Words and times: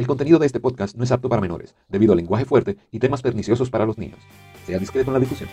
El 0.00 0.06
contenido 0.06 0.38
de 0.38 0.46
este 0.46 0.60
podcast 0.60 0.96
no 0.96 1.04
es 1.04 1.12
apto 1.12 1.28
para 1.28 1.42
menores, 1.42 1.74
debido 1.90 2.12
al 2.12 2.16
lenguaje 2.16 2.46
fuerte 2.46 2.78
y 2.90 2.98
temas 2.98 3.20
perniciosos 3.20 3.68
para 3.68 3.84
los 3.84 3.98
niños. 3.98 4.18
Sea 4.64 4.78
discreto 4.78 5.10
en 5.10 5.12
la 5.12 5.20
difusión. 5.20 5.50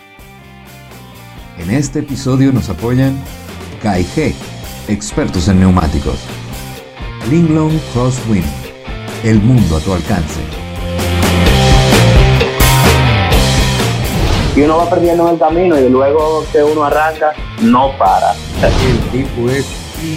En 1.58 1.70
este 1.70 1.98
episodio 1.98 2.50
nos 2.50 2.70
apoyan 2.70 3.14
KaiG, 3.82 4.34
expertos 4.88 5.48
en 5.48 5.60
neumáticos. 5.60 6.18
Linglong 7.28 7.78
Crosswind, 7.92 8.46
el 9.22 9.38
mundo 9.42 9.76
a 9.76 9.80
tu 9.80 9.92
alcance. 9.92 10.40
Y 14.56 14.62
uno 14.62 14.78
va 14.78 14.88
perdiendo 14.88 15.28
en 15.28 15.34
el 15.34 15.38
camino 15.38 15.78
y 15.78 15.90
luego 15.90 16.46
que 16.50 16.62
uno 16.62 16.84
arranca, 16.84 17.34
no 17.60 17.90
para. 17.98 18.32
El 18.62 18.98
tipo 19.12 19.50
es 19.50 19.66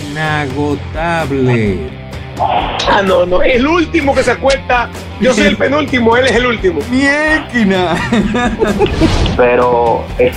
inagotable. 0.09 2.10
Ah, 2.41 3.01
no, 3.03 3.25
no. 3.25 3.41
El 3.41 3.67
último 3.67 4.13
que 4.13 4.23
se 4.23 4.31
acuesta. 4.31 4.89
Yo 5.19 5.33
soy 5.33 5.45
el 5.45 5.57
penúltimo, 5.57 6.17
él 6.17 6.25
es 6.25 6.31
el 6.31 6.45
último. 6.47 6.79
¡Mi 6.89 7.05
équina! 7.05 7.95
Pero 9.37 10.03
es 10.17 10.35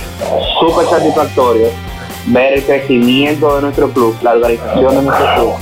súper 0.59 0.85
satisfactorio 0.87 1.67
ver 2.27 2.53
el 2.53 2.63
crecimiento 2.63 3.55
de 3.55 3.61
nuestro 3.63 3.89
club, 3.89 4.15
la 4.21 4.33
organización 4.33 4.95
de 4.95 5.01
nuestro 5.01 5.35
club 5.35 5.53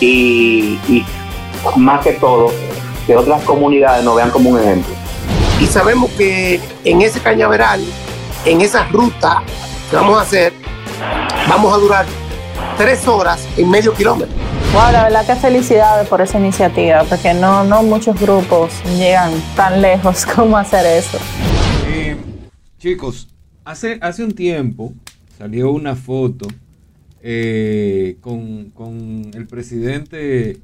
y, 0.00 0.78
y 0.88 1.04
más 1.76 2.02
que 2.04 2.12
todo, 2.12 2.52
que 3.06 3.16
otras 3.16 3.42
comunidades 3.42 4.04
nos 4.04 4.16
vean 4.16 4.30
como 4.30 4.50
un 4.50 4.60
ejemplo. 4.60 4.94
Y 5.60 5.66
sabemos 5.66 6.10
que 6.12 6.60
en 6.84 7.02
ese 7.02 7.20
cañaveral, 7.20 7.82
en 8.44 8.60
esa 8.60 8.84
ruta 8.84 9.42
que 9.90 9.96
vamos 9.96 10.18
a 10.18 10.22
hacer, 10.22 10.52
vamos 11.48 11.74
a 11.74 11.78
durar 11.78 12.06
tres 12.76 13.06
horas 13.08 13.46
en 13.56 13.68
medio 13.68 13.92
kilómetro. 13.92 14.34
Wow, 14.72 14.92
la 14.92 15.04
verdad 15.04 15.26
que 15.26 15.34
felicidades 15.34 16.06
por 16.08 16.20
esa 16.20 16.38
iniciativa, 16.38 17.02
porque 17.04 17.32
no, 17.32 17.64
no 17.64 17.82
muchos 17.82 18.20
grupos 18.20 18.70
llegan 18.98 19.32
tan 19.56 19.80
lejos 19.80 20.26
como 20.34 20.58
hacer 20.58 20.84
eso. 20.84 21.18
Eh, 21.86 22.16
chicos, 22.78 23.28
hace, 23.64 23.98
hace 24.02 24.22
un 24.22 24.32
tiempo 24.32 24.92
salió 25.38 25.70
una 25.70 25.96
foto 25.96 26.46
eh, 27.22 28.18
con, 28.20 28.70
con 28.70 29.30
el 29.34 29.46
presidente 29.46 30.58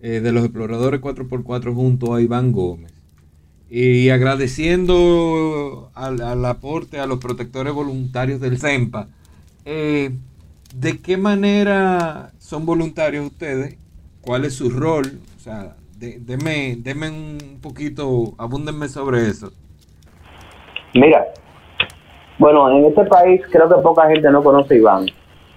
eh, 0.00 0.20
de 0.20 0.32
los 0.32 0.44
exploradores 0.44 1.00
4x4 1.00 1.74
junto 1.74 2.14
a 2.14 2.22
Iván 2.22 2.52
Gómez. 2.52 2.92
Y 3.68 4.10
agradeciendo 4.10 5.90
al, 5.94 6.44
aporte 6.44 7.00
a 7.00 7.06
los 7.06 7.18
protectores 7.18 7.72
voluntarios 7.72 8.40
del 8.40 8.58
CEMPA. 8.58 9.08
¿De 10.80 11.02
qué 11.02 11.16
manera 11.16 12.30
son 12.38 12.64
voluntarios 12.64 13.26
ustedes? 13.26 13.76
¿Cuál 14.20 14.44
es 14.44 14.54
su 14.54 14.70
rol? 14.70 15.20
O 15.36 15.40
sea, 15.40 15.74
de, 15.98 16.20
deme, 16.20 16.76
deme 16.78 17.10
un 17.10 17.58
poquito, 17.60 18.34
abúndenme 18.38 18.86
sobre 18.88 19.26
eso. 19.26 19.50
Mira, 20.94 21.26
bueno, 22.38 22.70
en 22.70 22.84
este 22.84 23.04
país 23.06 23.42
creo 23.50 23.68
que 23.68 23.82
poca 23.82 24.06
gente 24.08 24.30
no 24.30 24.40
conoce 24.40 24.74
a 24.74 24.76
Iván. 24.76 25.06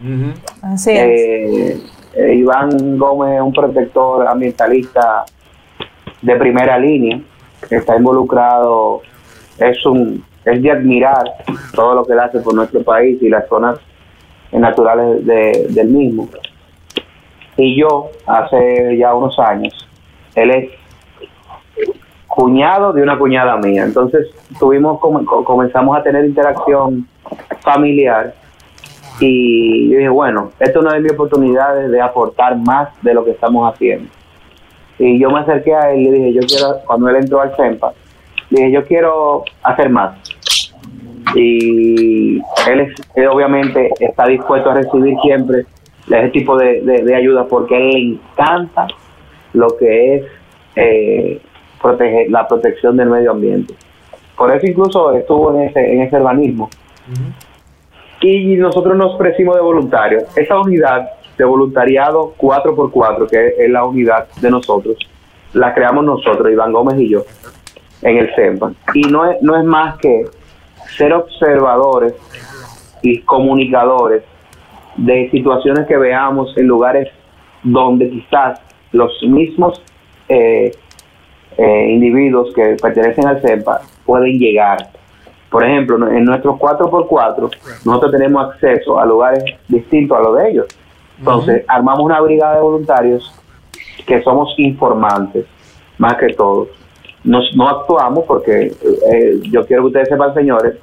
Ujú. 0.02 0.34
Así 0.64 0.90
es. 0.90 0.98
Eh, 0.98 1.84
eh, 2.16 2.36
Iván 2.38 2.98
Gómez 2.98 3.36
es 3.36 3.42
un 3.42 3.54
protector 3.54 4.28
ambientalista 4.28 5.24
de 6.24 6.36
primera 6.36 6.80
línea, 6.80 7.22
está 7.70 7.96
involucrado, 7.96 9.02
es 9.60 9.86
un 9.86 10.26
es 10.46 10.64
de 10.64 10.72
admirar 10.72 11.24
todo 11.76 11.94
lo 11.94 12.06
que 12.06 12.14
él 12.14 12.20
hace 12.20 12.40
por 12.40 12.56
nuestro 12.56 12.82
país 12.82 13.22
y 13.22 13.30
las 13.30 13.48
zonas 13.48 13.78
naturales 14.60 15.26
de- 15.26 15.68
del 15.70 15.88
mismo. 15.88 16.28
Y 17.58 17.80
yo, 17.80 18.10
hace 18.26 18.98
ya 18.98 19.14
unos 19.14 19.38
años, 19.40 19.88
él 20.36 20.52
es 20.52 20.70
cuñado 22.28 22.94
de 22.94 23.04
una 23.04 23.18
cuñada 23.18 23.58
mía. 23.58 23.84
Entonces 23.84 24.28
tuvimos 24.60 25.00
com- 25.00 25.26
co- 25.26 25.44
comenzamos 25.44 25.98
a 25.98 26.04
tener 26.04 26.26
interacción 26.26 27.08
familiar 27.62 28.34
y 29.20 29.90
yo 29.92 29.98
dije, 29.98 30.10
bueno, 30.10 30.52
esto 30.60 30.80
es 30.80 30.86
una 30.86 30.94
de 30.96 31.02
mis 31.02 31.12
oportunidades 31.14 31.92
de 31.92 32.02
aportar 32.02 32.58
más 32.58 32.90
de 33.02 33.14
lo 33.14 33.24
que 33.26 33.32
estamos 33.32 33.72
haciendo. 33.72 34.10
Y 34.98 35.20
yo 35.20 35.30
me 35.30 35.40
acerqué 35.42 35.74
a 35.76 35.92
él 35.92 36.00
y 36.02 36.06
le 36.06 36.18
dije, 36.18 36.34
yo 36.34 36.42
quiero, 36.48 36.80
cuando 36.86 37.10
él 37.10 37.18
entró 37.18 37.42
al 37.42 37.56
CEMPA, 37.56 37.94
le 38.50 38.62
dije, 38.62 38.72
yo 38.72 38.86
quiero 38.86 39.44
hacer 39.64 39.90
más. 39.90 40.18
Y 41.36 42.38
él, 42.70 42.80
es- 42.82 43.02
él 43.16 43.28
obviamente 43.28 43.90
está 44.00 44.26
dispuesto 44.28 44.70
a 44.72 44.76
recibir 44.76 45.16
siempre 45.22 45.66
ese 46.08 46.30
tipo 46.30 46.58
de, 46.58 46.82
de- 46.82 47.04
de 47.04 47.16
ayuda 47.16 47.46
porque 47.46 47.76
a 47.76 47.80
él 47.80 47.90
le 47.92 48.00
encanta 48.00 48.88
lo 49.54 49.68
que 49.78 50.16
es 50.16 50.24
eh, 50.76 51.42
proteger 51.82 52.30
la 52.30 52.48
protección 52.48 52.98
del 52.98 53.10
medio 53.10 53.32
ambiente. 53.32 53.74
Por 54.38 54.56
eso 54.56 54.66
incluso 54.66 55.12
estuvo 55.14 55.54
en 55.56 55.70
ese, 55.70 55.94
en 55.94 56.02
ese 56.02 56.16
urbanismo 56.18 56.70
y 58.22 58.56
nosotros 58.56 58.96
nos 58.98 59.16
presimos 59.18 59.56
de 59.56 59.62
voluntarios. 59.62 60.24
Esa 60.38 60.60
unidad 60.60 61.10
de 61.38 61.44
voluntariado 61.46 62.34
4x4, 62.38 63.30
que 63.30 63.54
es 63.64 63.70
la 63.70 63.84
unidad 63.86 64.28
de 64.42 64.50
nosotros, 64.52 64.96
la 65.54 65.74
creamos 65.74 66.04
nosotros, 66.06 66.52
Iván 66.52 66.72
Gómez 66.72 67.00
y 67.00 67.10
yo, 67.10 67.24
en 68.04 68.18
el 68.18 68.34
CEMPA. 68.36 68.72
Y 68.94 69.02
no 69.04 69.30
es, 69.30 69.42
no 69.42 69.58
es 69.58 69.64
más 69.66 69.98
que 69.98 70.26
ser 70.98 71.14
observadores 71.14 72.14
y 73.02 73.20
comunicadores 73.22 74.24
de 74.98 75.30
situaciones 75.32 75.88
que 75.88 75.98
veamos 75.98 76.56
en 76.58 76.68
lugares 76.68 77.10
donde 77.64 78.10
quizás 78.10 78.60
los 78.92 79.12
mismos 79.24 79.82
eh, 80.28 80.72
eh, 81.58 81.88
individuos 81.92 82.54
que 82.54 82.78
pertenecen 82.82 83.28
al 83.28 83.42
CEMPA 83.42 83.82
pueden 84.06 84.38
llegar. 84.38 84.90
Por 85.50 85.64
ejemplo, 85.66 86.10
en 86.10 86.24
nuestros 86.24 86.56
4x4, 86.56 87.52
nosotros 87.86 88.12
tenemos 88.12 88.50
acceso 88.50 89.00
a 89.00 89.06
lugares 89.06 89.44
distintos 89.68 90.18
a 90.18 90.22
los 90.22 90.38
de 90.38 90.50
ellos. 90.50 90.68
Entonces, 91.20 91.64
armamos 91.68 92.04
una 92.04 92.22
brigada 92.22 92.56
de 92.56 92.62
voluntarios 92.62 93.34
que 94.08 94.22
somos 94.24 94.54
informantes, 94.58 95.46
más 95.98 96.16
que 96.16 96.34
todo. 96.34 96.70
Nos, 97.24 97.56
no 97.56 97.70
actuamos 97.70 98.26
porque 98.26 98.72
eh, 99.12 99.40
yo 99.52 99.66
quiero 99.68 99.84
que 99.84 99.88
ustedes 99.88 100.10
sepan, 100.10 100.34
señores, 100.34 100.76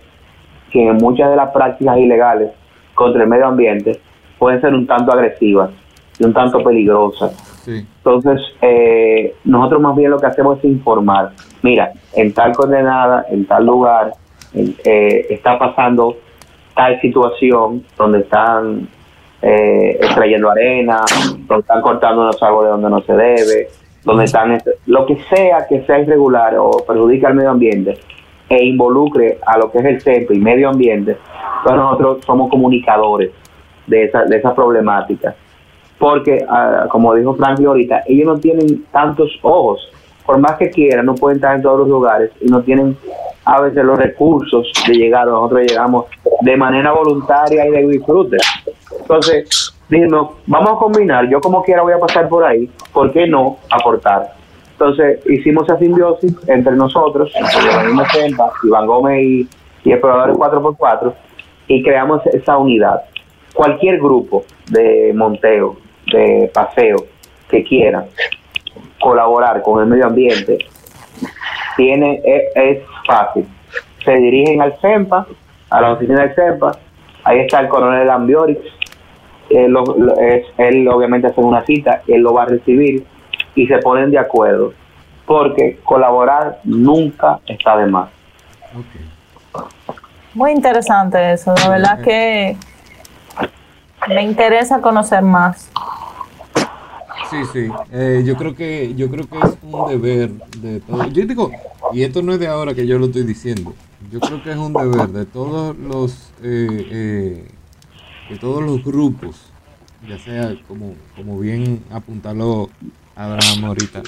que 0.71 0.87
en 0.88 0.97
muchas 0.97 1.31
de 1.31 1.37
las 1.37 1.50
prácticas 1.50 1.97
ilegales 1.99 2.50
contra 2.94 3.22
el 3.22 3.28
medio 3.28 3.47
ambiente 3.47 4.00
pueden 4.38 4.60
ser 4.60 4.72
un 4.75 4.87
tanto 4.87 5.12
agresivas 5.12 5.71
y 6.19 6.25
un 6.25 6.32
tanto 6.32 6.62
peligrosas. 6.62 7.32
Sí. 7.65 7.87
Entonces, 7.98 8.41
eh, 8.62 9.34
nosotros 9.44 9.81
más 9.81 9.97
bien 9.97 10.10
lo 10.10 10.19
que 10.19 10.27
hacemos 10.27 10.59
es 10.59 10.65
informar. 10.65 11.31
Mira, 11.62 11.93
en 12.15 12.32
tal 12.32 12.53
condenada, 12.54 13.27
en 13.31 13.44
tal 13.47 13.66
lugar, 13.66 14.12
en- 14.54 14.75
eh, 14.84 15.27
está 15.31 15.59
pasando 15.59 16.16
tal 16.75 17.00
situación 17.00 17.84
donde 17.97 18.21
están 18.21 18.88
eh, 19.43 19.98
extrayendo 20.00 20.50
arena, 20.50 21.00
donde 21.47 21.60
están 21.60 21.81
cortando 21.82 22.22
unos 22.22 22.43
árboles 22.43 22.71
donde 22.72 22.91
no 22.91 23.00
se 23.03 23.12
debe, 23.12 23.69
donde 24.08 24.24
están, 24.24 24.58
lo 24.86 25.06
que 25.06 25.16
sea 25.24 25.66
que 25.69 25.84
sea 25.84 26.00
irregular 26.00 26.56
o 26.58 26.70
perjudique 26.86 27.26
al 27.26 27.34
medio 27.34 27.50
ambiente 27.50 27.98
e 28.48 28.64
involucre 28.64 29.38
a 29.46 29.58
lo 29.58 29.70
que 29.70 29.78
es 29.78 29.84
el 29.84 30.00
centro 30.00 30.34
y 30.34 30.38
medio 30.38 30.70
ambiente, 30.70 31.16
pues 31.62 31.76
nosotros 31.76 32.24
somos 32.24 32.50
comunicadores 32.50 33.30
de 33.86 34.04
esa, 34.04 34.24
de 34.24 34.36
esa 34.36 34.54
problemática 34.54 35.34
porque, 35.98 36.44
ah, 36.48 36.86
como 36.91 37.14
dijo 37.14 37.34
Frankie 37.34 37.64
ahorita, 37.64 38.04
ellos 38.06 38.26
no 38.26 38.38
tienen 38.38 38.84
tantos 38.92 39.30
ojos. 39.42 39.91
Por 40.24 40.38
más 40.38 40.56
que 40.56 40.70
quieran, 40.70 41.06
no 41.06 41.14
pueden 41.14 41.36
estar 41.38 41.56
en 41.56 41.62
todos 41.62 41.80
los 41.80 41.88
lugares 41.88 42.30
y 42.41 42.47
no 42.47 42.62
tienen 42.62 42.97
a 43.44 43.60
veces 43.62 43.82
los 43.84 43.98
recursos 43.98 44.70
de 44.86 44.94
llegar. 44.94 45.26
Nosotros 45.26 45.62
llegamos 45.62 46.04
de 46.42 46.56
manera 46.56 46.92
voluntaria 46.92 47.66
y 47.66 47.70
de 47.70 47.86
disfrute. 47.88 48.36
Entonces, 49.00 49.74
dijimos, 49.88 50.37
vamos 50.47 50.71
a 50.71 50.76
combinar. 50.76 51.28
Yo 51.28 51.41
como 51.41 51.62
quiera 51.62 51.82
voy 51.82 51.93
a 51.93 51.99
pasar 51.99 52.28
por 52.28 52.44
ahí. 52.44 52.71
¿Por 52.93 53.12
qué 53.12 53.26
no 53.26 53.59
aportar? 53.71 54.34
Entonces, 54.72 55.21
hicimos 55.26 55.65
esa 55.65 55.78
simbiosis 55.78 56.36
entre 56.48 56.77
nosotros, 56.77 57.33
entre 57.34 57.72
la 57.72 57.83
misma 57.83 58.09
Sempa, 58.10 58.53
Iván 58.62 58.86
Gómez 58.86 59.24
y, 59.24 59.48
y 59.84 59.92
Exploradores 59.92 60.36
4x4, 60.36 61.12
y 61.66 61.83
creamos 61.83 62.24
esa 62.27 62.57
unidad. 62.57 63.03
Cualquier 63.54 63.98
grupo 63.98 64.45
de 64.71 65.12
monteo, 65.16 65.77
de 66.12 66.48
paseo, 66.54 66.97
que 67.48 67.65
quiera 67.65 68.07
colaborar 69.01 69.62
con 69.62 69.80
el 69.80 69.86
medio 69.86 70.07
ambiente, 70.07 70.59
tiene 71.77 72.22
es, 72.24 72.42
es 72.54 72.83
fácil. 73.07 73.47
Se 74.04 74.12
dirigen 74.12 74.62
al 74.62 74.78
CEMPA, 74.80 75.27
a 75.71 75.80
la 75.80 75.92
oficina 75.92 76.21
del 76.22 76.34
CEMPA, 76.34 76.72
ahí 77.24 77.41
está 77.41 77.60
el 77.60 77.68
coronel 77.68 78.09
Ambiorix, 78.09 78.60
él, 79.50 79.71
lo- 79.72 80.18
es- 80.21 80.47
él 80.59 80.86
obviamente 80.89 81.27
hace 81.28 81.41
una 81.41 81.65
cita, 81.65 82.03
él 82.06 82.22
lo 82.22 82.33
va 82.34 82.42
a 82.45 82.47
recibir 82.47 83.04
y 83.54 83.66
se 83.66 83.78
ponen 83.78 84.10
de 84.10 84.18
acuerdo, 84.18 84.72
porque 85.27 85.78
colaborar 85.84 86.60
nunca 86.65 87.41
está 87.47 87.77
de 87.77 87.86
más. 87.86 88.10
Muy 90.34 90.53
interesante 90.53 91.33
eso, 91.33 91.54
la 91.54 91.68
verdad 91.68 92.00
que 92.03 92.56
me 94.09 94.22
interesa 94.22 94.80
conocer 94.80 95.22
más. 95.22 95.71
Sí, 97.30 97.36
sí. 97.53 97.68
Eh, 97.92 98.22
yo 98.24 98.36
creo 98.36 98.54
que 98.54 98.95
yo 98.95 99.10
creo 99.10 99.27
que 99.28 99.39
es 99.39 99.59
un 99.62 99.86
deber 99.89 100.30
de 100.59 100.80
todos. 100.80 101.12
Yo 101.12 101.27
digo, 101.27 101.50
y 101.92 102.03
esto 102.03 102.22
no 102.22 102.33
es 102.33 102.41
de 102.41 102.47
ahora 102.47 102.72
que 102.74 102.86
yo 102.86 102.98
lo 102.98 103.06
estoy 103.06 103.24
diciendo. 103.24 103.74
Yo 104.10 104.21
creo 104.21 104.42
que 104.42 104.50
es 104.53 104.56
un 104.56 104.72
deber 104.72 105.09
de 105.09 105.27
todos 105.27 105.77
los 105.77 106.33
eh, 106.42 106.86
eh, 106.91 107.48
de 108.28 108.36
todos 108.39 108.63
los 108.63 108.84
grupos, 108.84 109.36
ya 110.09 110.19
sea 110.19 110.54
como 110.66 110.95
como 111.16 111.39
bien 111.39 111.83
apuntaló 111.91 112.71
Abraham 113.16 113.65
ahorita, 113.65 114.03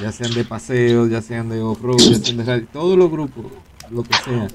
ya 0.00 0.12
sean 0.12 0.32
de 0.34 0.44
paseos, 0.44 1.10
ya 1.10 1.20
sean 1.20 1.48
de 1.48 1.60
off-road, 1.60 1.98
ya 1.98 2.14
sean 2.14 2.36
de 2.36 2.44
rally, 2.44 2.66
todos 2.72 2.96
los 2.96 3.10
grupos, 3.10 3.46
lo 3.90 4.02
que 4.02 4.14
sea, 4.14 4.46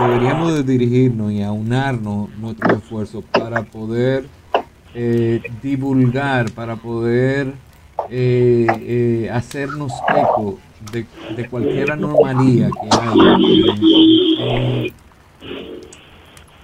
deberíamos 0.00 0.54
de 0.54 0.62
dirigirnos 0.64 1.32
y 1.32 1.42
aunarnos 1.42 2.30
nuestros 2.38 2.78
esfuerzos 2.78 3.24
para 3.30 3.62
poder 3.62 4.26
eh, 4.94 5.42
divulgar, 5.62 6.50
para 6.52 6.76
poder 6.76 7.52
eh, 8.10 8.66
eh, 8.80 9.30
hacernos 9.32 9.92
eco 10.08 10.58
de, 10.92 11.06
de 11.36 11.48
cualquier 11.48 11.92
anomalía 11.92 12.70
que 12.70 12.88
haya 12.90 13.34
en, 13.34 14.92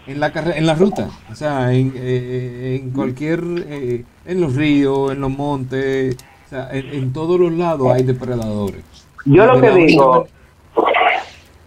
en 0.07 0.21
la 0.21 0.33
carre- 0.33 0.59
en 0.59 0.67
la 0.67 0.75
ruta, 0.75 1.09
o 1.31 1.35
sea, 1.35 1.73
en, 1.73 1.93
eh, 1.97 2.81
en 2.83 2.91
cualquier, 2.91 3.41
eh, 3.69 4.05
en 4.27 4.41
los 4.41 4.55
ríos, 4.57 5.13
en 5.13 5.21
los 5.21 5.31
montes, 5.31 6.17
o 6.47 6.49
sea, 6.49 6.69
en, 6.73 6.87
en 6.93 7.13
todos 7.13 7.39
los 7.39 7.53
lados 7.53 7.93
hay 7.93 8.03
depredadores. 8.03 8.83
Yo 9.25 9.47
lo 9.47 9.61
que 9.61 9.71
digo, 9.87 10.27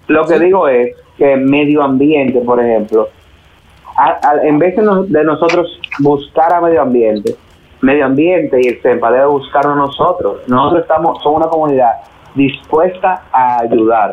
lo 0.08 0.26
que 0.28 0.40
digo 0.40 0.68
es 0.68 0.96
que 1.18 1.36
medio 1.38 1.82
ambiente, 1.84 2.40
por 2.42 2.60
ejemplo, 2.60 3.08
a- 3.98 4.20
a- 4.22 4.44
en 4.46 4.60
vez 4.60 4.76
de, 4.76 4.82
nos- 4.84 5.10
de 5.10 5.24
nosotros 5.24 5.80
buscar 6.00 6.54
a 6.54 6.62
medio 6.62 6.82
ambiente, 6.82 7.36
medio 7.82 8.06
ambiente 8.06 8.60
y 8.62 8.68
el 8.68 8.82
CEMPA 8.82 9.12
debe 9.12 9.28
buscarnos 9.28 9.74
a 9.74 9.80
nosotros. 9.80 10.42
Nosotros 10.48 10.82
estamos, 10.82 11.22
somos 11.24 11.42
una 11.42 11.50
comunidad 11.50 11.92
dispuesta 12.36 13.24
a 13.32 13.60
ayudar. 13.62 14.12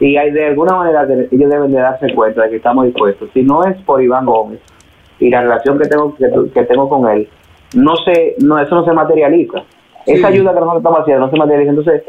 Y 0.00 0.16
hay 0.16 0.30
de 0.30 0.46
alguna 0.46 0.76
manera 0.76 1.06
que 1.06 1.34
ellos 1.34 1.50
deben 1.50 1.72
de 1.72 1.80
darse 1.80 2.14
cuenta 2.14 2.42
de 2.42 2.50
que 2.50 2.56
estamos 2.56 2.84
dispuestos. 2.86 3.30
Si 3.34 3.42
no 3.42 3.64
es 3.64 3.76
por 3.82 4.02
Iván 4.02 4.26
Gómez 4.26 4.60
y 5.18 5.30
la 5.30 5.42
relación 5.42 5.78
que 5.78 5.88
tengo 5.88 6.14
que, 6.14 6.28
que 6.54 6.64
tengo 6.64 6.88
con 6.88 7.08
él, 7.10 7.28
no 7.74 7.96
se, 7.96 8.36
no 8.40 8.58
eso 8.58 8.74
no 8.74 8.84
se 8.84 8.92
materializa. 8.92 9.62
Esa 10.06 10.28
ayuda 10.28 10.54
que 10.54 10.60
nosotros 10.60 10.78
estamos 10.78 11.00
haciendo 11.00 11.26
no 11.26 11.30
se 11.32 11.38
materializa. 11.38 11.70
Entonces, 11.70 12.02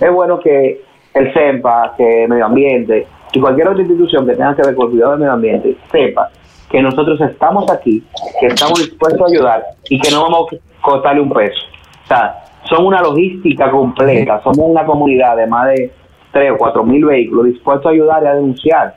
es 0.00 0.12
bueno 0.12 0.40
que 0.40 0.82
el 1.14 1.32
CEMPA, 1.32 1.94
que 1.96 2.26
Medio 2.28 2.46
Ambiente 2.46 3.06
y 3.32 3.40
cualquier 3.40 3.68
otra 3.68 3.82
institución 3.82 4.26
que 4.26 4.32
tenga 4.32 4.54
que 4.54 4.62
ver 4.62 4.74
con 4.74 4.86
el 4.86 4.90
cuidado 4.92 5.12
del 5.12 5.20
medio 5.20 5.32
ambiente 5.34 5.76
sepa 5.90 6.30
que 6.70 6.80
nosotros 6.80 7.20
estamos 7.20 7.70
aquí, 7.70 8.02
que 8.40 8.46
estamos 8.46 8.78
dispuestos 8.78 9.20
a 9.20 9.26
ayudar 9.26 9.64
y 9.90 10.00
que 10.00 10.10
no 10.10 10.22
vamos 10.22 10.48
a 10.52 10.82
costarle 10.82 11.20
un 11.20 11.30
peso. 11.30 11.60
O 12.04 12.06
sea, 12.06 12.44
son 12.68 12.86
una 12.86 13.02
logística 13.02 13.70
completa, 13.70 14.40
somos 14.42 14.70
una 14.70 14.86
comunidad 14.86 15.36
de 15.36 15.46
más 15.46 15.68
de 15.68 15.92
3 16.36 16.50
o 16.52 16.56
4 16.58 16.84
mil 16.84 17.04
vehículos 17.06 17.46
dispuestos 17.46 17.86
a 17.86 17.90
ayudar 17.90 18.22
y 18.22 18.26
a 18.26 18.34
denunciar 18.34 18.94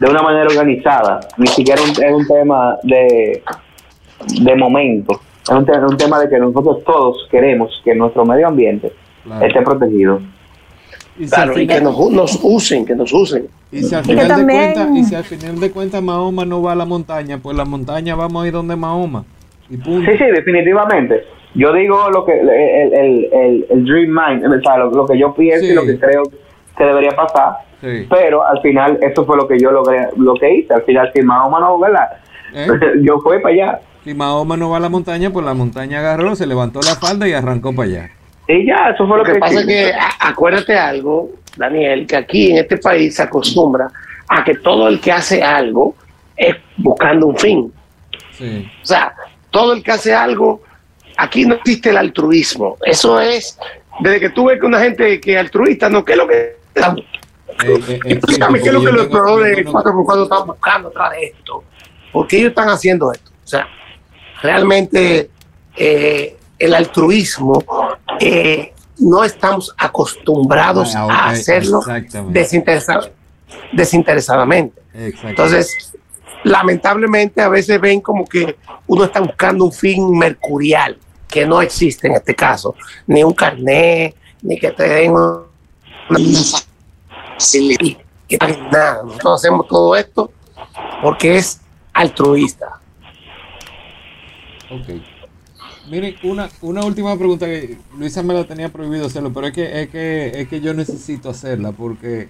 de 0.00 0.10
una 0.10 0.20
manera 0.22 0.46
organizada. 0.46 1.20
Ni 1.38 1.46
siquiera 1.46 1.80
un- 1.80 1.90
es 2.04 2.12
un 2.12 2.26
tema 2.26 2.76
de, 2.82 3.42
de 4.42 4.56
momento, 4.56 5.20
es 5.44 5.50
un, 5.50 5.62
es 5.70 5.90
un 5.92 5.96
tema 5.96 6.18
de 6.18 6.28
que 6.28 6.38
nosotros 6.38 6.82
todos 6.84 7.28
queremos 7.30 7.70
que 7.84 7.94
nuestro 7.94 8.24
medio 8.24 8.48
ambiente 8.48 8.92
Claro. 9.24 9.46
esté 9.46 9.62
protegido. 9.62 10.20
Y 11.18 11.26
si 11.28 11.34
al 11.34 11.44
Claro, 11.46 11.60
y 11.60 11.66
que 11.66 11.74
final- 11.76 11.92
nos, 11.92 12.10
nos 12.10 12.40
usen, 12.42 12.84
que 12.84 12.94
nos 12.94 13.12
usen. 13.12 13.46
Y 13.72 13.82
si 13.82 13.94
al 13.94 14.04
final 14.04 14.28
de 14.28 14.34
también- 14.34 14.72
cuentas, 14.74 14.88
y 14.96 15.04
si 15.04 15.14
al 15.14 15.24
final 15.24 15.60
de 15.60 15.70
cuentas 15.70 16.02
Mahoma 16.02 16.44
no 16.44 16.62
va 16.62 16.72
a 16.72 16.74
la 16.74 16.84
montaña, 16.84 17.38
pues 17.38 17.56
la 17.56 17.64
montaña 17.64 18.14
vamos 18.16 18.44
a 18.44 18.46
ir 18.48 18.52
donde 18.52 18.74
Mahoma. 18.76 19.24
Y 19.70 19.76
punto. 19.78 20.10
Sí, 20.10 20.18
sí, 20.18 20.24
definitivamente. 20.24 21.22
Yo 21.54 21.72
digo 21.72 22.10
lo 22.10 22.24
que 22.26 22.38
el, 22.38 22.48
el, 22.50 23.24
el, 23.32 23.66
el 23.70 23.84
Dream 23.84 24.10
Mind, 24.10 24.44
o 24.44 24.60
sea, 24.60 24.76
lo, 24.76 24.90
lo 24.90 25.06
que 25.06 25.18
yo 25.18 25.32
pienso 25.34 25.64
Sí. 25.64 25.72
y 25.72 25.74
lo 25.74 25.84
que 25.86 25.98
creo 25.98 26.22
que 26.76 26.84
debería 26.84 27.10
pasar. 27.12 27.58
Sí. 27.80 28.06
Pero 28.08 28.46
al 28.46 28.60
final, 28.60 28.98
eso 29.02 29.24
fue 29.24 29.36
lo 29.36 29.46
que 29.46 29.58
yo 29.58 29.70
logré, 29.70 30.08
lo 30.16 30.34
que 30.34 30.54
hice. 30.54 30.74
Al 30.74 30.82
final, 30.82 31.10
si 31.14 31.22
Mahoma 31.22 31.60
no, 31.60 31.78
¿verdad? 31.78 32.08
¿Eh? 32.54 32.66
yo 33.02 33.18
fui 33.20 33.40
para 33.40 33.54
allá. 33.54 33.80
Si 34.04 34.14
Mahoma 34.14 34.56
no 34.56 34.70
va 34.70 34.76
a 34.76 34.80
la 34.80 34.88
montaña, 34.88 35.30
pues 35.30 35.44
la 35.44 35.54
montaña 35.54 35.98
agarró, 35.98 36.36
se 36.36 36.46
levantó 36.46 36.80
la 36.80 36.94
falda 36.94 37.28
y 37.28 37.32
arrancó 37.32 37.74
para 37.74 37.88
allá. 37.88 38.10
Y 38.48 38.66
ya, 38.66 38.90
eso 38.94 39.06
fue 39.06 39.18
Lo 39.18 39.24
lo, 39.24 39.32
que 39.32 39.38
pasa 39.40 39.60
es 39.60 39.66
que, 39.66 39.92
acuérdate 40.20 40.78
algo, 40.78 41.30
Daniel, 41.56 42.06
que 42.06 42.16
aquí 42.16 42.52
en 42.52 42.58
este 42.58 42.78
país 42.78 43.16
se 43.16 43.22
acostumbra 43.24 43.88
a 44.28 44.44
que 44.44 44.54
todo 44.54 44.88
el 44.88 45.00
que 45.00 45.12
hace 45.12 45.42
algo 45.42 45.94
es 46.36 46.54
buscando 46.76 47.26
un 47.26 47.36
fin. 47.36 47.72
Sí. 48.32 48.70
O 48.82 48.86
sea, 48.86 49.12
todo 49.50 49.72
el 49.72 49.82
que 49.82 49.92
hace 49.92 50.14
algo, 50.14 50.62
aquí 51.16 51.44
no 51.44 51.54
existe 51.54 51.90
el 51.90 51.96
altruismo. 51.96 52.76
Eso 52.84 53.20
es, 53.20 53.58
desde 54.00 54.20
que 54.20 54.30
tú 54.30 54.46
ves 54.46 54.60
que 54.60 54.66
una 54.66 54.80
gente 54.80 55.20
que 55.20 55.34
es 55.34 55.40
altruista, 55.40 55.88
no, 55.88 56.04
¿qué 56.04 56.12
es 56.12 56.18
lo 56.18 56.28
que... 56.28 56.56
Eh, 56.76 56.92
eh, 57.64 57.80
eh, 57.88 58.00
Explícame 58.04 58.60
qué 58.60 58.68
es 58.68 58.74
lo 58.74 58.80
que 58.84 58.92
los 58.92 59.08
yo 59.10 59.36
de 59.38 59.54
tengo- 59.56 59.72
4x4 59.72 60.22
están 60.24 60.46
buscando 60.46 60.88
atrás 60.88 61.10
de 61.12 61.24
esto. 61.26 61.64
¿Por 62.12 62.26
qué 62.26 62.38
ellos 62.38 62.48
están 62.50 62.68
haciendo 62.68 63.12
esto? 63.12 63.30
O 63.44 63.46
sea, 63.46 63.66
realmente 64.42 65.30
eh, 65.76 66.36
el 66.58 66.74
altruismo 66.74 67.62
eh, 68.20 68.72
no 68.98 69.24
estamos 69.24 69.74
acostumbrados 69.78 70.94
Ah, 70.96 71.06
a 71.10 71.30
hacerlo 71.30 71.80
desinteresa- 72.28 73.10
desinteresadamente. 73.72 74.80
Entonces, 75.30 75.92
lamentablemente 76.44 77.40
a 77.42 77.48
veces 77.48 77.80
ven 77.80 78.00
como 78.00 78.24
que 78.26 78.56
uno 78.86 79.04
está 79.04 79.20
buscando 79.20 79.64
un 79.64 79.72
fin 79.72 80.10
mercurial, 80.16 80.96
que 81.28 81.46
no 81.46 81.60
existe 81.60 82.06
en 82.06 82.14
este 82.14 82.34
caso, 82.34 82.74
ni 83.06 83.22
un 83.22 83.32
carné, 83.34 84.14
ni 84.42 84.58
que 84.58 84.70
te 84.70 84.88
den 84.88 85.12
facilidad, 85.12 85.45
que 88.28 88.38
nada. 88.38 89.02
Nosotros 89.02 89.34
hacemos 89.40 89.66
todo 89.68 89.96
esto 89.96 90.30
porque 91.02 91.36
es 91.36 91.60
altruista. 91.92 92.80
Ok. 94.70 95.00
Miren, 95.88 96.16
una, 96.24 96.48
una 96.62 96.84
última 96.84 97.16
pregunta 97.16 97.46
que 97.46 97.78
Luisa 97.96 98.22
me 98.22 98.34
la 98.34 98.44
tenía 98.44 98.68
prohibido 98.70 99.06
hacerlo, 99.06 99.32
pero 99.32 99.46
es 99.46 99.52
que, 99.52 99.82
es 99.82 99.88
que, 99.88 100.40
es 100.40 100.48
que 100.48 100.60
yo 100.60 100.74
necesito 100.74 101.30
hacerla 101.30 101.70
porque 101.70 102.28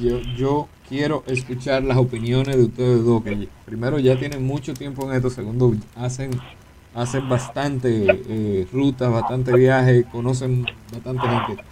yo, 0.00 0.18
yo 0.36 0.68
quiero 0.88 1.22
escuchar 1.26 1.84
las 1.84 1.96
opiniones 1.96 2.56
de 2.56 2.64
ustedes 2.64 3.04
dos, 3.04 3.22
que 3.22 3.48
primero 3.64 4.00
ya 4.00 4.18
tienen 4.18 4.44
mucho 4.44 4.74
tiempo 4.74 5.08
en 5.08 5.16
esto, 5.16 5.30
segundo 5.30 5.74
hacen, 5.94 6.32
hacen 6.94 7.28
bastante 7.28 8.06
eh, 8.28 8.66
rutas, 8.72 9.12
bastante 9.12 9.52
viajes, 9.52 10.04
conocen 10.10 10.66
bastante 10.92 11.28
gente. 11.28 11.71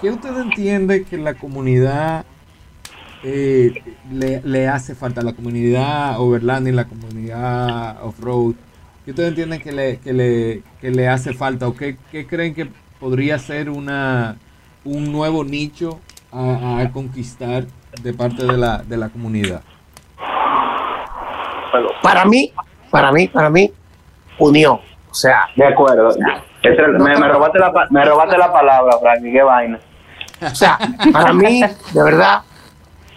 ¿Qué 0.00 0.10
usted 0.10 0.34
entiende 0.38 1.04
que 1.04 1.18
la 1.18 1.34
comunidad 1.34 2.24
eh, 3.22 3.74
le, 4.10 4.40
le 4.42 4.66
hace 4.68 4.94
falta? 4.94 5.22
La 5.22 5.34
comunidad 5.34 6.18
overlanding, 6.18 6.74
la 6.74 6.86
comunidad 6.86 8.02
off-road. 8.02 8.54
¿Qué 9.04 9.10
ustedes 9.10 9.30
entienden 9.30 9.60
que 9.60 9.72
le, 9.72 9.98
que 9.98 10.12
le, 10.14 10.62
que 10.80 10.90
le 10.90 11.06
hace 11.08 11.34
falta? 11.34 11.68
¿O 11.68 11.74
qué, 11.76 11.98
qué 12.10 12.26
creen 12.26 12.54
que 12.54 12.68
podría 12.98 13.38
ser 13.38 13.68
una, 13.68 14.36
un 14.84 15.12
nuevo 15.12 15.44
nicho 15.44 16.00
a, 16.32 16.80
a 16.80 16.90
conquistar 16.92 17.64
de 18.02 18.14
parte 18.14 18.46
de 18.46 18.56
la, 18.56 18.78
de 18.78 18.96
la 18.96 19.10
comunidad? 19.10 19.62
Para 22.02 22.24
mí, 22.24 22.52
para 22.90 23.12
mí, 23.12 23.28
para 23.28 23.50
mí, 23.50 23.70
unión. 24.38 24.80
O 25.10 25.14
sea, 25.14 25.42
De 25.56 25.66
acuerdo. 25.66 26.16
Me, 26.62 27.18
me 27.18 27.28
robaste 27.28 27.58
la, 27.58 27.72
me 27.90 28.04
robaste 28.04 28.38
la 28.38 28.50
palabra, 28.52 28.92
Frankie, 28.98 29.32
qué 29.32 29.42
vaina. 29.42 29.78
O 30.42 30.54
sea, 30.54 30.78
para 31.12 31.32
mí, 31.32 31.60
de 31.92 32.02
verdad, 32.02 32.42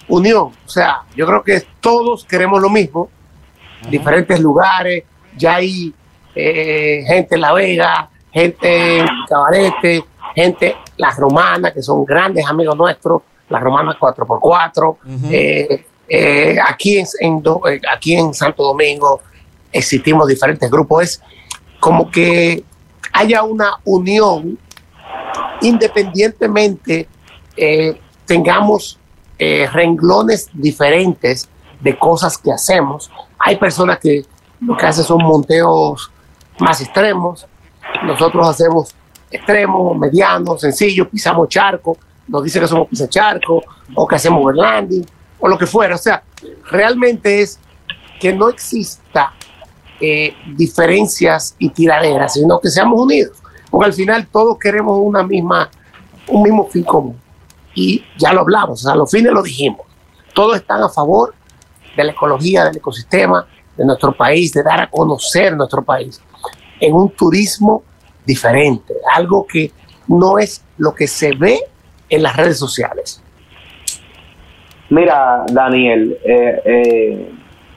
unión. 0.08 0.52
O 0.66 0.70
sea, 0.70 1.02
yo 1.16 1.26
creo 1.26 1.44
que 1.44 1.64
todos 1.80 2.26
queremos 2.26 2.62
lo 2.62 2.70
mismo, 2.70 3.10
diferentes 3.90 4.40
lugares, 4.40 5.04
ya 5.38 5.56
hay 5.56 5.94
eh, 6.36 7.04
gente 7.08 7.36
en 7.36 7.42
La 7.42 7.54
Vega, 7.54 8.10
gente 8.32 9.00
en 9.00 9.08
Cabarete, 9.28 10.04
gente, 10.36 10.76
las 10.98 11.16
romanas, 11.18 11.74
que 11.74 11.82
son 11.82 12.04
grandes 12.06 12.46
amigos 12.46 12.76
nuestros, 12.78 13.22
las 13.50 13.62
romanas 13.62 13.96
4x4, 14.00 14.84
Ujú. 14.90 14.98
eh, 15.32 15.86
eh, 16.08 16.58
aquí, 16.66 16.98
en, 16.98 17.06
en 17.20 17.42
Do- 17.42 17.62
eh, 17.68 17.80
aquí 17.92 18.16
en 18.16 18.34
Santo 18.34 18.64
Domingo 18.64 19.22
existimos 19.72 20.28
diferentes 20.28 20.70
grupos, 20.70 21.04
es 21.04 21.22
como 21.80 22.10
que 22.10 22.64
haya 23.12 23.44
una 23.44 23.78
unión 23.86 24.58
independientemente 25.64 27.08
eh, 27.58 28.00
tengamos 28.26 29.00
eh, 29.40 29.68
renglones 29.72 30.50
diferentes 30.54 31.50
de 31.80 31.98
cosas 31.98 32.38
que 32.38 32.52
hacemos. 32.52 33.12
Hay 33.40 33.58
personas 33.58 34.00
que 34.00 34.24
lo 34.62 34.78
que 34.78 34.86
hacen 34.86 35.04
son 35.04 35.24
monteos 35.24 36.12
más 36.60 36.80
extremos, 36.82 37.46
nosotros 38.06 38.48
hacemos 38.48 38.96
extremos, 39.30 39.98
medianos, 39.98 40.62
sencillos, 40.62 41.08
pisamos 41.08 41.50
charco, 41.50 41.98
nos 42.28 42.44
dice 42.44 42.60
que 42.60 42.68
somos 42.68 42.88
pisa 42.88 43.10
charco, 43.10 43.64
o 43.96 44.08
que 44.08 44.16
hacemos 44.16 44.42
overlanding, 44.42 45.06
o 45.40 45.48
lo 45.48 45.58
que 45.58 45.66
fuera. 45.66 45.96
O 45.96 45.98
sea, 45.98 46.24
realmente 46.70 47.42
es 47.42 47.60
que 48.20 48.32
no 48.32 48.50
exista 48.50 49.34
eh, 50.00 50.36
diferencias 50.56 51.56
y 51.60 51.70
tiraderas, 51.70 52.34
sino 52.34 52.60
que 52.60 52.70
seamos 52.70 53.00
unidos, 53.02 53.38
porque 53.74 53.88
al 53.88 53.94
final 53.94 54.28
todos 54.28 54.60
queremos 54.60 55.00
una 55.02 55.24
misma, 55.24 55.68
un 56.28 56.44
mismo 56.44 56.68
fin 56.68 56.84
común. 56.84 57.20
Y 57.74 58.04
ya 58.20 58.32
lo 58.32 58.42
hablamos, 58.42 58.86
a 58.86 58.94
los 58.94 59.10
fines 59.10 59.34
lo 59.34 59.42
dijimos. 59.42 59.82
Todos 60.36 60.58
están 60.58 60.84
a 60.84 60.90
favor 60.90 61.34
de 61.98 62.04
la 62.04 62.12
ecología, 62.12 62.66
del 62.66 62.78
ecosistema 62.78 63.48
de 63.76 63.84
nuestro 63.84 64.16
país, 64.16 64.54
de 64.54 64.62
dar 64.62 64.80
a 64.80 64.88
conocer 64.92 65.58
nuestro 65.58 65.84
país 65.84 66.22
en 66.80 66.94
un 66.94 67.10
turismo 67.10 67.82
diferente, 68.24 68.94
algo 69.12 69.48
que 69.48 69.72
no 70.08 70.38
es 70.38 70.64
lo 70.78 70.94
que 70.94 71.08
se 71.08 71.32
ve 71.36 71.60
en 72.10 72.22
las 72.22 72.38
redes 72.38 72.60
sociales. 72.60 73.24
Mira, 74.92 75.46
Daniel, 75.52 76.16
eh, 76.24 76.62
eh, 76.64 77.32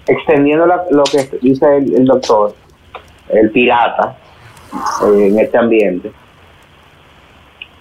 extendiendo 0.07 0.67
lo 0.67 1.05
que 1.05 1.39
dice 1.41 1.79
el, 1.79 2.05
doctor, 2.05 2.55
el 3.31 3.51
pirata, 3.51 4.19
eh, 5.05 5.29
en 5.29 5.39
este 5.39 5.59
ambiente. 5.59 6.13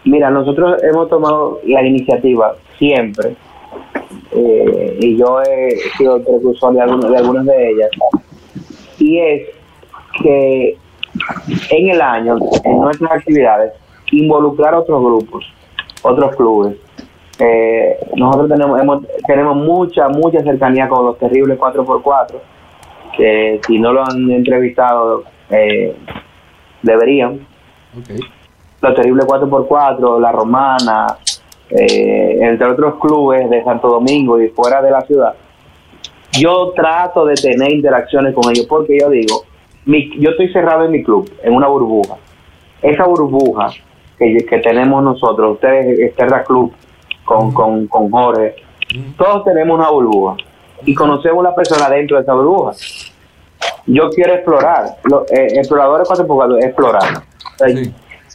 Mira, 0.03 0.29
nosotros 0.29 0.81
hemos 0.83 1.09
tomado 1.09 1.59
la 1.65 1.83
iniciativa 1.83 2.55
siempre, 2.77 3.35
y 4.99 5.17
yo 5.17 5.41
he 5.41 5.77
sido 5.97 6.21
precursor 6.21 6.73
de, 6.73 7.09
de 7.09 7.17
algunas 7.17 7.45
de 7.45 7.69
ellas, 7.71 7.89
y 8.99 9.19
es 9.19 9.49
que 10.21 10.77
en 11.69 11.89
el 11.89 12.01
año, 12.01 12.37
en 12.63 12.79
nuestras 12.81 13.11
actividades, 13.11 13.73
involucrar 14.11 14.75
otros 14.75 15.01
grupos, 15.01 15.45
otros 16.03 16.35
clubes. 16.35 16.77
Eh, 17.39 17.97
nosotros 18.15 18.49
tenemos 18.49 19.01
tenemos 19.27 19.57
mucha, 19.57 20.07
mucha 20.07 20.41
cercanía 20.41 20.87
con 20.87 21.05
los 21.05 21.17
terribles 21.17 21.59
4x4, 21.59 22.35
que 23.17 23.59
si 23.67 23.79
no 23.79 23.91
lo 23.91 24.03
han 24.03 24.31
entrevistado, 24.31 25.23
eh, 25.49 25.95
deberían. 26.85 27.45
Los 28.81 28.95
terribles 28.95 29.25
4x4, 29.25 30.19
La 30.19 30.31
Romana, 30.31 31.07
eh, 31.69 32.37
entre 32.41 32.67
otros 32.67 32.95
clubes 32.99 33.49
de 33.49 33.63
Santo 33.63 33.87
Domingo 33.87 34.39
y 34.39 34.49
fuera 34.49 34.81
de 34.81 34.91
la 34.91 35.01
ciudad. 35.01 35.33
Yo 36.33 36.71
trato 36.75 37.25
de 37.25 37.35
tener 37.35 37.71
interacciones 37.71 38.33
con 38.35 38.51
ellos 38.51 38.65
porque 38.67 38.97
yo 38.99 39.09
digo, 39.09 39.43
yo 39.85 40.29
estoy 40.31 40.51
cerrado 40.51 40.85
en 40.85 40.91
mi 40.91 41.03
club, 41.03 41.29
en 41.43 41.53
una 41.53 41.67
burbuja. 41.67 42.17
Esa 42.81 43.05
burbuja 43.05 43.69
que, 44.19 44.37
que 44.47 44.57
tenemos 44.59 45.03
nosotros, 45.03 45.53
ustedes, 45.53 45.99
Esterra 45.99 46.43
Club, 46.43 46.73
con, 47.23 47.53
con, 47.53 47.87
con 47.87 48.11
Jorge, 48.11 48.55
todos 49.17 49.43
tenemos 49.45 49.79
una 49.79 49.89
burbuja 49.89 50.35
y 50.85 50.93
conocemos 50.93 51.45
a 51.45 51.49
la 51.49 51.55
persona 51.55 51.89
dentro 51.89 52.17
de 52.17 52.23
esa 52.23 52.33
burbuja. 52.33 52.73
Yo 53.87 54.09
quiero 54.09 54.33
explorar, 54.33 54.97
los 55.03 55.31
eh, 55.31 55.47
exploradores 55.57 56.07
cuatro 56.07 56.57
explorar. 56.57 57.23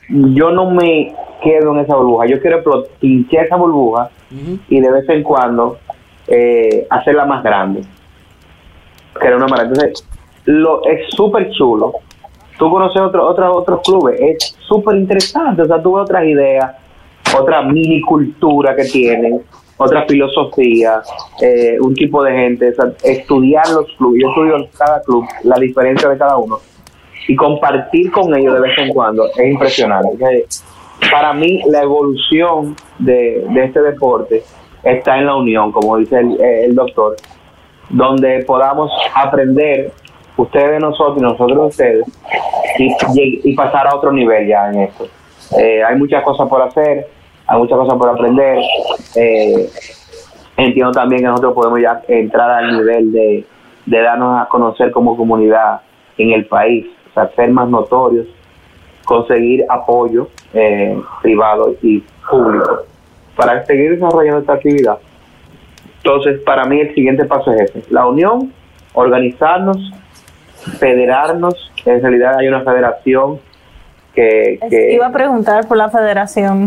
Yo 0.09 0.51
no 0.51 0.71
me 0.71 1.15
quedo 1.43 1.73
en 1.73 1.81
esa 1.81 1.97
burbuja, 1.97 2.27
yo 2.27 2.41
quiero 2.41 2.63
pinchar 3.01 3.47
esa 3.47 3.57
burbuja 3.57 4.11
y 4.69 4.81
de 4.81 4.91
vez 4.91 5.09
en 5.09 5.23
cuando 5.23 5.79
eh, 6.29 6.87
hacerla 6.89 7.25
más 7.25 7.43
grande. 7.43 7.83
Que 9.21 9.27
era 9.27 9.37
una 9.37 9.49
manera. 9.49 9.69
Entonces, 9.69 10.07
lo, 10.45 10.85
es 10.85 11.11
súper 11.11 11.51
chulo. 11.51 11.95
Tú 12.59 12.71
conoces 12.71 13.01
otro, 13.01 13.27
otros 13.27 13.57
otros 13.57 13.81
clubes, 13.83 14.21
es 14.21 14.57
súper 14.61 14.97
interesante. 14.97 15.63
O 15.63 15.67
sea, 15.67 15.83
tú 15.83 15.95
ves 15.95 16.03
otras 16.03 16.25
ideas, 16.25 16.77
otra 17.39 17.63
mini 17.63 18.01
cultura 18.03 18.77
que 18.77 18.85
tienen, 18.85 19.43
otra 19.85 20.05
filosofía, 20.07 21.03
eh, 21.41 21.77
un 21.81 21.95
tipo 21.95 22.23
de 22.23 22.33
gente. 22.33 22.73
estudiar 23.03 23.69
los 23.71 23.87
clubes. 23.97 24.23
Yo 24.23 24.29
estudio 24.29 24.69
cada 24.77 25.03
club, 25.03 25.25
la 25.45 25.57
diferencia 25.57 26.09
de 26.09 26.19
cada 26.19 26.37
uno. 26.37 26.59
Y 27.29 27.37
compartir 27.37 28.11
con 28.11 28.35
ellos 28.35 28.55
de 28.55 28.61
vez 28.61 28.79
en 28.79 28.93
cuando 28.93 29.27
es 29.27 29.53
impresionante. 29.53 30.47
para 31.11 31.33
mí, 31.33 31.63
la 31.67 31.83
evolución 31.83 32.77
de, 32.99 33.47
este 33.65 33.81
deporte 33.83 34.43
está 34.83 35.19
en 35.19 35.27
la 35.27 35.37
unión, 35.37 35.73
como 35.73 35.97
dice 35.99 36.19
el, 36.19 36.41
el 36.41 36.75
doctor, 36.75 37.17
donde 37.89 38.45
podamos 38.45 38.91
aprender 39.15 39.93
ustedes 40.37 40.71
de 40.71 40.79
nosotros 40.79 41.19
y 41.19 41.21
nosotros 41.21 41.59
de 41.59 41.67
ustedes 41.67 42.07
y, 42.79 43.55
pasar 43.55 43.87
a 43.87 43.97
otro 43.97 44.13
nivel 44.13 44.47
ya 44.47 44.71
en 44.71 44.83
esto. 44.83 45.07
Eh, 45.59 45.83
hay 45.83 45.97
muchas 45.97 46.23
cosas 46.23 46.49
por 46.49 46.63
hacer, 46.63 47.09
hay 47.51 47.59
muchas 47.59 47.79
cosas 47.79 47.99
por 47.99 48.09
aprender. 48.09 48.59
Eh, 49.17 49.69
entiendo 50.57 50.93
también 50.93 51.23
que 51.23 51.27
nosotros 51.27 51.53
podemos 51.53 51.81
ya 51.81 52.01
entrar 52.07 52.49
al 52.49 52.77
nivel 52.79 53.13
de, 53.13 53.45
darnos 53.87 54.41
a 54.41 54.47
conocer 54.47 54.93
como 54.93 55.17
comunidad 55.17 55.81
en 56.17 56.31
el 56.31 56.47
país, 56.47 56.87
o 57.11 57.15
sea, 57.15 57.29
ser 57.35 57.51
más 57.51 57.69
notorios, 57.69 58.29
conseguir 59.05 59.65
apoyo 59.69 60.29
eh, 60.55 60.97
privado 61.23 61.75
y 61.83 62.05
público 62.31 62.85
para 63.35 63.65
seguir 63.67 63.99
desarrollando 63.99 64.41
esta 64.41 64.53
actividad. 64.53 64.99
Entonces, 65.97 66.41
para 66.43 66.65
mí 66.67 66.81
el 66.81 66.95
siguiente 66.95 67.25
paso 67.25 67.53
es 67.53 67.63
ese, 67.63 67.83
la 67.91 68.07
unión, 68.07 68.53
organizarnos 68.93 69.93
federarnos. 70.79 71.73
En 71.85 72.01
realidad 72.01 72.37
hay 72.39 72.47
una 72.47 72.63
federación 72.63 73.41
que, 74.15 74.61
Iba 74.93 75.07
a 75.07 75.13
preguntar 75.13 75.67
por 75.67 75.79
la 75.79 75.89
federación. 75.89 76.67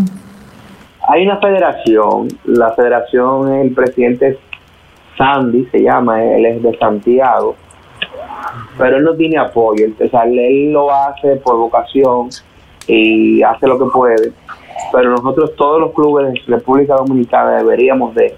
Hay 1.08 1.26
una 1.26 1.38
federación, 1.38 2.30
la 2.46 2.72
federación, 2.72 3.54
el 3.54 3.74
presidente 3.74 4.40
Sandy 5.18 5.66
se 5.66 5.84
llama, 5.84 6.24
él 6.24 6.46
es 6.46 6.64
de 6.64 6.78
Santiago, 6.78 7.56
pero 8.78 8.98
él 8.98 9.04
no 9.04 9.14
tiene 9.14 9.38
apoyo, 9.38 9.86
él 9.86 10.72
lo 10.72 10.92
hace 10.92 11.36
por 11.38 11.58
vocación 11.58 12.30
y 12.88 13.42
hace 13.44 13.68
lo 13.68 13.78
que 13.80 13.86
puede, 13.92 14.32
pero 14.92 15.12
nosotros 15.12 15.56
todos 15.56 15.82
los 15.82 15.94
clubes 15.94 16.34
de 16.34 16.42
República 16.56 16.96
Dominicana 16.96 17.58
deberíamos 17.58 18.16
de 18.16 18.36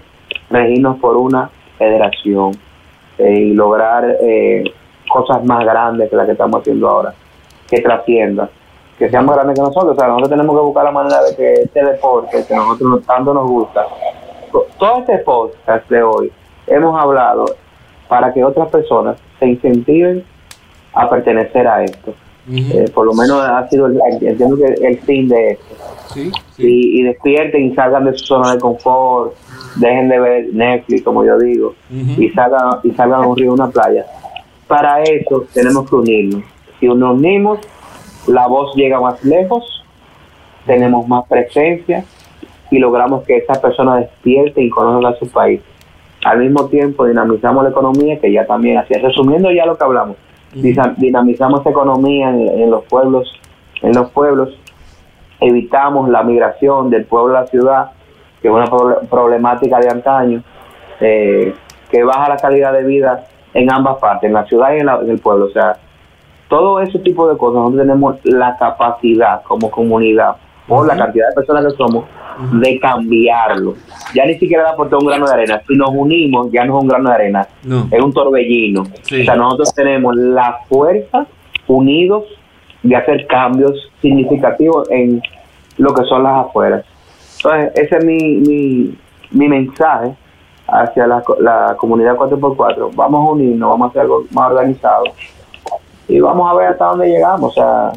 regirnos 0.50 0.98
por 0.98 1.16
una 1.16 1.50
federación 1.78 2.52
eh, 3.18 3.32
y 3.32 3.54
lograr 3.54 4.16
eh, 4.20 4.64
cosas 5.08 5.44
más 5.44 5.64
grandes 5.64 6.10
que 6.10 6.16
las 6.16 6.26
que 6.26 6.32
estamos 6.32 6.60
haciendo 6.60 6.88
ahora, 6.88 7.14
que 7.68 7.80
trasciendan, 7.80 8.48
que 8.98 9.10
sean 9.10 9.26
más 9.26 9.36
grandes 9.36 9.56
que 9.56 9.62
nosotros. 9.62 9.92
O 9.92 9.94
sea, 9.98 10.08
nosotros 10.08 10.30
tenemos 10.30 10.56
que 10.56 10.62
buscar 10.62 10.84
la 10.84 10.90
manera 10.90 11.22
de 11.22 11.36
que 11.36 11.52
este 11.54 11.84
deporte, 11.84 12.44
que 12.46 12.54
nosotros 12.54 13.02
tanto 13.06 13.34
nos 13.34 13.48
gusta, 13.48 13.86
todo 14.78 14.98
este 14.98 15.18
podcast 15.18 15.88
de 15.90 16.02
hoy, 16.02 16.32
hemos 16.66 16.98
hablado 16.98 17.44
para 18.08 18.32
que 18.32 18.42
otras 18.44 18.68
personas 18.68 19.18
se 19.38 19.46
incentiven 19.46 20.24
a 20.94 21.08
pertenecer 21.08 21.66
a 21.66 21.84
esto. 21.84 22.14
Eh, 22.48 22.88
por 22.94 23.06
lo 23.06 23.12
menos 23.12 23.42
ha 23.42 23.68
sido, 23.68 23.86
el, 23.86 24.00
entiendo 24.20 24.56
que 24.56 24.86
el 24.86 25.00
fin 25.00 25.28
de 25.28 25.50
esto. 25.52 25.74
Y, 26.58 27.02
despierten 27.02 27.66
y 27.66 27.74
salgan 27.74 28.04
de 28.04 28.16
su 28.16 28.24
zona 28.24 28.54
de 28.54 28.60
confort, 28.60 29.34
dejen 29.76 30.08
de 30.08 30.20
ver 30.20 30.46
Netflix, 30.52 31.02
como 31.02 31.24
yo 31.24 31.36
digo, 31.38 31.74
y 31.90 32.30
salgan 32.30 32.78
y 32.84 32.92
salgan 32.92 33.24
a 33.24 33.26
un 33.26 33.36
río, 33.36 33.52
una 33.52 33.68
playa 33.68 34.06
para 34.66 35.02
eso 35.02 35.44
tenemos 35.52 35.88
que 35.88 35.96
unirnos. 35.96 36.42
Si 36.78 36.86
nos 36.86 37.16
unimos, 37.16 37.60
la 38.26 38.46
voz 38.46 38.74
llega 38.74 39.00
más 39.00 39.22
lejos, 39.24 39.84
tenemos 40.66 41.06
más 41.08 41.26
presencia 41.28 42.04
y 42.70 42.78
logramos 42.78 43.24
que 43.24 43.36
esa 43.36 43.60
persona 43.60 43.96
despierte 43.96 44.62
y 44.62 44.70
conozca 44.70 45.08
a 45.10 45.18
su 45.18 45.28
país. 45.30 45.60
Al 46.24 46.38
mismo 46.40 46.66
tiempo 46.66 47.06
dinamizamos 47.06 47.62
la 47.62 47.70
economía, 47.70 48.18
que 48.18 48.32
ya 48.32 48.46
también 48.46 48.78
así, 48.78 48.94
resumiendo 48.94 49.50
ya 49.52 49.64
lo 49.64 49.76
que 49.76 49.84
hablamos, 49.84 50.16
dinamizamos 50.52 51.60
esa 51.60 51.70
economía 51.70 52.30
en, 52.30 52.70
los 52.70 52.84
pueblos, 52.84 53.32
en 53.82 53.92
los 53.92 54.10
pueblos, 54.10 54.58
evitamos 55.40 56.08
la 56.08 56.22
migración 56.22 56.90
del 56.90 57.04
pueblo 57.04 57.36
a 57.36 57.42
la 57.42 57.46
ciudad, 57.46 57.90
que 58.40 58.48
es 58.48 58.54
una 58.54 58.66
problemática 59.08 59.78
de 59.78 59.90
antaño, 59.90 60.42
eh, 61.00 61.54
que 61.90 62.02
baja 62.02 62.28
la 62.28 62.36
calidad 62.36 62.72
de 62.72 62.84
vida 62.84 63.26
en 63.54 63.72
ambas 63.72 63.98
partes, 63.98 64.28
en 64.28 64.34
la 64.34 64.44
ciudad 64.46 64.74
y 64.74 64.80
en, 64.80 65.10
el 65.10 65.18
pueblo. 65.18 65.46
O 65.46 65.50
sea, 65.50 65.76
todo 66.48 66.80
ese 66.80 66.98
tipo 67.00 67.28
de 67.28 67.36
cosas, 67.36 67.56
nosotros 67.56 67.82
tenemos 67.82 68.16
la 68.24 68.56
capacidad 68.56 69.42
como 69.42 69.70
comunidad, 69.70 70.36
por 70.66 70.86
la 70.86 70.96
cantidad 70.96 71.28
de 71.28 71.34
personas 71.34 71.64
que 71.64 71.76
somos, 71.76 72.04
de 72.52 72.78
cambiarlo. 72.78 73.74
Ya 74.14 74.26
ni 74.26 74.38
siquiera 74.38 74.62
da 74.64 74.76
por 74.76 74.88
todo 74.88 75.00
un 75.00 75.06
grano 75.06 75.26
de 75.26 75.32
arena. 75.32 75.62
Si 75.66 75.74
nos 75.74 75.90
unimos, 75.90 76.50
ya 76.52 76.64
no 76.64 76.76
es 76.76 76.82
un 76.82 76.88
grano 76.88 77.08
de 77.08 77.14
arena, 77.14 77.48
es 77.90 78.02
un 78.02 78.12
torbellino. 78.12 78.82
O 78.82 79.24
sea, 79.24 79.36
nosotros 79.36 79.74
tenemos 79.74 80.14
la 80.16 80.60
fuerza 80.68 81.26
unidos 81.66 82.24
de 82.82 82.94
hacer 82.94 83.26
cambios 83.26 83.90
significativos 84.00 84.88
en 84.90 85.20
lo 85.78 85.94
que 85.94 86.04
son 86.04 86.22
las 86.22 86.46
afueras. 86.46 86.84
Entonces, 87.38 87.72
ese 87.74 87.96
es 87.96 88.04
mi, 88.04 88.36
mi, 88.36 88.98
mi 89.30 89.48
mensaje 89.48 90.14
hacia 90.68 91.06
la, 91.06 91.22
la 91.40 91.76
comunidad 91.78 92.16
4x4. 92.16 92.90
Vamos 92.94 93.28
a 93.28 93.32
unirnos, 93.32 93.70
vamos 93.70 93.86
a 93.86 93.90
hacer 93.90 94.02
algo 94.02 94.24
más 94.32 94.50
organizado 94.50 95.04
y 96.08 96.20
vamos 96.20 96.50
a 96.50 96.56
ver 96.56 96.68
hasta 96.68 96.84
dónde 96.86 97.08
llegamos. 97.08 97.50
O 97.50 97.54
sea, 97.54 97.92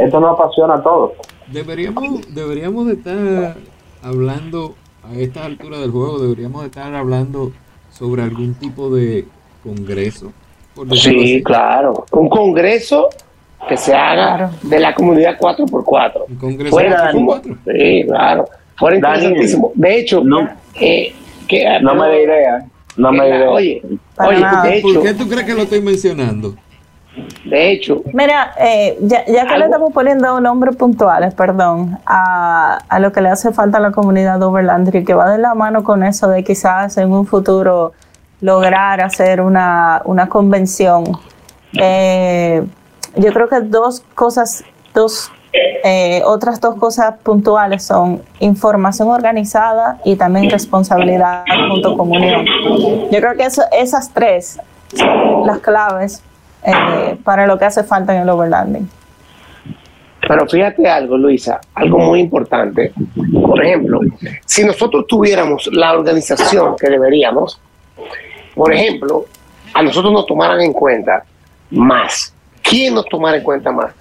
esto 0.00 0.20
nos 0.20 0.32
apasiona 0.38 0.74
a 0.74 0.82
todos. 0.82 1.12
Deberíamos, 1.48 2.34
deberíamos 2.34 2.86
de 2.86 2.92
estar 2.94 3.56
hablando 4.02 4.74
a 5.04 5.14
esta 5.18 5.44
altura 5.44 5.78
del 5.78 5.90
juego, 5.90 6.18
deberíamos 6.18 6.62
de 6.62 6.68
estar 6.68 6.94
hablando 6.94 7.52
sobre 7.90 8.22
algún 8.22 8.54
tipo 8.54 8.90
de 8.90 9.26
congreso 9.62 10.32
por 10.74 10.88
Sí, 10.96 11.08
así. 11.10 11.42
claro. 11.42 12.04
Un 12.12 12.28
congreso 12.28 13.08
que 13.68 13.76
se 13.76 13.94
haga 13.94 14.50
de 14.62 14.80
la 14.80 14.94
comunidad 14.94 15.36
4x4. 15.38 16.24
Un 16.28 16.36
congreso 16.36 16.70
Fuera 16.74 16.96
cuatro 17.12 17.12
por 17.18 17.26
cuatro. 17.26 17.56
Sí, 17.66 18.04
claro. 18.06 18.44
Fuera 18.76 18.96
interesantísimo. 18.96 19.72
De 19.74 19.98
hecho, 20.00 20.24
no- 20.24 20.48
eh, 20.80 21.14
que, 21.46 21.64
No 21.82 21.94
me 21.94 22.08
dé 22.08 22.22
idea. 22.24 22.64
No 22.96 23.12
me 23.12 23.18
la- 23.18 23.28
idea. 23.36 23.50
Oye, 23.50 23.82
oye, 24.18 24.36
de 24.36 24.80
¿Por 24.80 24.90
hecho, 24.90 25.02
qué 25.02 25.14
tú 25.14 25.28
crees 25.28 25.44
que 25.44 25.54
lo 25.54 25.62
estoy 25.62 25.80
mencionando? 25.82 26.54
De 27.44 27.70
hecho, 27.72 28.02
Mira, 28.12 28.54
eh, 28.58 28.98
ya, 29.02 29.24
ya 29.26 29.46
que 29.46 29.58
le 29.58 29.66
estamos 29.66 29.92
poniendo 29.92 30.40
nombres 30.40 30.76
puntuales, 30.76 31.34
perdón, 31.34 31.98
a, 32.06 32.78
a 32.88 32.98
lo 32.98 33.12
que 33.12 33.20
le 33.20 33.28
hace 33.28 33.52
falta 33.52 33.78
a 33.78 33.80
la 33.80 33.90
comunidad 33.90 34.38
de 34.38 34.46
Overlander 34.46 34.96
y 34.96 35.04
que 35.04 35.12
va 35.12 35.30
de 35.30 35.38
la 35.38 35.54
mano 35.54 35.84
con 35.84 36.02
eso 36.04 36.28
de 36.28 36.42
quizás 36.42 36.96
en 36.96 37.12
un 37.12 37.26
futuro 37.26 37.92
lograr 38.40 39.00
hacer 39.00 39.40
una, 39.40 40.02
una 40.04 40.28
convención. 40.28 41.04
Eh, 41.80 42.64
yo 43.16 43.32
creo 43.32 43.48
que 43.48 43.60
dos 43.60 44.02
cosas, 44.14 44.64
dos, 44.94 45.30
eh, 45.84 46.22
otras 46.24 46.60
dos 46.60 46.76
cosas 46.76 47.14
puntuales 47.22 47.84
son 47.84 48.22
información 48.40 49.08
organizada 49.08 49.98
y 50.04 50.16
también 50.16 50.50
responsabilidad 50.50 51.44
junto 51.70 51.96
con 51.96 52.10
unión. 52.10 52.44
Yo 53.10 53.18
creo 53.20 53.36
que 53.36 53.44
eso, 53.44 53.62
esas 53.70 54.10
tres 54.12 54.58
son 54.94 55.46
las 55.46 55.58
claves 55.58 56.22
eh, 56.64 57.16
para 57.24 57.46
lo 57.46 57.58
que 57.58 57.64
hace 57.64 57.84
falta 57.84 58.14
en 58.14 58.22
el 58.22 58.28
overlanding. 58.28 58.88
Pero 60.26 60.48
fíjate 60.48 60.88
algo, 60.88 61.16
Luisa, 61.16 61.60
algo 61.74 61.98
muy 61.98 62.20
importante. 62.20 62.92
Por 63.32 63.64
ejemplo, 63.64 64.00
si 64.46 64.64
nosotros 64.64 65.06
tuviéramos 65.08 65.68
la 65.72 65.92
organización 65.92 66.76
que 66.76 66.88
deberíamos, 66.88 67.60
por 68.54 68.72
ejemplo, 68.72 69.24
a 69.74 69.82
nosotros 69.82 70.12
nos 70.12 70.26
tomaran 70.26 70.60
en 70.60 70.72
cuenta 70.72 71.24
más. 71.70 72.34
¿Quién 72.62 72.94
nos 72.94 73.06
tomara 73.06 73.38
en 73.38 73.42
cuenta 73.42 73.72
más? 73.72 73.92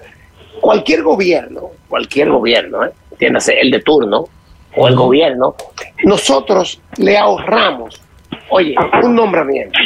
Cualquier 0.60 1.02
gobierno, 1.02 1.72
cualquier 1.88 2.30
gobierno, 2.30 2.86
¿eh? 2.86 2.92
entiéndase, 3.12 3.60
el 3.60 3.72
de 3.72 3.82
turno 3.82 4.26
o 4.76 4.88
el 4.88 4.96
gobierno, 4.96 5.56
nosotros 6.04 6.80
le 6.98 7.18
ahorramos, 7.18 8.02
oye, 8.50 8.76
un 9.04 9.16
nombramiento, 9.16 9.80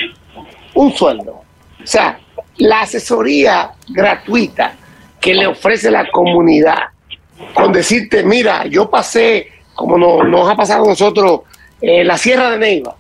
un 0.74 0.92
sueldo. 0.92 1.32
O 1.32 1.88
sea, 1.88 2.20
la 2.58 2.82
asesoría 2.82 3.72
gratuita 3.90 4.74
que 5.20 5.34
le 5.34 5.48
ofrece 5.48 5.90
la 5.92 6.10
comunidad 6.12 6.78
con 7.54 7.72
decirte, 7.74 8.24
mira, 8.24 8.66
yo 8.68 8.90
pasé, 8.90 9.48
como 9.74 9.98
no- 9.98 10.24
nos 10.24 10.50
ha 10.50 10.56
pasado 10.56 10.86
a 10.86 10.90
nosotros, 10.90 11.42
eh, 11.82 12.04
la 12.04 12.18
Sierra 12.18 12.52
de 12.52 12.58
Neiva, 12.58 12.96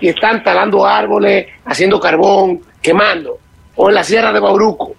y 0.00 0.08
están 0.08 0.42
talando 0.44 0.86
árboles, 0.86 1.46
haciendo 1.64 1.98
carbón, 1.98 2.60
quemando, 2.80 3.38
o 3.76 3.88
en 3.88 3.94
la 3.96 4.04
Sierra 4.04 4.32
de 4.32 4.40
Bauruco. 4.40 4.94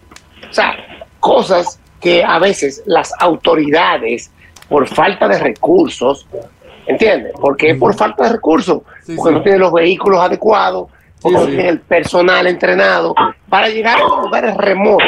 O 0.49 0.53
sea, 0.53 0.75
cosas 1.19 1.79
que 2.01 2.23
a 2.23 2.37
veces 2.39 2.83
las 2.85 3.13
autoridades, 3.19 4.31
por 4.67 4.87
falta 4.87 5.27
de 5.27 5.39
recursos, 5.39 6.27
¿entiendes? 6.87 7.33
¿Por 7.39 7.55
qué 7.55 7.75
por 7.75 7.95
falta 7.95 8.23
de 8.25 8.29
recursos? 8.33 8.81
Sí, 9.05 9.15
Porque 9.15 9.29
sí. 9.31 9.35
no 9.37 9.41
tienen 9.43 9.61
los 9.61 9.71
vehículos 9.73 10.19
adecuados, 10.21 10.89
porque 11.33 11.61
Sí, 11.61 11.67
el 11.67 11.79
personal 11.81 12.47
entrenado 12.47 13.13
para 13.49 13.69
llegar 13.69 13.97
a 13.97 14.21
lugares 14.23 14.55
remotos 14.57 15.07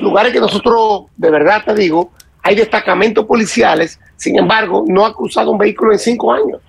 lugares 0.00 0.32
que 0.32 0.40
nosotros, 0.40 1.04
de 1.16 1.30
verdad 1.30 1.62
te 1.64 1.74
digo, 1.74 2.10
hay 2.42 2.54
destacamentos 2.54 3.24
policiales, 3.26 4.00
sin 4.16 4.38
embargo, 4.38 4.84
no 4.88 5.04
ha 5.04 5.14
cruzado 5.14 5.50
un 5.50 5.58
vehículo 5.58 5.92
en 5.92 5.98
cinco 5.98 6.32
años. 6.32 6.60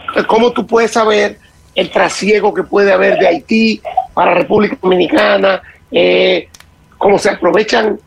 Entonces, 0.00 0.26
¿Cómo 0.26 0.52
tú 0.52 0.66
puedes 0.66 0.92
saber 0.92 1.38
el 1.74 1.90
trasiego 1.90 2.54
que 2.54 2.62
puede 2.62 2.92
haber 2.92 3.18
de 3.18 3.26
Haití 3.26 3.82
para 4.14 4.34
República 4.34 4.78
Dominicana? 4.80 5.60
Eh, 5.90 6.48
cómo 6.96 7.18
se 7.18 7.30
aprovechan 7.30 7.98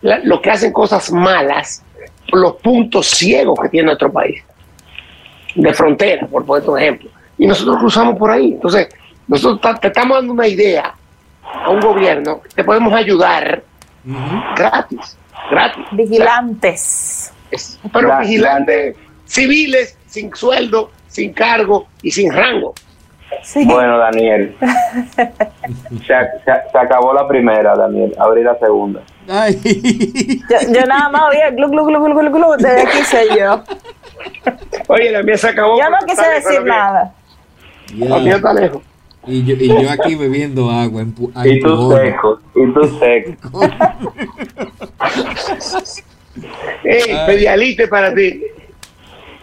la- 0.00 0.20
lo 0.20 0.40
que 0.40 0.50
hacen 0.50 0.72
cosas 0.72 1.10
malas 1.12 1.84
por 2.30 2.40
los 2.40 2.54
puntos 2.56 3.08
ciegos 3.08 3.58
que 3.60 3.68
tiene 3.68 3.86
nuestro 3.86 4.12
país, 4.12 4.42
de 5.54 5.74
frontera, 5.74 6.26
por 6.28 6.44
poner 6.46 6.68
un 6.70 6.78
ejemplo. 6.78 7.10
Y 7.38 7.46
nosotros 7.46 7.78
cruzamos 7.78 8.16
por 8.18 8.30
ahí. 8.30 8.52
Entonces, 8.52 8.88
nosotros 9.26 9.80
te 9.80 9.88
estamos 9.88 10.16
dando 10.18 10.32
una 10.32 10.46
idea 10.46 10.94
a 11.42 11.70
un 11.70 11.80
gobierno 11.80 12.40
que 12.42 12.48
te 12.50 12.64
podemos 12.64 12.92
ayudar 12.92 13.62
gratis, 14.56 15.16
gratis. 15.50 15.84
Vigilantes. 15.92 17.32
Es- 17.50 17.78
pero 17.92 18.18
vigilantes 18.18 18.96
civiles, 19.24 19.96
sin 20.06 20.34
sueldo, 20.34 20.90
sin 21.06 21.32
cargo 21.32 21.86
y 22.02 22.10
sin 22.10 22.32
rango. 22.32 22.74
Sí. 23.42 23.64
Bueno, 23.66 23.98
Daniel. 23.98 24.56
Se, 24.60 26.14
ac- 26.14 26.42
se- 26.44 26.70
se 26.72 26.78
acabó 26.78 27.12
la 27.12 27.28
primera, 27.28 27.74
Daniel. 27.76 28.14
Abrí 28.18 28.42
la 28.42 28.58
segunda. 28.58 29.00
Ay. 29.28 29.60
Yo, 30.48 30.72
yo 30.72 30.86
nada 30.86 31.10
más 31.10 31.22
oía 31.30 31.50
glu, 31.50 31.68
glu, 31.68 31.84
glu, 31.84 32.02
glu, 32.02 32.14
glu, 32.18 32.30
glu, 32.30 32.52
desde 32.56 32.82
aquí 32.82 32.98
sé 33.04 33.26
yo. 33.38 33.62
Oye, 34.88 35.10
la 35.12 35.22
mía 35.22 35.36
se 35.36 35.48
acabó. 35.48 35.78
Yo 35.78 35.90
no 35.90 35.98
quise 36.06 36.26
decir 36.28 36.64
nada. 36.64 37.12
Está 37.90 38.52
lejos. 38.54 38.82
Y 39.26 39.44
yo, 39.44 39.54
y 39.58 39.68
yo 39.82 39.90
aquí 39.90 40.14
bebiendo 40.14 40.70
agua. 40.70 41.02
Y 41.44 41.60
tú 41.60 41.92
seco. 41.92 42.40
Y 42.54 42.72
tú 42.72 42.84
seco. 42.98 43.60
Ey, 46.84 47.02
pedialite 47.26 47.88
para 47.88 48.14
ti. 48.14 48.42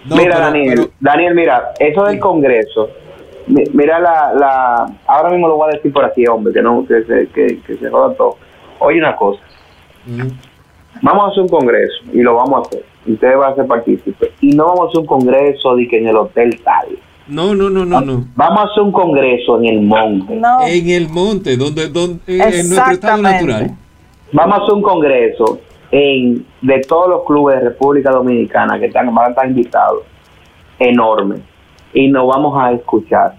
No, 0.06 0.16
mira, 0.18 0.36
pero- 0.36 0.46
Daniel, 0.46 0.74
pero- 0.76 0.90
Daniel, 1.00 1.36
mira, 1.36 1.74
eso 1.80 2.04
del 2.06 2.20
Congreso, 2.20 2.90
mi- 3.48 3.64
mira 3.74 4.00
la, 4.00 4.34
la, 4.34 4.86
ahora 5.08 5.30
mismo 5.32 5.48
lo 5.48 5.56
voy 5.58 5.70
a 5.72 5.76
decir 5.76 5.92
por 5.92 6.06
aquí, 6.06 6.26
hombre, 6.28 6.54
que 6.54 6.62
no, 6.62 6.86
que 6.88 7.04
se, 7.04 7.28
que, 7.30 7.60
que 7.66 7.76
se 7.78 7.90
joda 7.90 8.14
todo. 8.16 8.38
Oye 8.80 9.00
una 9.00 9.16
cosa, 9.16 9.42
Ujú. 10.08 10.30
vamos 11.02 11.26
a 11.26 11.28
hacer 11.30 11.42
un 11.44 11.50
Congreso 11.50 12.04
y 12.14 12.22
lo 12.22 12.36
vamos 12.36 12.60
a 12.60 12.62
hacer, 12.68 12.86
ustedes 13.08 13.38
van 13.38 13.54
a 13.54 13.56
ser 13.56 13.66
partícipes, 13.66 14.30
y 14.42 14.50
no 14.56 14.66
vamos 14.68 14.82
a 14.82 14.88
hacer 14.90 15.00
un 15.02 15.08
Congreso 15.08 15.76
de 15.76 15.88
que 15.88 15.98
en 15.98 16.08
el 16.08 16.18
hotel 16.18 16.62
tal, 16.64 16.88
No, 17.28 17.56
no, 17.56 17.70
no, 17.72 17.86
no, 17.86 18.02
no. 18.02 18.24
vamos 18.36 18.60
a 18.60 18.64
hacer 18.72 18.84
un 18.84 18.92
Congreso 18.92 19.58
en 19.58 19.66
el 19.66 19.82
monte, 19.82 20.36
No. 20.36 20.60
En 20.68 20.90
el 20.90 21.10
monte, 21.10 21.58
donde, 21.58 21.88
donde 21.90 22.20
en 22.28 22.70
nuestro 22.70 22.92
estado 22.92 23.22
natural. 23.22 23.72
vamos 24.32 24.60
a 24.60 24.62
hacer 24.62 24.74
un 24.76 24.82
Congreso 24.84 25.60
en 25.92 26.46
de 26.62 26.82
todos 26.88 27.10
los 27.10 27.24
clubes 27.26 27.58
de 27.60 27.70
República 27.70 28.12
Dominicana 28.12 28.78
que 28.80 28.86
están, 28.88 29.14
van 29.16 29.26
a 29.26 29.30
estar 29.30 29.48
invitados, 29.48 30.04
enorme, 30.78 31.38
y 31.94 32.08
nos 32.10 32.28
vamos 32.28 32.54
a 32.62 32.72
escuchar. 32.74 33.34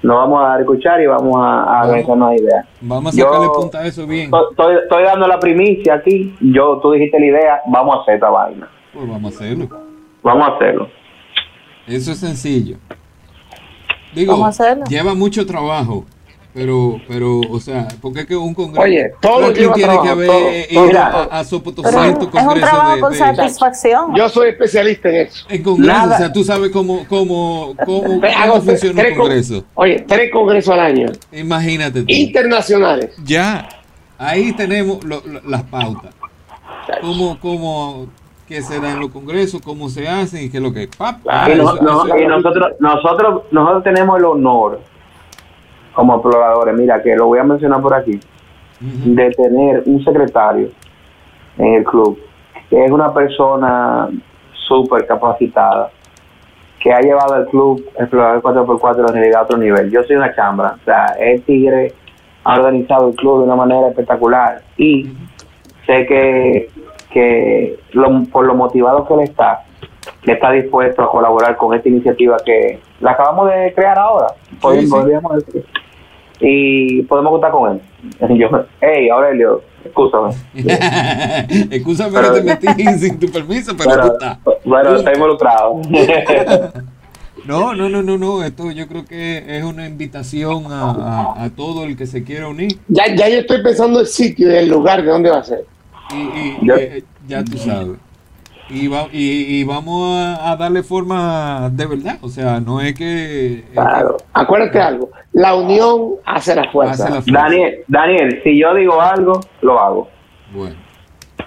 Nos 0.00 0.16
vamos 0.16 0.40
a 0.44 0.60
escuchar 0.60 1.00
y 1.00 1.06
vamos 1.06 1.34
a, 1.36 1.62
a 1.62 1.64
Vamos. 1.64 1.86
organizarnos 1.88 2.32
ideas. 2.40 2.66
Vamos 2.80 3.14
a 3.14 3.18
Yo- 3.18 3.24
sacarle 3.24 3.48
punta 3.48 3.78
a 3.80 3.86
eso 3.86 4.06
bien. 4.06 4.24
Estoy, 4.26 4.40
estoy- 4.52 4.76
estoy 4.84 5.02
dando 5.02 5.26
la 5.26 5.40
primicia 5.40 5.94
aquí. 5.94 6.34
Yo, 6.40 6.78
tú 6.80 6.92
dijiste 6.92 7.18
la 7.18 7.26
idea, 7.26 7.60
vamos 7.66 7.96
a 7.96 8.02
hacer 8.02 8.14
esta 8.14 8.30
vaina. 8.30 8.68
Pues 8.94 9.08
vamos 9.08 9.32
a 9.32 9.36
hacerlo. 9.36 9.68
Vamos 10.22 10.48
a 10.48 10.54
hacerlo. 10.54 10.88
Eso 11.88 12.12
es 12.12 12.18
sencillo. 12.18 12.76
Digo, 14.14 14.44
a 14.44 14.52
lleva 14.88 15.14
mucho 15.14 15.44
trabajo, 15.46 16.04
pero, 16.54 17.00
pero, 17.06 17.40
o 17.40 17.60
sea, 17.60 17.86
porque 18.00 18.20
es 18.20 18.26
que 18.26 18.34
un 18.36 18.54
congreso. 18.54 18.82
Oye, 18.82 19.12
todo 19.20 19.40
lleva 19.60 19.74
tiene 19.74 19.88
trabajo, 19.92 20.02
que 20.02 20.08
haber 20.10 20.26
todo, 20.28 20.50
ido 20.70 20.88
todo. 20.90 20.98
a, 21.32 21.38
a 21.38 21.44
ciento 22.04 22.24
es 22.38 22.42
un 22.42 22.48
congresos 22.48 22.70
trabajo 22.70 22.94
de- 22.94 23.00
con 23.00 23.12
de- 23.12 23.18
satisfacción. 23.18 24.14
Yo 24.16 24.28
soy 24.28 24.48
especialista 24.48 25.08
en 25.10 25.14
eso. 25.26 25.46
en 25.48 25.62
congresos, 25.62 25.94
Nada. 25.94 26.14
o 26.14 26.18
sea, 26.18 26.32
tú 26.32 26.42
sabes 26.44 26.70
cómo, 26.70 27.04
cómo, 27.08 27.74
cómo, 27.84 28.20
cómo 28.20 28.62
funciona 28.62 29.00
tres 29.02 29.12
un 29.12 29.18
congreso. 29.18 29.64
Oye, 29.74 30.04
tres 30.08 30.30
congresos 30.32 30.72
al 30.74 30.80
año. 30.80 31.06
Imagínate 31.32 32.00
tú. 32.02 32.06
Internacionales. 32.08 33.10
Ya, 33.24 33.68
ahí 34.16 34.52
tenemos 34.52 35.04
lo- 35.04 35.22
lo- 35.26 35.42
las 35.48 35.62
pautas. 35.64 36.12
Cómo, 37.02 37.38
cómo, 37.38 38.06
qué 38.48 38.62
se 38.62 38.80
da 38.80 38.92
en 38.92 39.00
los 39.00 39.10
congresos, 39.10 39.60
cómo 39.62 39.88
se 39.88 40.08
hacen 40.08 40.44
y 40.44 40.50
qué 40.50 40.56
es 40.56 40.62
lo 40.62 40.72
que... 40.72 40.88
Ah, 40.98 41.48
Y, 41.52 41.56
no- 41.58 41.64
eso- 41.74 41.82
no- 41.82 42.06
eso- 42.06 42.18
y 42.18 42.26
nosotros, 42.26 42.68
nosotros, 42.80 43.42
nosotros 43.50 43.84
tenemos 43.84 44.18
el 44.18 44.24
honor, 44.24 44.80
como 45.94 46.14
exploradores, 46.14 46.74
mira, 46.76 47.02
que 47.02 47.14
lo 47.14 47.26
voy 47.26 47.38
a 47.38 47.44
mencionar 47.44 47.80
por 47.82 47.92
aquí, 47.94 48.18
de 48.80 49.30
tener 49.32 49.82
un 49.86 50.02
secretario 50.04 50.68
en 51.58 51.74
el 51.74 51.84
club, 51.84 52.18
que 52.70 52.84
es 52.84 52.90
una 52.90 53.12
persona 53.12 54.08
súper 54.66 55.06
capacitada, 55.06 55.90
que 56.80 56.92
ha 56.92 57.00
llevado 57.00 57.34
al 57.34 57.46
club 57.48 57.84
Explorador 57.98 58.40
4x4 58.40 59.08
en 59.08 59.14
realidad 59.14 59.40
a 59.40 59.42
otro 59.44 59.58
nivel. 59.58 59.90
Yo 59.90 60.02
soy 60.04 60.14
una 60.16 60.32
chambra, 60.34 60.76
o 60.80 60.84
sea, 60.84 61.06
el 61.18 61.42
Tigre 61.42 61.92
ha 62.44 62.54
organizado 62.54 63.08
el 63.08 63.16
club 63.16 63.38
de 63.40 63.44
una 63.46 63.56
manera 63.56 63.88
espectacular 63.88 64.62
y 64.76 65.10
sé 65.86 66.06
que, 66.06 66.70
que 67.12 67.78
lo- 67.92 68.24
por 68.24 68.44
lo 68.46 68.54
motivado 68.54 69.06
que 69.06 69.14
él 69.14 69.20
está, 69.20 69.64
que 70.22 70.32
está 70.32 70.50
dispuesto 70.52 71.02
a 71.02 71.10
colaborar 71.10 71.56
con 71.56 71.74
esta 71.74 71.88
iniciativa 71.88 72.36
que 72.44 72.80
la 73.00 73.12
acabamos 73.12 73.48
de 73.50 73.72
crear 73.74 73.98
ahora, 73.98 74.26
podemos, 74.60 74.84
sí. 74.84 74.90
podríamos 74.90 75.44
decir. 75.44 75.64
y 76.40 77.02
podemos 77.02 77.32
contar 77.32 77.50
con 77.50 77.72
él. 77.72 77.80
Yo, 78.38 78.48
hey, 78.80 79.08
Aurelio, 79.08 79.62
escúchame. 79.84 80.32
Excúsame 81.70 82.10
Pero- 82.12 82.34
que 82.34 82.40
te 82.56 82.68
metí 82.74 82.84
sin 82.98 83.18
tu 83.18 83.28
permiso, 83.30 83.74
pero, 83.76 83.90
tú 83.90 83.96
Pero, 83.96 84.12
estás. 84.12 84.38
bueno, 84.64 84.94
está 84.96 85.12
involucrado. 85.14 85.80
No, 87.46 87.74
no, 87.74 87.88
no, 87.88 88.02
no, 88.02 88.18
no. 88.18 88.44
Esto 88.44 88.70
yo 88.72 88.86
creo 88.88 89.04
que 89.06 89.56
es 89.56 89.64
una 89.64 89.86
invitación 89.86 90.66
a, 90.70 90.90
a- 90.90 91.44
a 91.44 91.50
todo 91.50 91.84
el 91.84 91.96
que 91.96 92.06
se 92.06 92.22
quiera 92.22 92.48
unir. 92.48 92.78
Ya, 92.88 93.04
ya 93.14 93.28
yo 93.28 93.38
estoy 93.38 93.62
pensando 93.62 94.00
el 94.00 94.06
sitio 94.06 94.52
y 94.52 94.56
el 94.56 94.68
lugar 94.68 95.02
de 95.02 95.08
dónde 95.10 95.30
va 95.30 95.38
a 95.38 95.44
ser. 95.44 95.64
Y, 96.12 96.16
y- 96.16 96.58
Ya. 96.62 96.74
eh, 96.76 97.04
ya 97.26 97.44
tú 97.44 97.58
sabes. 97.58 97.98
Y, 98.70 98.86
va- 98.86 99.08
y, 99.12 99.60
y 99.60 99.64
vamos 99.64 100.14
a, 100.14 100.50
a 100.50 100.56
darle 100.56 100.82
forma 100.82 101.70
de 101.72 101.86
verdad. 101.86 102.18
O 102.20 102.28
sea, 102.28 102.60
no 102.60 102.80
es 102.80 102.94
que. 102.94 103.54
es 103.60 103.62
que 103.64 103.72
Claro. 103.72 104.18
Acuérdate 104.34 104.80
algo. 104.80 105.10
La 105.32 105.54
unión 105.54 106.14
hace 106.26 106.54
la 106.54 106.70
fuerza. 106.70 106.92
hace 107.04 107.14
la 107.14 107.22
fuerza. 107.22 107.32
Daniel, 107.42 107.78
Daniel, 107.88 108.40
si 108.44 108.58
yo 108.60 108.74
digo 108.74 109.00
algo, 109.00 109.40
lo 109.62 109.80
hago. 109.80 110.08
Bueno. 110.54 110.76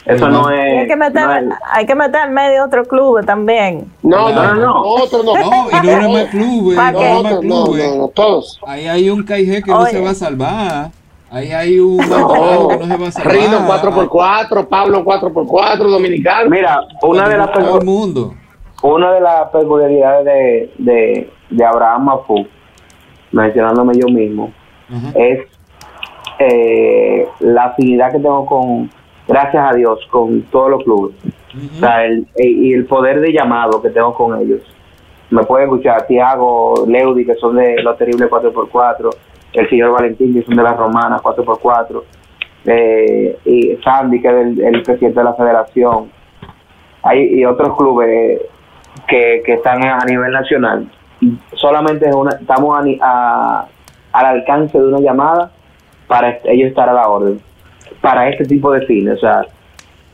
Eso 0.06 0.30
no 0.30 0.50
es. 0.50 0.80
hay 0.80 0.88
que 0.88 0.96
meter, 0.96 1.22
no 1.26 1.34
es- 1.54 1.60
hay 1.72 1.86
que 1.86 1.94
meter 1.94 2.16
al 2.22 2.32
medio 2.32 2.66
otro 2.66 2.86
club 2.86 3.24
también. 3.26 3.92
No, 4.02 4.30
no, 4.30 4.34
Claro. 4.34 4.56
no, 4.56 4.62
no. 4.62 4.82
Otro 4.82 5.22
no. 5.24 5.34
No, 5.36 5.70
y 5.72 5.76
no 5.76 5.84
nada 5.84 6.10
más 6.10 6.26
clubes. 6.26 6.76
¿Pa' 6.78 6.92
No 6.92 7.00
otro, 7.20 7.42
no, 7.44 7.68
no, 7.68 7.96
no, 7.98 8.08
todos. 8.08 8.60
Ahí 8.66 8.88
hay 8.88 9.10
un 9.12 9.24
KG 9.24 9.62
que 9.64 9.72
no 9.72 9.86
se 9.86 10.02
va 10.02 10.10
a 10.12 10.16
salvar. 10.16 10.92
Ahí 11.32 11.52
hay 11.52 11.80
un 11.80 11.98
que 12.02 12.08
no 12.08 12.86
se 12.86 12.98
va 12.98 13.08
a 13.08 13.12
salvar. 13.12 13.34
Rino 13.36 13.60
4x4, 13.68 14.68
Pablo 14.68 15.04
4x4, 15.06 15.78
Dominicano. 15.78 16.50
Mira, 16.50 16.82
una 17.04 17.30
de 17.30 17.38
las 17.38 17.52
Todo 17.54 17.78
el 17.78 17.82
percu- 17.82 17.86
mundo. 17.86 18.34
una 18.84 19.14
de 19.14 19.22
las 19.22 19.50
peculiaridades 19.50 20.26
de, 20.26 20.74
de, 20.78 21.30
de 21.50 21.66
Abraham 21.66 22.04
Mafú, 22.06 22.46
mencionándome 23.32 23.94
yo 23.96 24.08
mismo, 24.14 24.52
es 25.16 25.40
eh, 26.40 27.28
la 27.40 27.66
afinidad 27.66 28.12
que 28.12 28.20
tengo 28.20 28.46
con, 28.46 28.90
gracias 29.28 29.72
a 29.72 29.76
Dios, 29.76 30.00
con 30.10 30.42
todos 30.44 30.70
los 30.72 30.84
clubes. 30.84 31.16
O 31.76 31.80
sea, 31.80 32.06
el, 32.06 32.28
e- 32.36 32.48
y 32.48 32.74
el 32.74 32.86
poder 32.86 33.22
de 33.22 33.32
llamado 33.32 33.82
que 33.82 33.90
tengo 33.90 34.14
con 34.14 34.40
ellos. 34.42 34.62
Me 35.30 35.44
pueden 35.44 35.70
escuchar 35.70 36.08
Tiago, 36.08 36.74
Leudi, 36.88 37.26
que 37.26 37.36
son 37.36 37.56
de 37.56 37.82
Los 37.84 37.98
Terribles 37.98 38.30
4x4, 38.30 39.10
el 39.54 39.70
señor 39.70 39.92
Valentín, 39.92 40.34
que 40.34 40.44
son 40.44 40.56
de 40.56 40.64
las 40.64 40.78
Romanas 40.78 41.22
4x4, 41.22 42.04
eh, 42.66 43.38
y 43.46 43.76
Sandy, 43.84 44.22
que 44.22 44.28
es 44.28 44.36
el, 44.60 44.84
presidente 44.84 45.20
de 45.20 45.24
la 45.24 45.34
federación. 45.34 46.12
Hay 47.04 47.40
y 47.40 47.46
otros 47.46 47.76
clubes 47.76 48.42
que, 49.08 49.42
que 49.46 49.54
están 49.54 49.84
a 49.84 50.06
nivel 50.06 50.32
nacional. 50.32 50.90
Solamente 51.54 52.10
estamos 52.40 52.80
al 52.80 54.26
alcance 54.26 54.78
de 54.78 54.88
una 54.88 55.00
llamada 55.00 55.52
para 56.08 56.38
ellos 56.46 56.70
estar 56.70 56.90
a 56.90 56.94
la 56.94 57.08
orden. 57.08 57.40
Para 58.02 58.30
este 58.30 58.46
tipo 58.46 58.72
de 58.72 58.86
fines, 58.86 59.18
o 59.18 59.20
sea, 59.20 59.46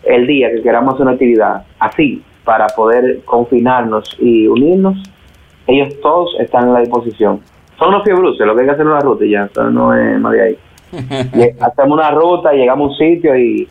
el 0.03 0.27
día 0.27 0.51
que 0.51 0.61
queramos 0.61 0.93
hacer 0.93 1.03
una 1.03 1.13
actividad 1.13 1.63
así, 1.79 2.23
para 2.43 2.67
poder 2.67 3.23
confinarnos 3.25 4.15
y 4.19 4.47
unirnos, 4.47 4.97
ellos 5.67 5.93
todos 6.01 6.33
están 6.39 6.69
a 6.69 6.73
la 6.73 6.79
disposición. 6.79 7.41
Son 7.77 7.89
unos 7.89 8.03
fiebruces, 8.03 8.45
lo 8.45 8.55
que 8.55 8.61
hay 8.61 8.67
que 8.67 8.71
hacer 8.73 8.85
es 8.85 8.91
una 8.91 8.99
ruta 9.01 9.25
y 9.25 9.31
ya, 9.31 9.45
eso 9.45 9.69
no 9.69 9.93
es 9.93 10.19
más 10.19 10.33
de 10.33 10.41
ahí. 10.43 10.57
Y 11.35 11.63
hacemos 11.63 11.91
una 11.97 12.11
ruta, 12.11 12.51
llegamos 12.53 12.87
a 12.87 12.91
un 12.91 12.97
sitio 12.97 13.37
y, 13.37 13.67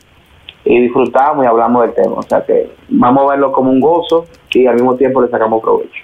y 0.65 0.81
disfrutamos 0.83 1.45
y 1.45 1.49
hablamos 1.49 1.83
del 1.83 1.95
tema. 1.95 2.15
O 2.17 2.23
sea 2.23 2.45
que 2.45 2.71
vamos 2.89 3.25
a 3.25 3.31
verlo 3.33 3.53
como 3.53 3.71
un 3.71 3.81
gozo 3.81 4.27
y 4.53 4.67
al 4.67 4.75
mismo 4.75 4.95
tiempo 4.97 5.21
le 5.23 5.29
sacamos 5.29 5.63
provecho. 5.63 6.03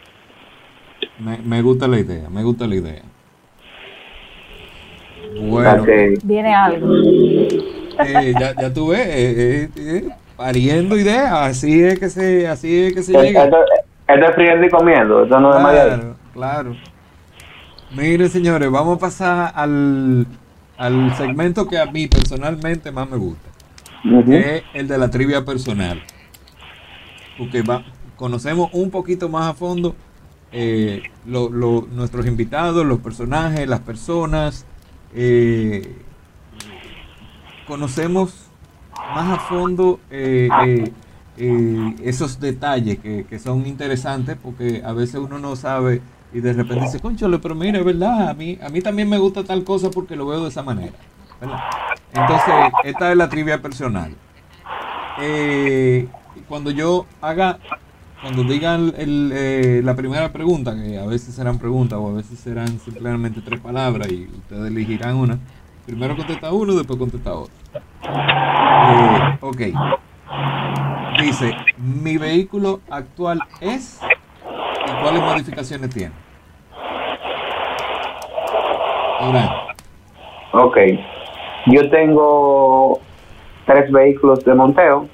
Me, 1.18 1.38
me 1.38 1.62
gusta 1.62 1.86
la 1.86 1.98
idea, 1.98 2.28
me 2.30 2.42
gusta 2.42 2.66
la 2.66 2.74
idea. 2.74 3.02
O 5.34 5.62
sea 5.62 5.74
Bueno, 5.76 5.84
que 5.84 6.14
Viene 6.24 6.54
algo. 6.54 6.86
eh, 8.04 8.34
ya, 8.38 8.54
ya 8.58 8.72
tú 8.72 8.88
ves, 8.88 9.06
eh, 9.06 9.64
eh, 9.64 9.68
eh, 9.76 10.08
pariendo 10.36 10.96
ideas, 10.96 11.32
así 11.32 11.82
es 11.84 11.98
que 11.98 12.08
se, 12.08 12.48
así 12.48 12.86
es 12.86 12.94
que 12.94 13.02
se 13.02 13.16
llega. 13.16 13.44
esto, 13.44 13.56
esto 14.08 14.26
es 14.26 14.34
friendo 14.34 14.66
y 14.66 14.70
comiendo, 14.70 15.22
esto 15.24 15.40
no 15.40 15.54
es 15.54 15.60
más 15.62 15.72
de 15.72 15.80
ahí. 15.80 15.90
Claro, 15.90 16.16
claro. 16.32 16.76
Miren, 17.94 18.30
señores, 18.30 18.70
vamos 18.70 18.96
a 18.96 19.00
pasar 19.00 19.52
al, 19.54 20.26
al 20.78 21.14
segmento 21.16 21.66
que 21.68 21.78
a 21.78 21.86
mí 21.86 22.06
personalmente 22.08 22.90
más 22.92 23.08
me 23.10 23.16
gusta, 23.16 23.50
que 24.28 24.56
es 24.58 24.64
el 24.74 24.88
de 24.88 24.98
la 24.98 25.10
trivia 25.10 25.44
personal. 25.44 26.02
Porque 27.36 27.62
va, 27.62 27.84
conocemos 28.16 28.70
un 28.72 28.90
poquito 28.90 29.28
más 29.28 29.50
a 29.50 29.54
fondo 29.54 29.94
eh, 30.52 31.02
lo- 31.26 31.50
lo- 31.50 31.88
nuestros 31.90 32.26
invitados, 32.26 32.84
los 32.86 33.00
personajes, 33.00 33.68
las 33.68 33.80
personas. 33.80 34.66
eh, 35.14 35.98
conocemos 37.66 38.50
más 39.14 39.30
a 39.30 39.38
fondo 39.38 40.00
eh, 40.10 40.92
esos 42.02 42.40
detalles 42.40 42.98
que, 42.98 43.24
que 43.24 43.38
son 43.38 43.66
interesantes 43.66 44.36
porque 44.42 44.82
a 44.84 44.92
veces 44.92 45.16
uno 45.16 45.38
no 45.38 45.56
sabe 45.56 46.00
y 46.32 46.40
de 46.40 46.52
repente 46.52 46.84
dice, 46.84 47.00
conchole, 47.00 47.38
pero 47.38 47.54
mira, 47.54 47.82
verdad, 47.82 48.30
a 48.30 48.34
mí, 48.34 48.58
a 48.62 48.68
mí 48.68 48.80
también 48.80 49.08
me 49.08 49.18
gusta 49.18 49.44
tal 49.44 49.64
cosa 49.64 49.90
porque 49.90 50.16
lo 50.16 50.26
veo 50.26 50.42
de 50.42 50.48
esa 50.48 50.62
manera. 50.62 50.92
Entonces, 52.12 52.54
esta 52.84 53.10
es 53.10 53.16
la 53.16 53.28
trivia 53.28 53.60
personal. 53.60 54.14
Eh, 55.20 56.08
cuando 56.48 56.70
yo 56.70 57.06
haga, 57.20 57.58
cuando 58.22 58.44
digan 58.44 58.94
eh, 58.96 59.82
la 59.84 59.94
primera 59.94 60.32
pregunta, 60.32 60.74
que 60.74 60.98
a 60.98 61.06
veces 61.06 61.34
serán 61.34 61.58
preguntas 61.58 61.98
o 61.98 62.08
a 62.08 62.12
veces 62.14 62.38
serán 62.38 62.78
simplemente 62.80 63.40
tres 63.42 63.60
palabras 63.60 64.10
y 64.10 64.28
ustedes 64.32 64.70
elegirán 64.70 65.16
una, 65.16 65.38
primero 65.84 66.16
contesta 66.16 66.52
uno, 66.52 66.74
después 66.74 66.98
contesta 66.98 67.34
otro. 67.34 67.52
Eh, 68.04 69.38
ok. 69.40 69.60
Dice, 71.20 71.54
mi 71.78 72.16
vehículo 72.16 72.80
actual 72.88 73.40
es 73.60 74.00
y 74.92 75.02
cuáles 75.02 75.22
modificaciones 75.22 75.90
tiene. 75.90 76.12
Durán. 79.20 79.48
Ok. 80.52 80.76
Yo 81.66 81.88
tengo 81.90 82.98
tres 83.66 83.90
vehículos 83.90 84.44
de 84.44 84.54
monteo 84.54 85.06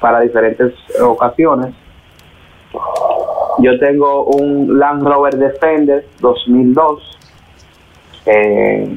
para 0.00 0.20
diferentes 0.20 0.72
ocasiones. 1.00 1.74
Yo 3.58 3.78
tengo 3.78 4.24
un 4.24 4.78
Land 4.78 5.02
Rover 5.06 5.36
Defender 5.36 6.06
2002. 6.20 7.18
eh, 8.26 8.96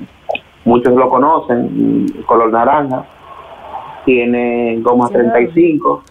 muchos 0.63 0.93
lo 0.93 1.10
conocen, 1.10 2.23
color 2.25 2.51
naranja. 2.51 3.06
Tiene 4.06 4.80
goma 4.82 5.10
35. 5.10 6.03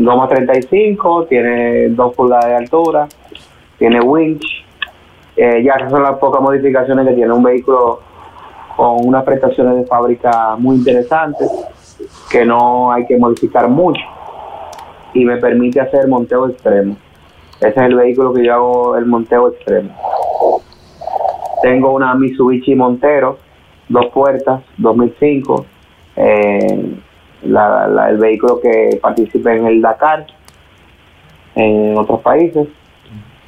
Goma 0.00 0.28
35, 0.28 1.26
tiene 1.26 1.88
2 1.88 2.14
pulgadas 2.14 2.46
de 2.46 2.54
altura, 2.54 3.08
tiene 3.78 4.00
winch. 4.00 4.44
Eh, 5.36 5.62
ya 5.62 5.74
esas 5.74 5.90
son 5.90 6.02
las 6.02 6.18
pocas 6.18 6.40
modificaciones 6.42 7.06
que 7.06 7.14
tiene 7.14 7.32
un 7.32 7.42
vehículo 7.42 8.00
con 8.76 9.06
unas 9.06 9.24
prestaciones 9.24 9.76
de 9.76 9.86
fábrica 9.86 10.56
muy 10.56 10.76
interesantes 10.76 11.50
que 12.30 12.44
no 12.44 12.92
hay 12.92 13.06
que 13.06 13.16
modificar 13.16 13.68
mucho 13.68 14.02
y 15.14 15.24
me 15.24 15.36
permite 15.38 15.80
hacer 15.80 16.06
monteo 16.08 16.48
extremo. 16.48 16.96
Ese 17.60 17.68
es 17.68 17.76
el 17.76 17.94
vehículo 17.96 18.32
que 18.32 18.44
yo 18.44 18.54
hago 18.54 18.96
el 18.96 19.06
monteo 19.06 19.48
extremo. 19.48 19.90
Tengo 21.62 21.92
una 21.92 22.14
Mitsubishi 22.14 22.74
Montero, 22.76 23.38
dos 23.88 24.06
puertas, 24.06 24.60
2005, 24.76 25.66
eh, 26.16 26.94
la- 27.42 27.88
la- 27.88 28.10
el 28.10 28.18
vehículo 28.18 28.60
que 28.60 28.98
participa 29.02 29.54
en 29.54 29.66
el 29.66 29.80
Dakar 29.80 30.26
en 31.56 31.98
otros 31.98 32.20
países 32.20 32.68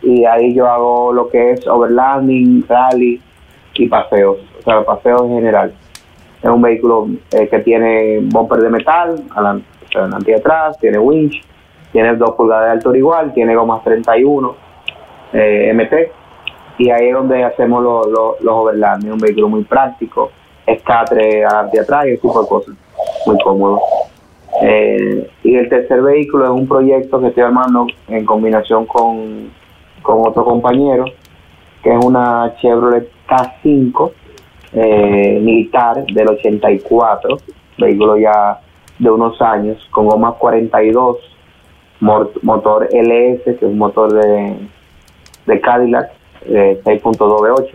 y 0.02 0.24
ahí 0.24 0.54
yo 0.54 0.66
hago 0.66 1.12
lo 1.12 1.28
que 1.28 1.52
es 1.52 1.66
overlanding, 1.66 2.64
rally 2.68 3.20
y 3.74 3.88
paseos, 3.88 4.38
o 4.58 4.62
sea, 4.62 4.84
paseos 4.84 5.22
en 5.22 5.34
general. 5.34 5.74
Es 6.42 6.50
un 6.50 6.62
vehículo 6.62 7.08
eh, 7.32 7.48
que 7.48 7.58
tiene 7.60 8.20
bumper 8.22 8.60
de 8.60 8.70
metal, 8.70 9.22
adelante, 9.34 9.66
o 9.86 10.08
sea, 10.08 10.18
y 10.26 10.32
atrás, 10.32 10.78
tiene 10.78 10.98
winch, 10.98 11.42
tiene 11.92 12.16
2 12.16 12.30
pulgadas 12.32 12.66
de 12.66 12.72
altura 12.72 12.98
igual, 12.98 13.32
tiene 13.32 13.54
gomas 13.54 13.82
31 13.84 14.54
eh, 15.32 15.72
MT, 15.74 15.94
y 16.78 16.90
ahí 16.90 17.08
es 17.08 17.14
donde 17.14 17.44
hacemos 17.44 17.82
los 17.82 18.06
los 18.06 18.40
los 18.40 18.54
overlanding, 18.54 19.12
un 19.12 19.18
vehículo 19.18 19.48
muy 19.48 19.64
práctico, 19.64 20.30
escatre 20.66 21.44
adelante 21.44 21.80
atrás 21.80 22.06
y 22.06 22.10
ese 22.10 22.22
tipo 22.22 22.42
de 22.42 22.48
cosas, 22.48 22.74
muy 23.26 23.36
cómodo. 23.42 23.80
Eh, 24.62 25.30
y 25.44 25.56
el 25.56 25.68
tercer 25.68 26.02
vehículo 26.02 26.44
es 26.44 26.50
un 26.50 26.66
proyecto 26.66 27.20
que 27.20 27.28
estoy 27.28 27.44
armando 27.44 27.86
en 28.08 28.24
combinación 28.24 28.84
con, 28.86 29.50
con 30.02 30.26
otro 30.26 30.44
compañero, 30.44 31.04
que 31.82 31.92
es 31.94 32.04
una 32.04 32.54
Chevrolet 32.60 33.10
K5 33.28 34.12
eh, 34.72 35.40
militar 35.42 36.04
del 36.06 36.28
84, 36.28 37.36
vehículo 37.78 38.16
ya 38.18 38.60
de 38.98 39.10
unos 39.10 39.40
años, 39.40 39.78
con 39.90 40.06
gomas 40.06 40.34
42, 40.34 41.16
mor- 42.00 42.32
motor 42.42 42.88
LS, 42.92 43.42
que 43.44 43.50
es 43.52 43.62
un 43.62 43.78
motor 43.78 44.12
de, 44.12 44.56
de 45.46 45.60
Cadillac, 45.60 46.10
eh, 46.46 46.80
6.2 46.84 47.16
V8, 47.18 47.70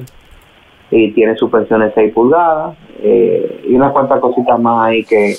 y 0.92 1.12
tiene 1.14 1.36
suspensiones 1.36 1.92
6 1.96 2.14
pulgadas, 2.14 2.78
eh, 3.00 3.66
y 3.68 3.76
unas 3.76 3.92
cuantas 3.92 4.20
cositas 4.20 4.60
más 4.60 4.88
ahí 4.88 5.04
que, 5.04 5.34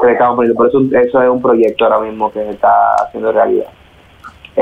que 0.00 0.06
le 0.06 0.12
estamos 0.12 0.36
poniendo. 0.36 0.56
Por 0.56 0.68
eso 0.68 0.80
eso 0.92 1.22
es 1.22 1.28
un 1.30 1.40
proyecto 1.42 1.84
ahora 1.86 2.00
mismo 2.00 2.30
que 2.30 2.40
se 2.44 2.50
está 2.50 2.94
haciendo 2.96 3.32
realidad. 3.32 3.68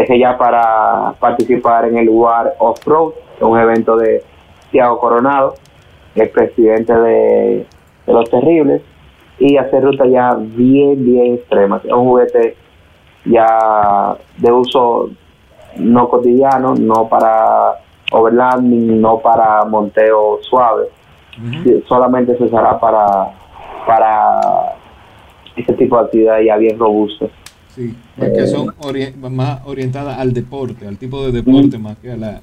Ese 0.02 0.18
ya 0.18 0.36
para 0.36 1.14
participar 1.18 1.86
en 1.86 1.98
el 1.98 2.06
lugar 2.06 2.54
off-road, 2.58 3.12
un 3.40 3.58
evento 3.58 3.96
de 3.96 4.22
Tiago 4.70 4.98
Coronado, 4.98 5.54
el 6.14 6.28
presidente 6.30 6.92
de, 6.92 7.66
de 8.06 8.12
Los 8.12 8.28
Terribles, 8.30 8.82
y 9.38 9.56
hacer 9.56 9.84
rutas 9.84 10.08
ya 10.10 10.34
bien, 10.38 11.04
bien 11.04 11.34
extremas. 11.34 11.84
Es 11.84 11.92
un 11.92 12.04
juguete 12.04 12.56
ya 13.24 14.16
de 14.36 14.52
uso 14.52 15.10
no 15.76 16.08
cotidiano, 16.08 16.74
no 16.74 17.08
para 17.08 17.78
overlanding, 18.10 19.00
no 19.00 19.18
para 19.18 19.64
monteo 19.64 20.38
suave, 20.42 20.86
solamente 21.86 22.36
se 22.36 22.44
usará 22.44 22.78
para, 22.80 23.06
para 23.86 24.40
este 25.56 25.74
tipo 25.74 25.96
de 25.96 26.04
actividades 26.04 26.46
ya 26.46 26.56
bien 26.56 26.78
robustas. 26.78 27.30
Sí, 27.78 27.94
que 28.16 28.46
son 28.48 28.66
ori- 28.78 29.14
más 29.14 29.60
orientadas 29.64 30.18
al 30.18 30.32
deporte, 30.32 30.84
al 30.88 30.96
tipo 30.98 31.24
de 31.26 31.30
deporte 31.42 31.78
más 31.78 31.96
que 31.98 32.10
a 32.10 32.16
la, 32.16 32.40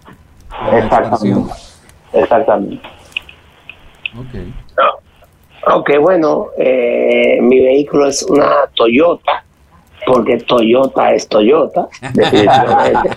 a 0.49 0.71
la. 0.71 0.77
Exactamente. 0.79 1.53
Exactamente. 2.13 2.87
Ok. 4.17 5.73
Ok, 5.75 5.91
bueno, 5.99 6.47
eh, 6.57 7.37
mi 7.41 7.59
vehículo 7.59 8.07
es 8.07 8.23
una 8.23 8.49
Toyota, 8.75 9.43
porque 10.05 10.37
Toyota 10.37 11.11
es 11.13 11.27
Toyota, 11.27 11.89
definitivamente. 12.13 13.09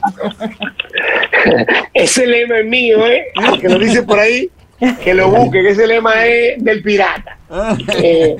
ese 1.94 2.26
lema 2.26 2.58
es 2.58 2.66
mío, 2.66 3.06
¿eh? 3.06 3.26
Al 3.36 3.60
que 3.60 3.68
lo 3.68 3.78
dice 3.78 4.02
por 4.02 4.18
ahí, 4.18 4.50
que 5.04 5.14
lo 5.14 5.28
busque, 5.30 5.62
que 5.62 5.68
ese 5.70 5.86
lema 5.86 6.24
es 6.26 6.64
del 6.64 6.82
pirata. 6.82 7.38
Eh, 7.94 8.36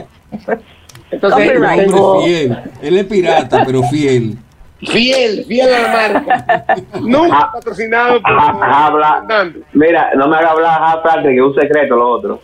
entonces, 1.11 1.51
Hombre 1.51 1.87
fiel. 2.25 2.59
Él 2.83 2.99
es 2.99 3.05
pirata, 3.05 3.63
pero 3.65 3.83
fiel. 3.85 4.37
fiel, 4.81 5.45
fiel 5.47 5.69
a 5.73 5.79
la 5.83 5.89
marca. 6.23 6.77
Nunca 7.01 7.51
patrocinado 7.53 8.21
por 8.23 8.31
Ah, 8.33 8.87
habla. 8.87 9.25
Fernando. 9.27 9.61
Mira, 9.73 10.11
no 10.17 10.29
me 10.29 10.37
haga 10.37 10.51
hablar 10.51 10.81
aparte 10.99 11.29
que 11.29 11.37
es 11.37 11.41
un 11.43 11.55
secreto 11.55 11.97
lo 11.97 12.09
otro. 12.11 12.43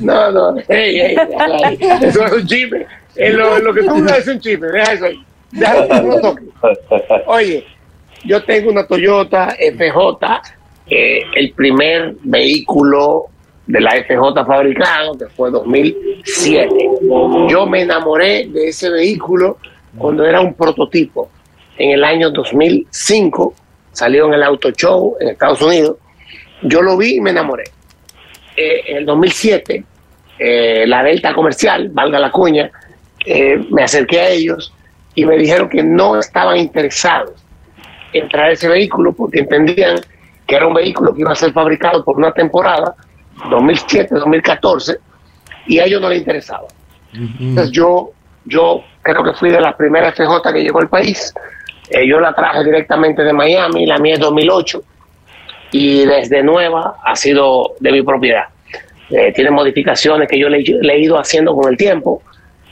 No, 0.00 0.30
no, 0.32 0.54
ey, 0.68 1.00
ey, 1.00 1.16
eso 2.02 2.26
es 2.26 2.32
un 2.32 2.46
chisme. 2.46 2.86
En 3.16 3.36
lo, 3.36 3.56
en 3.58 3.64
lo 3.64 3.74
que 3.74 3.82
tú 3.82 3.90
hablas 3.90 4.18
es 4.18 4.28
un 4.28 4.40
chisme, 4.40 4.66
deja 4.68 4.92
eso 4.92 5.04
ahí. 5.06 5.22
Déjalo, 5.52 5.86
no 6.02 6.08
lo 6.08 6.20
toques. 6.20 6.44
Oye, 7.26 7.66
yo 8.24 8.42
tengo 8.44 8.70
una 8.70 8.86
Toyota 8.86 9.48
FJ, 9.58 10.42
eh, 10.88 11.22
el 11.34 11.52
primer 11.52 12.14
vehículo 12.22 13.26
de 13.72 13.80
la 13.80 13.92
FJ 13.92 14.44
fabricado, 14.44 15.16
que 15.16 15.26
fue 15.28 15.50
2007. 15.50 16.68
Yo 17.48 17.64
me 17.64 17.80
enamoré 17.80 18.46
de 18.48 18.68
ese 18.68 18.90
vehículo 18.90 19.56
cuando 19.96 20.26
era 20.26 20.42
un 20.42 20.52
prototipo. 20.52 21.30
En 21.78 21.92
el 21.92 22.04
año 22.04 22.28
2005 22.28 23.54
salió 23.90 24.26
en 24.26 24.34
el 24.34 24.42
Auto 24.42 24.72
Show 24.72 25.16
en 25.18 25.28
Estados 25.28 25.62
Unidos. 25.62 25.96
Yo 26.60 26.82
lo 26.82 26.98
vi 26.98 27.16
y 27.16 27.20
me 27.22 27.30
enamoré. 27.30 27.64
Eh, 28.58 28.82
en 28.88 28.96
el 28.98 29.06
2007, 29.06 29.84
eh, 30.38 30.84
la 30.86 31.02
Delta 31.02 31.32
Comercial, 31.32 31.88
valga 31.88 32.18
la 32.18 32.30
cuña, 32.30 32.70
eh, 33.24 33.58
me 33.70 33.84
acerqué 33.84 34.20
a 34.20 34.28
ellos 34.28 34.70
y 35.14 35.24
me 35.24 35.38
dijeron 35.38 35.70
que 35.70 35.82
no 35.82 36.18
estaban 36.18 36.58
interesados 36.58 37.42
en 38.12 38.28
traer 38.28 38.52
ese 38.52 38.68
vehículo 38.68 39.14
porque 39.14 39.38
entendían 39.38 39.98
que 40.46 40.56
era 40.56 40.66
un 40.66 40.74
vehículo 40.74 41.14
que 41.14 41.22
iba 41.22 41.32
a 41.32 41.36
ser 41.36 41.54
fabricado 41.54 42.04
por 42.04 42.18
una 42.18 42.32
temporada, 42.32 42.94
2007-2014, 43.44 44.98
y 45.66 45.78
a 45.78 45.84
ellos 45.84 46.00
no 46.00 46.08
les 46.08 46.18
interesaba. 46.18 46.66
Entonces 47.12 47.70
yo, 47.72 48.10
yo 48.44 48.82
creo 49.02 49.22
que 49.22 49.34
fui 49.34 49.50
de 49.50 49.60
las 49.60 49.74
primeras 49.74 50.14
FJ 50.14 50.52
que 50.52 50.62
llegó 50.62 50.80
al 50.80 50.88
país. 50.88 51.34
Eh, 51.90 52.06
yo 52.06 52.20
la 52.20 52.32
traje 52.32 52.64
directamente 52.64 53.22
de 53.22 53.32
Miami, 53.32 53.86
la 53.86 53.98
mía 53.98 54.14
es 54.14 54.20
2008, 54.20 54.82
y 55.72 56.04
desde 56.06 56.42
nueva 56.42 56.96
ha 57.04 57.14
sido 57.16 57.74
de 57.80 57.92
mi 57.92 58.02
propiedad. 58.02 58.44
Eh, 59.10 59.32
tiene 59.34 59.50
modificaciones 59.50 60.28
que 60.28 60.38
yo 60.38 60.48
le, 60.48 60.62
le 60.62 60.94
he 60.94 61.00
ido 61.00 61.18
haciendo 61.18 61.54
con 61.54 61.70
el 61.70 61.76
tiempo. 61.76 62.22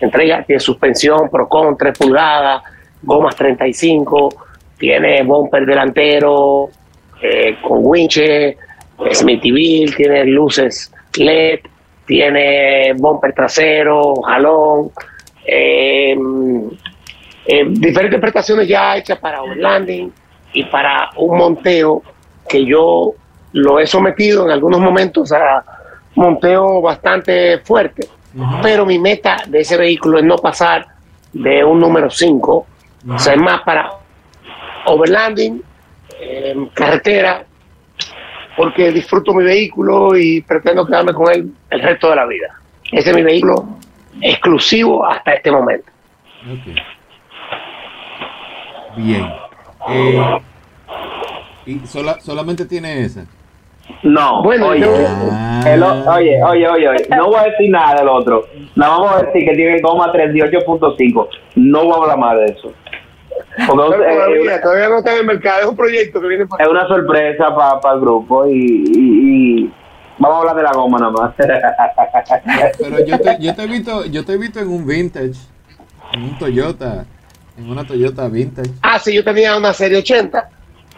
Entre 0.01 0.25
ellas 0.25 0.47
tiene 0.47 0.61
suspensión 0.61 1.29
Procon 1.31 1.77
3 1.77 1.99
pulgadas, 1.99 2.63
gomas 3.03 3.37
35, 3.37 4.47
tiene 4.79 5.23
bumper 5.23 5.67
delantero 5.67 6.71
eh, 7.23 7.59
con 7.61 7.81
winches, 7.83 8.57
Smithyville, 9.13 9.95
tiene 9.95 10.25
luces 10.25 10.93
LED, 11.17 11.61
tiene 12.07 12.93
bumper 12.95 13.33
trasero, 13.33 14.15
jalón, 14.23 14.91
eh, 15.45 16.17
eh, 17.47 17.65
diferentes 17.69 18.21
prestaciones 18.21 18.69
ya 18.69 18.97
hechas 18.97 19.19
para 19.19 19.43
overlanding 19.43 20.13
y 20.53 20.65
para 20.65 21.11
un 21.17 21.39
monteo 21.39 22.03
que 22.49 22.65
yo 22.65 23.15
lo 23.53 23.81
he 23.81 23.87
sometido 23.87 24.45
en 24.45 24.51
algunos 24.51 24.81
momentos 24.81 25.33
a 25.33 25.65
monteo 26.15 26.81
bastante 26.81 27.59
fuerte, 27.59 28.09
pero 28.63 28.85
mi 28.85 28.99
meta 28.99 29.39
de 29.47 29.61
ese 29.61 29.77
vehículo 29.77 30.19
es 30.19 30.25
no 30.25 30.37
pasar 30.37 30.87
de 31.33 31.65
un 31.65 31.81
número 31.81 32.11
5, 32.11 32.67
o 33.09 33.19
sea, 33.19 33.35
es 33.35 33.41
más 33.41 33.63
para 33.63 33.91
overlanding, 34.87 35.63
eh, 36.21 36.55
carretera, 36.75 37.45
porque 38.57 38.91
disfruto 38.93 39.33
mi 39.35 39.45
vehículo 39.45 40.17
y 40.17 40.41
pretendo 40.43 40.87
quedarme 40.87 41.13
con 41.15 41.31
él 41.33 41.53
el 41.71 41.81
resto 41.81 42.11
de 42.11 42.17
la 42.17 42.27
vida. 42.27 42.49
Ese 42.93 43.11
es 43.11 43.17
mi 43.17 43.23
vehículo 43.23 43.67
exclusivo 44.21 45.07
hasta 45.07 45.33
este 45.35 45.51
momento. 45.51 45.91
Bien. 48.97 49.27
Eh, 49.89 50.41
y 51.67 51.79
sola- 51.87 52.21
solamente 52.21 52.65
tiene 52.67 53.03
esa. 53.05 53.25
No, 54.03 54.43
Bueno, 54.43 54.69
oye, 54.69 54.81
yo- 54.81 54.93
el 55.67 55.83
o- 55.83 56.11
oye, 56.13 56.43
oye, 56.45 56.69
oye, 56.69 56.89
oye, 56.89 57.07
no 57.17 57.27
voy 57.27 57.37
a 57.41 57.43
decir 57.45 57.71
nada 57.71 57.97
del 57.99 58.09
otro. 58.09 58.47
Nada 58.77 58.99
más 58.99 59.01
voy 59.01 59.09
a 59.21 59.27
decir 59.27 59.49
que 59.49 59.57
tiene 59.57 59.81
goma 59.81 60.13
38.5. 60.13 61.29
No 61.57 61.85
voy 61.85 61.93
a 61.93 61.97
hablar 61.97 62.19
más 62.19 62.37
de 62.37 62.45
eso. 62.47 62.73
Porque 63.66 63.97
Pero 63.97 64.05
eh, 64.05 64.14
todavía, 64.14 64.61
todavía 64.62 64.88
no 64.88 64.99
está 64.99 65.12
en 65.12 65.19
el 65.21 65.27
mercado, 65.27 65.61
es 65.62 65.66
un 65.66 65.77
proyecto 65.77 66.21
que 66.21 66.29
viene 66.29 66.47
para 66.47 66.64
es 66.64 66.71
una 66.71 66.87
sorpresa 66.88 67.55
para 67.55 67.95
el 67.95 68.01
grupo 68.01 68.47
y, 68.47 68.53
y- 68.53 69.64
y 69.64 69.75
vamos 70.19 70.37
a 70.37 70.40
hablar 70.40 70.57
de 70.57 70.62
la 70.62 70.73
goma 70.73 70.99
nada 70.99 71.11
más. 71.12 71.35
Pero 72.79 72.99
yo 73.05 73.21
te, 73.21 73.37
yo 73.40 73.55
te 73.55 73.62
he 73.62 73.66
visto, 73.66 74.05
yo 74.07 74.25
te 74.25 74.33
he 74.33 74.37
visto 74.38 74.61
en 74.61 74.69
un 74.69 74.87
vintage, 74.87 75.33
en 76.14 76.23
un 76.25 76.38
Toyota, 76.38 77.05
en 77.57 77.71
una 77.71 77.85
Toyota 77.87 78.29
vintage. 78.29 78.71
Ah, 78.83 78.99
sí, 78.99 79.14
yo 79.14 79.25
tenía 79.25 79.57
una 79.57 79.73
serie 79.73 79.99
80, 79.99 80.49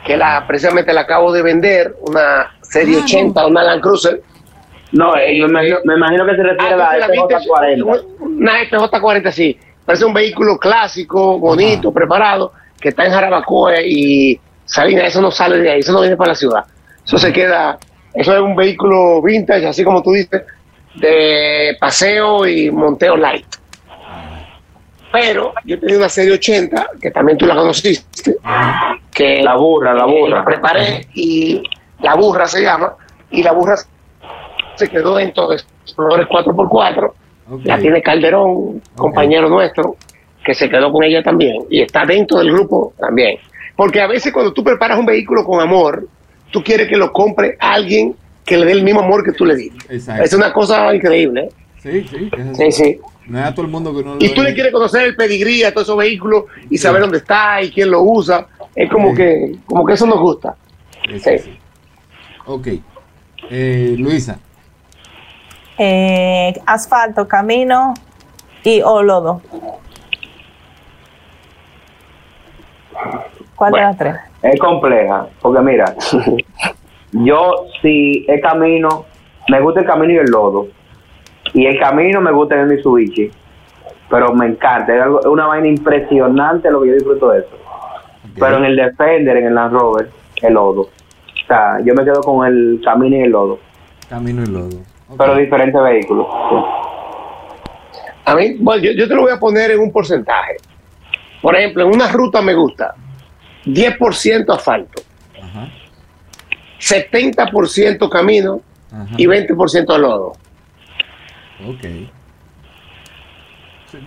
que 0.05 0.17
la 0.17 0.45
precisamente 0.47 0.93
la 0.93 1.03
acabo 1.03 1.33
de 1.33 1.43
vender, 1.43 1.95
una 2.01 2.51
serie 2.63 2.99
Ah, 2.99 3.05
80, 3.05 3.47
una 3.47 3.63
Land 3.65 3.83
Cruiser. 3.83 4.23
no, 4.93 5.17
eh, 5.17 5.37
yo 5.39 5.49
me, 5.49 5.63
me 5.85 5.95
imagino 5.95 6.25
que 6.27 6.37
se 6.37 6.43
refiere 6.43 6.75
Ah, 6.75 6.75
a 6.75 6.77
la 6.77 6.97
entonces 6.97 7.29
la 7.29 7.39
vintage, 7.49 7.49
FJ40. 7.49 8.05
Una 8.21 8.53
FJ40, 8.65 9.31
sí. 9.33 9.59
Parece 9.85 10.05
un 10.05 10.15
vehículo 10.15 10.59
clásico, 10.59 11.39
bonito, 11.39 11.93
preparado, 11.93 12.53
que 12.81 12.91
está 12.91 13.05
en 13.05 13.13
Jarabacoa 13.13 13.81
y 13.83 14.39
Salinas, 14.65 15.09
eso 15.09 15.21
no 15.21 15.31
sale 15.31 15.59
de 15.59 15.71
ahí, 15.71 15.81
eso 15.81 15.93
no 15.93 16.01
viene 16.01 16.17
para 16.17 16.31
la 16.31 16.35
ciudad. 16.37 16.65
Eso 17.05 17.19
se 17.19 17.33
queda, 17.33 17.79
eso 18.15 18.35
es 18.35 18.41
un 18.41 18.55
vehículo 18.55 19.21
vintage, 19.23 19.67
así 19.67 19.83
como 19.83 20.03
tú 20.03 20.13
dices, 20.13 20.43
de 20.95 21.77
paseo 21.81 22.47
y 22.47 22.71
monteo 22.71 23.17
light. 23.17 23.47
Pero 25.13 25.53
yo 25.65 25.79
tenía 25.79 25.99
una 25.99 26.09
serie 26.09 26.33
80, 26.33 26.91
que 27.01 27.11
también 27.11 27.37
tú 27.37 27.45
la 27.47 27.55
conociste, 27.55 28.37
que 29.13 29.43
La 29.43 29.57
burra, 29.57 29.93
la 29.93 30.07
burra. 30.07 30.39
la 30.39 30.45
preparé 30.45 31.07
y 31.15 31.63
la 32.01 32.15
burra 32.15 32.47
se 32.47 32.63
llama, 32.63 32.95
y 33.31 33.43
la 33.43 33.53
burra 33.53 33.77
se 34.75 34.89
quedó 34.89 35.17
dentro 35.17 35.49
de 35.49 35.57
Explorer 35.57 36.27
4x4. 36.27 37.13
La 37.65 37.79
tiene 37.79 38.01
Calderón, 38.03 38.81
compañero 38.95 39.49
nuestro, 39.49 39.97
que 40.45 40.55
se 40.55 40.69
quedó 40.69 40.91
con 40.93 41.03
ella 41.05 41.23
también, 41.23 41.57
y 41.71 41.83
está 41.83 42.05
dentro 42.07 42.39
del 42.39 42.53
grupo 42.53 42.95
también. 42.99 43.39
Porque 43.77 44.01
a 44.01 44.07
veces 44.07 44.33
cuando 44.33 44.53
tú 44.53 44.63
preparas 44.63 44.99
un 44.99 45.07
vehículo 45.07 45.45
con 45.45 45.61
amor, 45.61 46.07
tú 46.51 46.63
quieres 46.63 46.89
que 46.89 46.97
lo 46.97 47.13
compre 47.13 47.57
alguien 47.59 48.15
que 48.45 48.57
le 48.57 48.67
dé 48.67 48.73
el 48.73 48.83
mismo 48.83 49.01
amor 49.01 49.25
que 49.25 49.33
tú 49.33 49.45
le 49.45 49.55
diste. 49.57 49.95
Exacto. 49.95 50.23
Es 50.25 50.33
una 50.35 50.53
cosa 50.53 50.95
increíble. 50.95 51.43
¿eh? 51.43 51.51
Sí, 51.83 52.07
sí, 52.09 52.31
es 52.37 52.57
Sí, 52.57 52.73
sí. 52.73 52.99
No 53.27 53.39
es 53.39 53.45
a 53.47 53.55
todo 53.55 53.65
el 53.67 53.71
mundo 53.71 53.97
que 53.97 54.03
no 54.03 54.17
Y 54.19 54.31
tú 54.31 54.43
le 54.43 54.53
quieres 54.53 54.73
conocer 54.73 55.03
el 55.03 55.15
pedigrí 55.17 55.63
a 55.63 55.73
todos 55.73 55.87
esos 55.87 55.97
vehículos 55.97 56.45
y 56.69 56.77
saber 56.77 57.03
dónde 57.03 57.19
está 57.19 57.63
y 57.63 57.71
quién 57.71 57.91
lo 57.91 58.03
usa. 58.03 58.47
Es 58.75 58.91
como 58.91 59.11
Sí. 59.11 59.17
que, 59.17 59.55
como 59.67 59.85
que 59.87 59.93
eso 59.93 60.07
nos 60.07 60.19
gusta. 60.21 60.57
Sí, 61.09 61.19
sí, 61.19 61.39
sí. 61.39 61.59
Ok. 62.47 62.69
Eh, 63.51 63.95
Luisa. 63.99 64.39
Eh, 65.79 66.53
asfalto, 66.67 67.27
camino 67.27 67.95
y 68.65 68.83
o 68.83 69.03
lodo. 69.03 69.41
¿Cuál 73.57 73.71
Bueno. 73.73 73.87
de 73.87 73.91
las 73.93 73.99
tres? 73.99 74.17
Es 74.43 74.61
compleja, 74.61 75.27
porque 75.41 75.61
mira, 75.61 75.95
yo 77.13 77.67
si 77.81 78.25
el 78.29 78.41
camino, 78.41 79.05
me 79.49 79.61
gusta 79.61 79.81
el 79.81 79.87
camino 79.87 80.13
y 80.15 80.17
el 80.17 80.27
lodo. 80.31 80.67
Y 81.55 81.67
el 81.67 81.79
camino 81.79 82.21
me 82.21 82.33
gusta 82.33 82.55
en 82.55 82.63
el 82.63 82.67
Mitsubishi. 82.69 83.31
Pero 84.09 84.33
me 84.35 84.47
encanta, 84.47 84.95
es, 84.95 85.03
algo- 85.03 85.21
es 85.21 85.27
una 85.27 85.47
vaina 85.47 85.69
impresionante 85.69 86.71
lo 86.71 86.83
que 86.83 86.89
yo 86.89 86.95
disfruto 86.95 87.31
de 87.31 87.41
eso. 87.41 87.57
Pero 88.39 88.59
en 88.59 88.65
el 88.65 88.77
Defender, 88.77 89.37
en 89.39 89.47
el 89.49 89.55
Land 89.55 89.73
Rover, 89.75 90.11
el 90.43 90.55
lodo. 90.55 90.83
O 90.83 91.47
sea, 91.47 91.79
yo 91.85 91.95
me 91.95 92.05
quedo 92.05 92.21
con 92.23 92.47
el 92.47 92.81
camino 92.85 93.17
y 93.17 93.21
el 93.23 93.31
lodo. 93.31 93.59
Camino 94.09 94.43
y 94.43 94.47
lodo. 94.47 94.79
Pero 95.19 95.37
diferentes 95.37 95.83
vehículos. 95.83 96.27
sí. 96.51 96.57
A 98.25 98.37
mí, 98.37 98.55
bueno, 98.61 98.83
yo, 98.83 98.93
yo 98.93 99.09
te 99.09 99.15
lo 99.15 99.23
voy 99.23 99.33
a 99.33 99.39
poner 99.41 99.73
en 99.73 99.81
un 99.81 99.91
porcentaje. 99.91 100.57
Por 101.41 101.57
ejemplo, 101.57 101.83
en 101.85 101.91
una 101.93 102.07
ruta 102.13 102.41
me 102.41 102.55
gusta 102.55 102.95
10% 103.67 104.55
asfalto, 104.55 105.03
Ajá, 105.43 105.69
70% 106.79 108.09
camino 108.09 108.61
ajá. 108.93 109.07
y 109.17 109.27
20% 109.27 109.99
lodo. 109.99 110.33
Ok. 111.67 111.85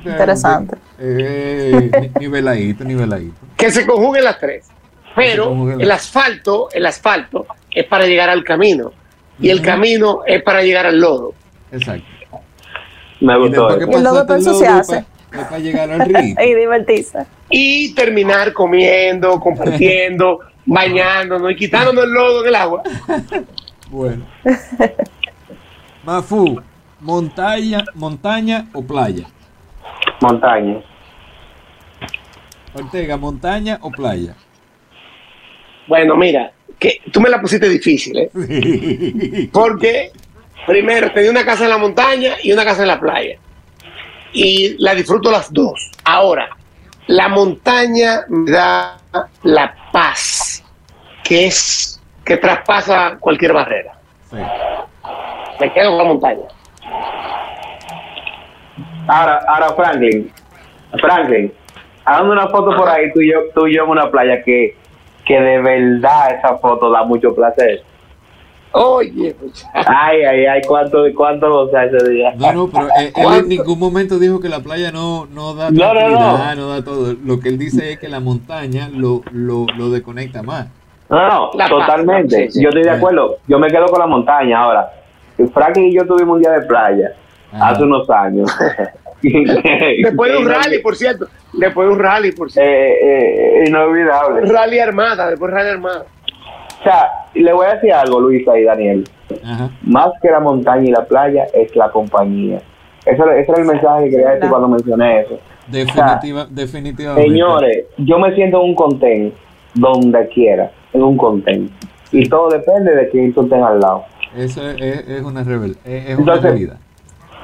Interesante. 0.06 0.78
Eh, 1.00 1.92
ni- 2.02 2.22
niveladito, 2.22 2.84
niveladito. 2.84 3.36
Que 3.56 3.70
se 3.72 3.86
conjuguen 3.86 4.24
las 4.24 4.40
tres. 4.40 4.68
Pero 5.16 5.80
el 5.80 5.92
asfalto, 5.92 6.70
el 6.74 6.86
asfalto 6.86 7.46
es 7.72 7.86
para 7.86 8.06
llegar 8.06 8.30
al 8.30 8.44
camino 8.44 8.92
y 9.40 9.50
el 9.50 9.62
camino 9.62 10.22
es 10.26 10.42
para 10.44 10.62
llegar 10.64 10.86
al 10.86 11.00
lodo. 11.00 11.34
Exacto. 11.72 12.06
Me 13.22 13.34
Y 13.34 13.38
gustó 13.38 13.70
eso. 13.70 13.80
El 13.92 14.04
lodo 14.04 14.26
pasaste 14.26 14.28
para 14.28 14.38
el 14.40 14.44
lodo, 14.46 14.52
ensuciarse. 14.52 14.94
pa- 15.32 15.38
es 15.40 15.46
para 15.48 15.60
llegar 15.60 15.92
al 15.92 16.00
río. 16.02 16.36
y 16.46 16.54
divertirse. 16.54 17.26
Y 17.50 17.94
terminar 17.94 18.54
comiendo, 18.54 19.40
compartiendo, 19.40 20.40
bañándonos 20.66 21.52
y 21.52 21.56
quitándonos 21.56 22.04
el 22.06 22.12
lodo 22.12 22.42
en 22.44 22.48
el 22.48 22.56
agua. 22.56 22.84
Bueno. 23.90 24.26
Mafu, 26.04 26.62
montaña, 27.00 27.84
montaña 27.96 28.68
o 28.74 28.82
playa. 28.84 29.26
Montaña. 30.22 30.82
Ortega, 32.74 33.18
montaña 33.18 33.80
o 33.82 33.90
playa. 33.92 34.36
Bueno, 35.88 36.16
mira, 36.16 36.52
que 36.80 37.00
tú 37.12 37.22
me 37.22 37.30
la 37.30 37.40
pusiste 37.40 37.70
difícil, 37.70 38.18
¿eh? 38.18 39.50
Porque 39.52 40.12
primero 40.66 41.12
tenía 41.12 41.32
una 41.32 41.46
casa 41.46 41.66
en 41.66 41.70
la 41.70 41.78
montaña 41.78 42.36
y 42.42 42.52
una 42.52 42.66
casa 42.66 42.82
en 42.82 42.88
la 42.88 43.00
playa. 43.00 43.38
Y 44.34 44.76
la 44.80 44.96
disfruto 44.96 45.32
las 45.32 45.52
dos. 45.54 45.92
Ahora, 46.04 46.50
la 47.08 47.28
montaña 47.30 48.22
me 48.28 48.52
da 48.52 48.98
la 49.44 49.76
paz, 49.92 50.64
que 51.24 51.48
es 51.48 52.02
que 52.26 52.38
traspasa 52.38 53.18
cualquier 53.20 53.54
barrera. 53.54 53.94
Sí. 54.30 54.38
Me 55.60 55.72
quedo 55.72 55.90
con 55.90 55.98
la 56.00 56.04
montaña. 56.04 56.48
Ahora, 59.08 59.40
ahora 59.48 59.74
Franklin. 59.76 60.32
Franklin, 61.00 61.54
hazme 62.06 62.32
una 62.32 62.48
foto 62.48 62.76
por 62.76 62.90
ahí, 62.90 63.12
tú 63.14 63.22
y 63.22 63.32
yo, 63.32 63.40
tú 63.54 63.68
y 63.68 63.76
yo 63.76 63.84
en 63.84 63.90
una 63.90 64.10
playa 64.10 64.42
que, 64.44 64.76
que 65.26 65.40
de 65.40 65.62
verdad 65.62 66.36
esa 66.38 66.58
foto 66.58 66.90
da 66.92 67.04
mucho 67.04 67.34
placer. 67.34 67.84
Oye, 68.78 69.34
muchacho. 69.42 69.68
Ay, 69.88 70.24
ay, 70.24 70.46
ay, 70.48 70.62
cuánto, 70.68 71.06
cuánto 71.16 71.50
goza 71.50 71.86
ese 71.86 72.10
día. 72.10 72.34
No, 72.38 72.52
no, 72.52 72.68
pero 72.68 72.88
eh, 73.00 73.14
él 73.16 73.34
en 73.40 73.48
ningún 73.48 73.80
momento 73.80 74.20
dijo 74.20 74.42
que 74.42 74.50
la 74.50 74.60
playa 74.60 74.92
no, 74.92 75.28
no 75.28 75.54
da 75.56 75.72
No, 75.72 75.94
no, 75.94 76.10
no. 76.10 76.56
no 76.56 76.68
da 76.70 76.84
todo. 76.84 77.16
Lo 77.24 77.40
que 77.40 77.48
él 77.50 77.58
dice 77.58 77.94
es 77.94 78.00
que 78.00 78.10
la 78.10 78.20
montaña 78.20 78.90
lo, 78.94 79.22
lo, 79.32 79.66
lo 79.78 79.90
desconecta 79.92 80.44
más. 80.44 80.68
No, 81.10 81.52
no, 81.54 81.70
totalmente. 81.70 82.48
sí, 82.48 82.52
sí. 82.52 82.64
Yo 82.64 82.70
estoy 82.70 82.84
de 82.84 82.90
acuerdo. 82.92 83.38
Yo 83.48 83.60
me 83.60 83.70
quedo 83.70 83.86
con 83.86 84.00
la 84.00 84.08
montaña 84.08 84.60
ahora. 84.60 84.92
Franklin 85.54 85.86
y 85.86 85.96
yo 85.96 86.06
tuvimos 86.06 86.36
un 86.36 86.42
día 86.42 86.52
de 86.52 86.62
playa 86.66 87.14
Ajá. 87.54 87.70
hace 87.70 87.84
unos 87.84 88.10
años. 88.10 88.52
Después 89.22 90.32
de 90.34 90.38
un 90.38 90.50
rally, 90.50 90.80
por 90.80 90.96
cierto. 90.98 91.28
Después 91.58 91.88
de 91.88 91.94
un 91.94 92.00
rally, 92.00 92.32
por 92.32 92.52
cierto. 92.52 92.70
Eh, 92.70 93.62
eh, 93.62 93.64
inolvidable. 93.68 94.42
Rally 94.52 94.80
armada, 94.80 95.30
después 95.30 95.52
rally 95.52 95.70
armada. 95.70 96.06
O 96.80 96.84
sea, 96.84 97.10
le 97.34 97.52
voy 97.54 97.66
a 97.66 97.76
decir 97.76 97.94
algo, 97.94 98.20
Luisa 98.20 98.58
y 98.58 98.64
Daniel. 98.64 99.04
Ajá. 99.44 99.70
Más 99.84 100.10
que 100.22 100.30
la 100.30 100.40
montaña 100.40 100.84
y 100.84 100.92
la 100.92 101.06
playa 101.06 101.46
es 101.54 101.76
la 101.76 101.90
compañía. 101.90 102.62
Eso, 103.06 103.30
ese 103.32 103.52
era 103.52 103.62
el 103.62 103.68
mensaje 103.68 104.06
que 104.06 104.10
quería 104.12 104.32
decir 104.32 104.50
cuando 104.50 104.68
mencioné 104.68 105.22
eso. 105.22 105.40
Definitiva, 105.68 106.46
definitivamente. 106.50 107.28
Señores, 107.30 107.86
yo 107.98 108.20
me 108.20 108.34
siento 108.36 108.62
en 108.62 108.70
un 108.70 108.76
contén 108.76 109.34
donde 109.74 110.28
quiera, 110.30 110.72
en 110.94 111.04
un 111.04 111.18
contén. 111.18 111.70
Y 112.12 112.30
todo 112.30 112.50
depende 112.50 112.96
de 112.96 113.10
quién 113.10 113.34
tú 113.34 113.44
estés 113.44 113.62
al 113.62 113.80
lado. 113.80 114.04
Eso 114.36 114.68
es, 114.70 114.80
es- 114.82 115.08
es 115.10 115.22
una 115.24 115.44
rebel, 115.44 115.76
es, 115.86 116.10
es 116.10 116.18
una 116.20 116.36
realidad. 116.36 116.78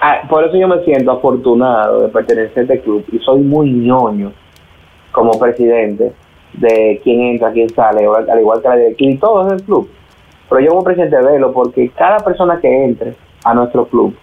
Ah, 0.04 0.22
por 0.28 0.44
eso 0.44 0.58
yo 0.58 0.68
me 0.68 0.84
siento 0.84 1.12
afortunado 1.12 2.02
de 2.02 2.08
pertenecer 2.08 2.58
a 2.58 2.62
este 2.62 2.82
club 2.82 3.06
y 3.12 3.20
soy 3.20 3.40
muy 3.42 3.72
ñoño 3.72 4.34
como 5.12 5.32
presidente 5.38 6.12
de 6.54 7.00
quién 7.04 7.22
entra, 7.22 7.52
quién 7.52 7.70
sale, 7.70 8.08
al 8.08 8.40
igual 8.40 8.62
que 8.64 8.68
la 8.68 8.76
directiva 8.78 9.12
y 9.12 9.18
todo 9.18 9.46
es 9.46 9.54
el 9.54 9.64
club. 9.64 9.88
Pero 10.50 10.62
yo 10.62 10.70
como 10.70 10.84
presidente 10.84 11.18
velo 11.18 11.54
porque 11.54 11.90
cada 11.90 12.18
persona 12.18 12.60
que 12.60 12.84
entre 12.84 13.14
a 13.44 13.54
nuestro 13.54 13.86
club, 13.86 14.16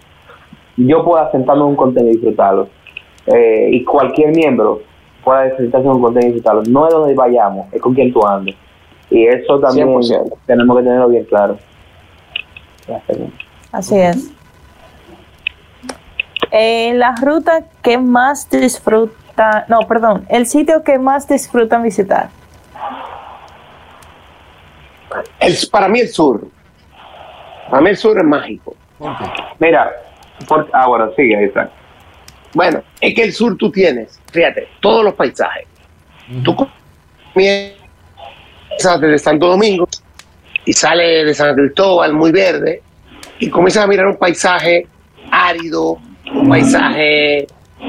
yo 0.77 1.05
pueda 1.05 1.31
sentarme 1.31 1.63
en 1.63 1.69
un 1.69 1.77
contenido 1.77 2.13
y 2.13 2.17
disfrutarlo. 2.17 2.69
Eh, 3.27 3.69
y 3.73 3.85
cualquier 3.85 4.35
miembro 4.35 4.81
pueda 5.23 5.57
sentarse 5.57 5.87
en 5.87 5.93
un 5.93 6.03
contenido 6.03 6.31
y 6.31 6.35
disfrutarlo. 6.35 6.63
No 6.69 6.89
es 6.89 6.93
donde 6.93 7.15
vayamos, 7.15 7.73
es 7.73 7.81
con 7.81 7.95
quien 7.95 8.13
tú 8.13 8.27
andes. 8.27 8.57
Y 9.11 9.27
eso 9.27 9.61
también 9.61 9.89
100%. 9.89 10.39
tenemos 10.45 10.77
que 10.77 10.83
tenerlo 10.83 11.09
bien 11.09 11.25
claro. 11.25 11.57
Gracias. 12.87 13.19
Así 13.71 13.97
es. 13.97 14.38
Eh, 16.51 16.93
la 16.95 17.15
ruta 17.21 17.65
que 17.83 17.99
más 17.99 18.49
disfruta, 18.49 19.67
no, 19.69 19.81
perdón, 19.81 20.25
el 20.29 20.47
sitio 20.47 20.83
que 20.83 20.99
más 20.99 21.29
disfrutan 21.29 21.83
visitar. 21.83 22.31
El, 25.41 25.55
para 25.71 25.89
mí 25.89 26.01
el 26.01 26.09
sur. 26.09 26.47
Para 27.71 27.83
mí 27.83 27.91
el 27.91 27.97
sur 27.97 28.19
es 28.19 28.25
mágico. 28.25 28.75
Mira, 29.59 29.93
por- 30.47 30.69
ah, 30.73 30.87
bueno, 30.87 31.11
sigue 31.17 31.37
ahí, 31.37 31.49
Frank. 31.49 31.71
Bueno, 32.55 32.83
es 33.01 33.15
que 33.15 33.23
el 33.25 33.33
sur 33.33 33.57
tú 33.57 33.71
tienes, 33.71 34.19
fíjate, 34.33 34.69
todos 34.81 35.05
los 35.05 35.15
paisajes. 35.15 35.67
Tú 36.45 36.57
comienzas 37.35 37.77
desde 39.01 39.19
Santo 39.19 39.49
Domingo 39.49 39.87
y 40.65 40.73
sale 40.73 41.25
de 41.25 41.35
San 41.35 41.55
Cristóbal 41.55 42.13
muy 42.15 42.33
verde 42.33 42.83
y 43.39 43.49
comienzas 43.51 43.85
a 43.85 43.87
mirar 43.87 44.07
un 44.07 44.17
paisaje 44.17 44.87
árido, 45.31 45.99
un 46.35 46.49
paisaje 46.49 47.47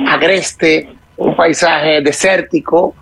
agreste, 0.07 0.89
un 1.17 1.35
paisaje 1.35 2.01
desértico 2.01 2.95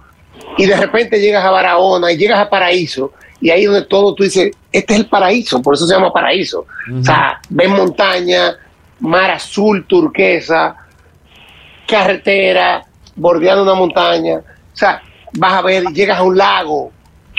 y 0.57 0.65
de 0.65 0.75
repente 0.75 1.19
llegas 1.19 1.43
a 1.45 1.51
Barahona 1.51 2.11
y 2.11 2.17
llegas 2.17 2.39
a 2.39 2.49
Paraíso 2.49 3.13
y 3.39 3.49
ahí 3.49 3.65
donde 3.65 3.83
todo 3.83 4.15
tú 4.15 4.23
dices, 4.23 4.51
este 4.71 4.93
es 4.93 4.99
el 4.99 5.05
paraíso, 5.07 5.61
por 5.61 5.75
eso 5.75 5.85
se 5.85 5.93
llama 5.93 6.11
paraíso. 6.11 6.65
O 6.99 7.03
sea, 7.03 7.39
ves 7.49 7.69
montaña, 7.69 8.55
mar 8.99 9.31
azul 9.31 9.85
turquesa, 9.85 10.75
carretera, 11.87 12.83
bordeando 13.15 13.63
una 13.63 13.75
montaña. 13.75 14.37
O 14.37 14.75
sea, 14.77 15.01
vas 15.33 15.53
a 15.53 15.61
ver, 15.61 15.85
llegas 15.93 16.19
a 16.19 16.23
un 16.23 16.37
lago, 16.37 16.91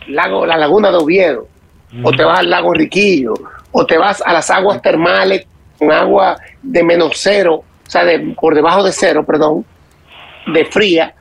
lago 0.07 0.47
la 0.47 0.57
laguna 0.57 0.91
de 0.91 0.97
Oviedo, 0.99 1.49
o 2.03 2.13
te 2.13 2.23
vas 2.23 2.41
al 2.41 2.51
lago 2.51 2.73
Riquillo, 2.73 3.35
o 3.73 3.85
te 3.85 3.99
vas 3.99 4.23
a 4.25 4.33
las 4.33 4.51
aguas 4.51 4.81
termales 4.81 5.47
con 5.79 5.91
agua 5.91 6.39
de 6.63 6.83
menos 6.83 7.13
cero, 7.15 7.65
o 7.88 7.90
sea, 7.90 8.05
de, 8.05 8.35
por 8.38 8.55
debajo 8.55 8.83
de 8.85 8.92
cero, 8.92 9.24
perdón, 9.27 9.64
de 10.53 10.64
fría, 10.66 11.14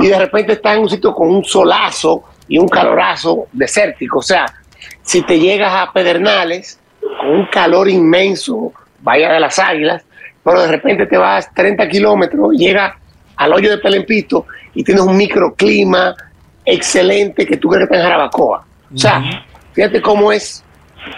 y 0.00 0.06
de 0.06 0.18
repente 0.18 0.54
estás 0.54 0.76
en 0.76 0.82
un 0.82 0.88
sitio 0.88 1.14
con 1.14 1.28
un 1.28 1.44
solazo 1.44 2.24
y 2.48 2.56
un 2.56 2.66
calorazo 2.66 3.46
desértico. 3.52 4.20
O 4.20 4.22
sea, 4.22 4.46
si 5.02 5.20
te 5.20 5.38
llegas 5.38 5.70
a 5.74 5.92
Pedernales 5.92 6.80
con 7.20 7.28
un 7.28 7.46
calor 7.46 7.90
inmenso, 7.90 8.72
vaya 9.00 9.30
de 9.32 9.40
las 9.40 9.58
águilas, 9.58 10.02
pero 10.42 10.62
de 10.62 10.68
repente 10.68 11.04
te 11.06 11.18
vas 11.18 11.52
30 11.54 11.86
kilómetros, 11.88 12.52
llegas 12.56 12.94
al 13.36 13.52
hoyo 13.52 13.70
de 13.70 13.78
Pelempito 13.78 14.46
y 14.74 14.82
tienes 14.82 15.04
un 15.04 15.16
microclima 15.16 16.14
excelente 16.64 17.46
que 17.46 17.58
tú 17.58 17.68
crees 17.68 17.86
que 17.86 17.94
está 17.94 17.96
en 17.96 18.10
Jarabacoa. 18.10 18.64
O 18.94 18.98
sea, 18.98 19.22
fíjate 19.74 20.00
cómo 20.00 20.32
es 20.32 20.64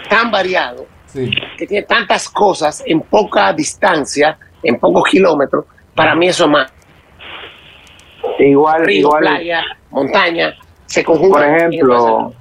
tan 0.09 0.29
variado, 0.29 0.85
Sí. 1.05 1.31
que 1.57 1.65
tiene 1.65 1.85
tantas 1.87 2.27
cosas 2.27 2.83
en 2.85 2.99
poca 2.99 3.53
distancia, 3.53 4.37
en 4.63 4.79
pocos 4.79 5.03
kilómetros. 5.09 5.65
Para 5.95 6.15
mí 6.15 6.27
eso 6.27 6.45
es 6.45 6.49
más. 6.51 6.73
Igual, 8.39 8.85
Río, 8.85 8.99
igual, 9.07 9.21
playa, 9.21 9.61
montaña, 9.91 10.53
se 10.85 11.03
conjugan. 11.03 11.31
por 11.31 11.43
ejemplo, 11.43 12.33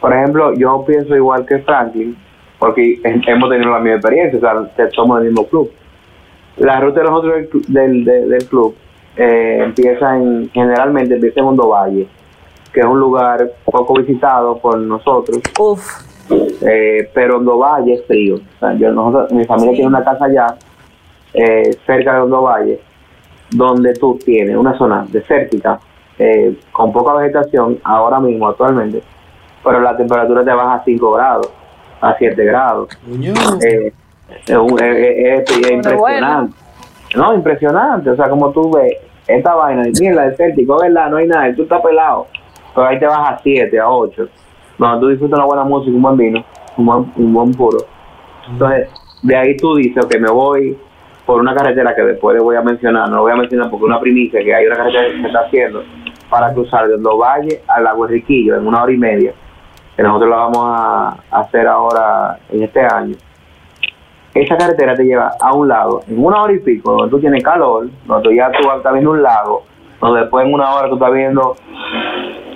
por 0.00 0.12
ejemplo, 0.12 0.54
yo 0.54 0.84
pienso 0.86 1.14
igual 1.16 1.46
que 1.46 1.58
Franklin, 1.60 2.16
porque 2.58 3.00
he- 3.02 3.30
hemos 3.30 3.48
tenido 3.50 3.70
la 3.70 3.78
misma 3.78 3.96
experiencia, 3.98 4.38
o 4.38 4.68
sea, 4.76 4.90
somos 4.90 5.18
del 5.20 5.28
mismo 5.30 5.46
club. 5.46 5.70
La 6.58 6.80
ruta 6.80 7.00
de 7.00 7.06
nosotros 7.08 7.34
del, 7.34 7.48
del, 7.68 8.04
del- 8.04 8.28
del 8.28 8.44
club 8.48 8.74
eh, 9.16 9.60
empieza 9.64 10.16
en, 10.16 10.50
generalmente 10.52 11.14
empieza 11.14 11.40
en 11.40 11.46
Hondo 11.46 11.68
Valle, 11.68 12.06
que 12.72 12.80
es 12.80 12.86
un 12.86 12.98
lugar 12.98 13.50
poco 13.64 13.94
visitado 13.94 14.58
por 14.58 14.76
nosotros, 14.78 15.38
Uf, 15.58 16.02
eh, 16.66 17.08
pero 17.14 17.38
Hondo 17.38 17.58
Valle 17.58 17.94
es 17.94 18.06
frío. 18.06 18.36
O 18.36 18.58
sea, 18.58 18.74
yo, 18.74 18.90
nosotros, 18.92 19.32
mi 19.32 19.44
familia 19.44 19.70
Sí. 19.70 19.76
tiene 19.76 19.88
una 19.88 20.04
casa 20.04 20.24
allá, 20.26 20.46
eh, 21.34 21.70
cerca 21.86 22.14
de 22.14 22.20
Hondo 22.20 22.42
Valle, 22.42 22.80
donde 23.50 23.92
tú 23.94 24.18
tienes 24.24 24.56
una 24.56 24.76
zona 24.78 25.04
desértica, 25.08 25.78
eh, 26.18 26.56
con 26.72 26.92
poca 26.92 27.14
vegetación 27.14 27.78
ahora 27.84 28.20
mismo, 28.20 28.48
actualmente, 28.48 29.02
pero 29.64 29.80
la 29.80 29.96
temperatura 29.96 30.44
te 30.44 30.52
baja 30.52 30.74
a 30.74 30.84
5 30.84 31.12
grados, 31.12 31.50
a 32.00 32.14
7 32.18 32.44
grados. 32.44 32.88
Eh, 33.64 33.92
es, 34.46 34.56
un- 34.56 34.78
es- 34.82 35.48
es- 35.48 35.58
es 35.58 35.70
impresionante. 35.70 36.56
No, 37.16 37.34
impresionante. 37.34 38.10
O 38.10 38.16
sea, 38.16 38.28
como 38.30 38.50
tú 38.52 38.70
ves, 38.72 38.94
esta 39.26 39.54
vaina, 39.54 39.82
mira, 40.00 40.28
desértico, 40.28 40.78
¿verdad? 40.80 41.10
No 41.10 41.18
hay 41.18 41.26
nada, 41.26 41.48
y 41.50 41.54
tú 41.54 41.62
estás 41.62 41.80
pelado, 41.82 42.26
pero 42.74 42.86
ahí 42.86 42.98
te 42.98 43.06
vas 43.06 43.30
a 43.32 43.38
7, 43.42 43.78
a 43.78 43.90
8. 43.90 44.26
Donde 44.78 45.00
tú 45.00 45.08
disfrutas 45.08 45.38
una 45.38 45.46
buena 45.46 45.64
música, 45.64 45.94
un 45.94 46.02
buen 46.02 46.16
vino, 46.16 46.44
un 46.78 46.86
buen, 46.86 47.12
un 47.16 47.32
buen 47.34 47.52
puro. 47.52 47.78
Entonces, 48.50 48.88
de 49.22 49.36
ahí 49.36 49.56
tú 49.58 49.74
dices 49.76 50.04
que 50.06 50.18
me 50.18 50.30
voy 50.30 50.76
por 51.32 51.40
una 51.40 51.54
carretera 51.54 51.94
que 51.94 52.02
después 52.02 52.36
le 52.36 52.42
voy 52.42 52.56
a 52.56 52.60
mencionar, 52.60 53.08
no 53.08 53.16
lo 53.16 53.22
voy 53.22 53.32
a 53.32 53.36
mencionar 53.36 53.70
porque 53.70 53.86
es 53.86 53.88
una 53.88 54.00
primicia 54.00 54.44
que 54.44 54.54
hay 54.54 54.66
una 54.66 54.76
carretera 54.76 55.06
que 55.06 55.20
se 55.22 55.26
está 55.28 55.40
haciendo 55.40 55.82
para 56.28 56.52
cruzar 56.52 56.86
de 56.88 56.98
Los 56.98 57.18
Valles 57.18 57.58
al 57.68 57.84
Lago 57.84 58.04
Enriquillo 58.04 58.54
en 58.54 58.66
una 58.66 58.82
hora 58.82 58.92
y 58.92 58.98
media, 58.98 59.32
que 59.96 60.02
nosotros 60.02 60.28
la 60.28 60.36
vamos 60.36 60.58
a 60.58 61.16
hacer 61.30 61.66
ahora 61.66 62.38
en 62.50 62.64
este 62.64 62.80
año. 62.80 63.16
Esa 64.34 64.58
carretera 64.58 64.94
te 64.94 65.04
lleva 65.04 65.32
a 65.40 65.54
un 65.54 65.68
lado 65.68 66.02
en 66.06 66.22
una 66.22 66.42
hora 66.42 66.52
y 66.52 66.58
pico, 66.58 66.92
donde 66.92 67.08
tú 67.08 67.18
tienes 67.18 67.42
calor, 67.42 67.88
donde 68.04 68.36
ya 68.36 68.50
tú 68.50 68.70
estás 68.70 68.92
viendo 68.92 69.12
un 69.12 69.22
lago, 69.22 69.64
donde 70.02 70.20
después 70.20 70.44
en 70.44 70.52
una 70.52 70.74
hora 70.74 70.88
tú 70.90 70.96
estás 70.96 71.14
viendo 71.14 71.56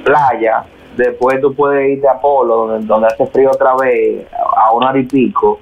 playa, 0.05 0.65
después 0.99 1.41
tú 1.41 1.55
puedes 1.55 1.97
irte 1.97 2.07
a 2.07 2.21
Polo, 2.21 2.67
donde, 2.67 2.87
donde 2.87 3.07
hace 3.07 3.27
frío 3.29 3.53
otra 3.53 3.75
vez, 3.75 4.27
a 4.35 4.71
una 4.75 4.91
hora 4.91 4.99
y 4.99 5.05
pico. 5.05 5.61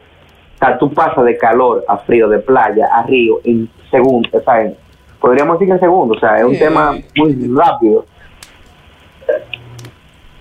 O 0.64 0.66
sea, 0.66 0.78
tú 0.78 0.90
pasas 0.94 1.22
de 1.26 1.36
calor 1.36 1.84
a 1.86 1.98
frío, 1.98 2.26
de 2.26 2.38
playa 2.38 2.86
a 2.90 3.02
río 3.02 3.38
en 3.44 3.68
segundos, 3.90 4.32
o 4.32 4.40
sea, 4.40 4.62
en- 4.62 4.74
podríamos 5.20 5.56
decir 5.58 5.68
que 5.68 5.74
en 5.74 5.80
segundos, 5.80 6.16
o 6.16 6.20
sea, 6.20 6.36
es 6.38 6.44
un 6.44 6.54
Sí. 6.54 6.58
tema 6.58 6.92
muy 7.16 7.52
rápido. 7.54 8.06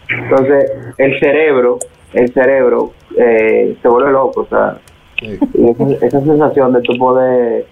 Entonces, 0.08 0.72
el 0.98 1.20
cerebro, 1.20 1.80
el 2.14 2.32
cerebro 2.34 2.92
eh, 3.18 3.78
se 3.82 3.88
vuelve 3.90 4.12
loco, 4.12 4.42
o 4.42 4.46
sea, 4.48 4.78
Sí. 5.20 5.38
y 5.56 5.70
esa, 5.70 6.06
esa 6.06 6.22
sensación 6.22 6.72
de 6.74 6.82
tú 6.82 6.98
poder 6.98 7.66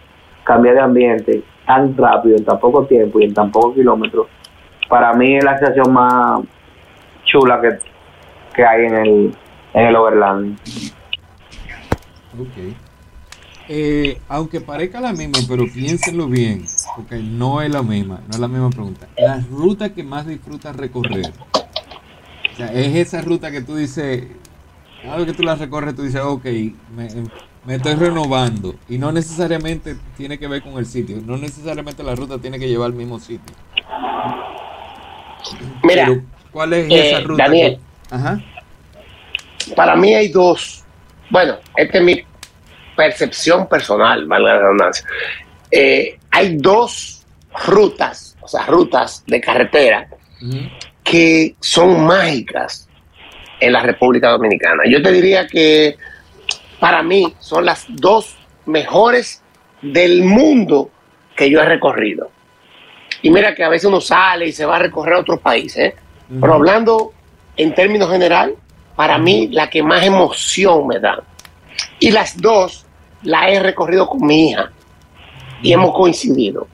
cambiar 0.43 0.76
de 0.76 0.82
ambiente 0.82 1.43
tan 1.66 1.95
rápido, 1.95 2.36
en 2.36 2.43
tan 2.43 2.60
poco 2.60 2.84
tiempo 2.86 3.20
y 3.22 3.26
en 3.26 3.34
tan 3.34 3.49
pocos 3.49 3.76
kilómetros, 3.76 4.28
para 4.89 5.14
mí 5.14 5.38
es 5.38 5.43
la 5.43 5.58
sensación 5.58 5.93
más 5.93 6.41
chula 7.24 7.62
que, 7.62 7.70
que 8.54 8.66
hay 8.66 8.86
en 8.88 8.95
el, 8.95 9.36
en 9.74 9.86
el 9.88 9.95
Overland. 9.95 10.58
Ok. 12.39 12.75
Eh, 13.69 14.19
aunque 14.27 14.59
parezca 14.59 14.99
la 14.99 15.13
misma, 15.13 15.39
pero 15.47 15.65
piénsenlo 15.71 16.27
bien, 16.27 16.65
porque 16.95 17.17
no 17.17 17.61
es 17.61 17.71
la 17.71 17.82
misma, 17.84 18.19
no 18.27 18.32
es 18.34 18.39
la 18.39 18.47
misma 18.47 18.69
pregunta. 18.69 19.07
La 19.17 19.39
ruta 19.49 19.93
que 19.93 20.03
más 20.03 20.25
disfrutas 20.27 20.75
recorrer. 20.75 21.32
O 22.53 22.55
sea, 22.57 22.67
es 22.73 22.95
esa 22.95 23.21
ruta 23.21 23.49
que 23.51 23.61
tú 23.61 23.75
dices, 23.75 24.23
cada 25.03 25.17
vez 25.17 25.27
que 25.27 25.34
tú 25.34 25.43
la 25.43 25.55
recorres, 25.55 25.95
tú 25.95 26.03
dices, 26.03 26.21
ok, 26.21 26.43
me, 26.95 27.07
me 27.65 27.75
estoy 27.75 27.93
renovando. 27.95 28.75
Y 28.89 28.97
no 28.97 29.11
necesariamente 29.13 29.95
tiene 30.17 30.38
que 30.38 30.47
ver 30.47 30.63
con 30.63 30.73
el 30.77 30.86
sitio, 30.86 31.21
no 31.25 31.38
necesariamente 31.38 32.03
la 32.03 32.15
ruta 32.15 32.39
tiene 32.39 32.59
que 32.59 32.67
llevar 32.67 32.88
al 32.88 32.93
mismo 32.93 33.19
sitio. 33.19 33.55
Mira, 35.84 36.05
Pero, 36.07 36.21
¿cuál 36.51 36.73
es 36.73 36.89
eh, 36.91 37.09
esa 37.09 37.19
ruta? 37.21 37.43
Daniel. 37.43 37.79
que- 38.09 38.15
Ajá. 38.15 38.41
para 39.75 39.95
mí 39.95 40.13
hay 40.13 40.27
dos. 40.29 40.80
Bueno, 41.32 41.57
esta 41.77 41.97
es 41.97 42.03
mi 42.03 42.23
percepción 42.95 43.67
personal, 43.67 44.25
valga 44.27 44.53
la 44.53 44.59
redundancia. 44.59 45.07
Eh, 45.71 46.19
hay 46.29 46.57
dos 46.57 47.25
rutas, 47.67 48.38
o 48.41 48.47
sea, 48.47 48.65
rutas 48.65 49.23
de 49.25 49.39
carretera 49.39 50.07
que 51.03 51.55
son 51.59 52.05
mágicas 52.05 52.88
en 53.59 53.73
la 53.73 53.82
República 53.82 54.29
Dominicana. 54.29 54.84
Yo 54.88 55.01
te 55.01 55.11
diría 55.11 55.47
que 55.47 55.95
para 56.79 57.01
mí 57.01 57.34
son 57.39 57.65
las 57.65 57.86
dos 57.88 58.36
mejores 58.65 59.41
del 59.82 60.23
mundo 60.23 60.89
que 61.36 61.49
yo 61.49 61.61
he 61.61 61.65
recorrido. 61.65 62.29
Y 63.21 63.29
mira 63.29 63.55
que 63.55 63.63
a 63.63 63.69
veces 63.69 63.86
uno 63.86 64.01
sale 64.01 64.47
y 64.47 64.51
se 64.51 64.65
va 64.65 64.75
a 64.75 64.79
recorrer 64.79 65.15
a 65.15 65.19
otros 65.19 65.39
países, 65.39 65.77
¿eh? 65.77 65.95
pero 66.39 66.55
hablando 66.55 67.13
en 67.55 67.73
términos 67.75 68.09
general, 68.09 68.55
para 68.95 69.17
mí 69.17 69.47
la 69.51 69.69
que 69.69 69.81
más 69.83 70.03
emoción 70.03 70.87
me 70.87 70.99
da. 70.99 71.21
Y 71.99 72.11
las 72.11 72.39
dos 72.39 72.85
la 73.23 73.49
he 73.49 73.59
recorrido 73.59 74.07
con 74.07 74.25
mi 74.25 74.49
hija 74.49 74.71
y 75.61 75.73
hemos 75.73 75.93
coincidido. 75.95 76.67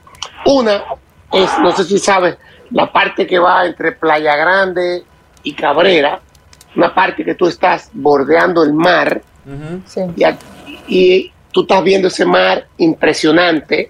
Una 0.46 0.84
es, 1.32 1.50
no 1.60 1.72
sé 1.72 1.84
si 1.84 1.98
sabes, 2.00 2.38
la 2.72 2.92
parte 2.92 3.26
que 3.28 3.38
va 3.40 3.66
entre 3.66 3.92
Playa 3.94 4.36
Grande 4.36 5.04
y 5.44 5.54
Cabrera, 5.54 6.20
una 6.76 6.94
parte 6.94 7.24
que 7.24 7.36
tú 7.36 7.48
estás 7.48 7.90
bordeando 7.94 8.64
el 8.64 8.74
mar. 8.74 9.22
Sí. 9.86 10.02
y, 10.18 10.24
a- 10.26 10.38
y 10.90 11.32
tú 11.54 11.62
estás 11.62 11.82
viendo 11.84 12.10
ese 12.10 12.26
mar 12.26 12.68
impresionante 12.78 13.90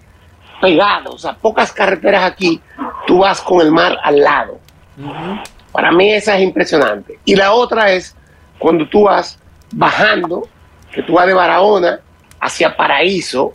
pegado, 0.61 1.13
o 1.13 1.17
sea, 1.17 1.33
pocas 1.35 1.71
carreteras 1.71 2.23
aquí, 2.23 2.61
tú 3.07 3.19
vas 3.19 3.41
con 3.41 3.61
el 3.61 3.71
mar 3.71 3.97
al 4.03 4.19
lado. 4.19 4.59
Ujú. 4.99 5.39
Para 5.77 5.91
mí 5.91 6.11
esa 6.11 6.35
es 6.35 6.41
impresionante. 6.41 7.19
Y 7.23 7.35
la 7.35 7.53
otra 7.53 7.91
es 7.91 8.15
cuando 8.57 8.89
tú 8.89 9.03
vas 9.03 9.37
bajando, 9.71 10.47
que 10.91 11.03
tú 11.03 11.13
vas 11.13 11.27
de 11.27 11.35
Barahona 11.35 11.99
hacia 12.39 12.75
Paraíso 12.75 13.51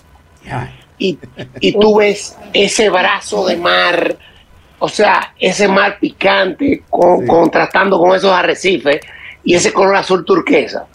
y, 0.99 1.19
y 1.59 1.73
tú 1.81 1.97
ves 1.97 2.39
ese 2.53 2.89
brazo 2.91 3.45
de 3.47 3.57
mar, 3.57 4.17
o 4.79 4.89
sea, 4.89 5.35
ese 5.37 5.67
mar 5.67 5.99
picante 5.99 6.85
con- 6.89 7.23
Sí. 7.23 7.27
contrastando 7.27 7.99
con 7.99 8.15
esos 8.15 8.31
arrecifes 8.31 9.01
y 9.43 9.55
ese 9.57 9.73
color 9.73 9.97
azul 9.97 10.25
turquesa. 10.25 10.87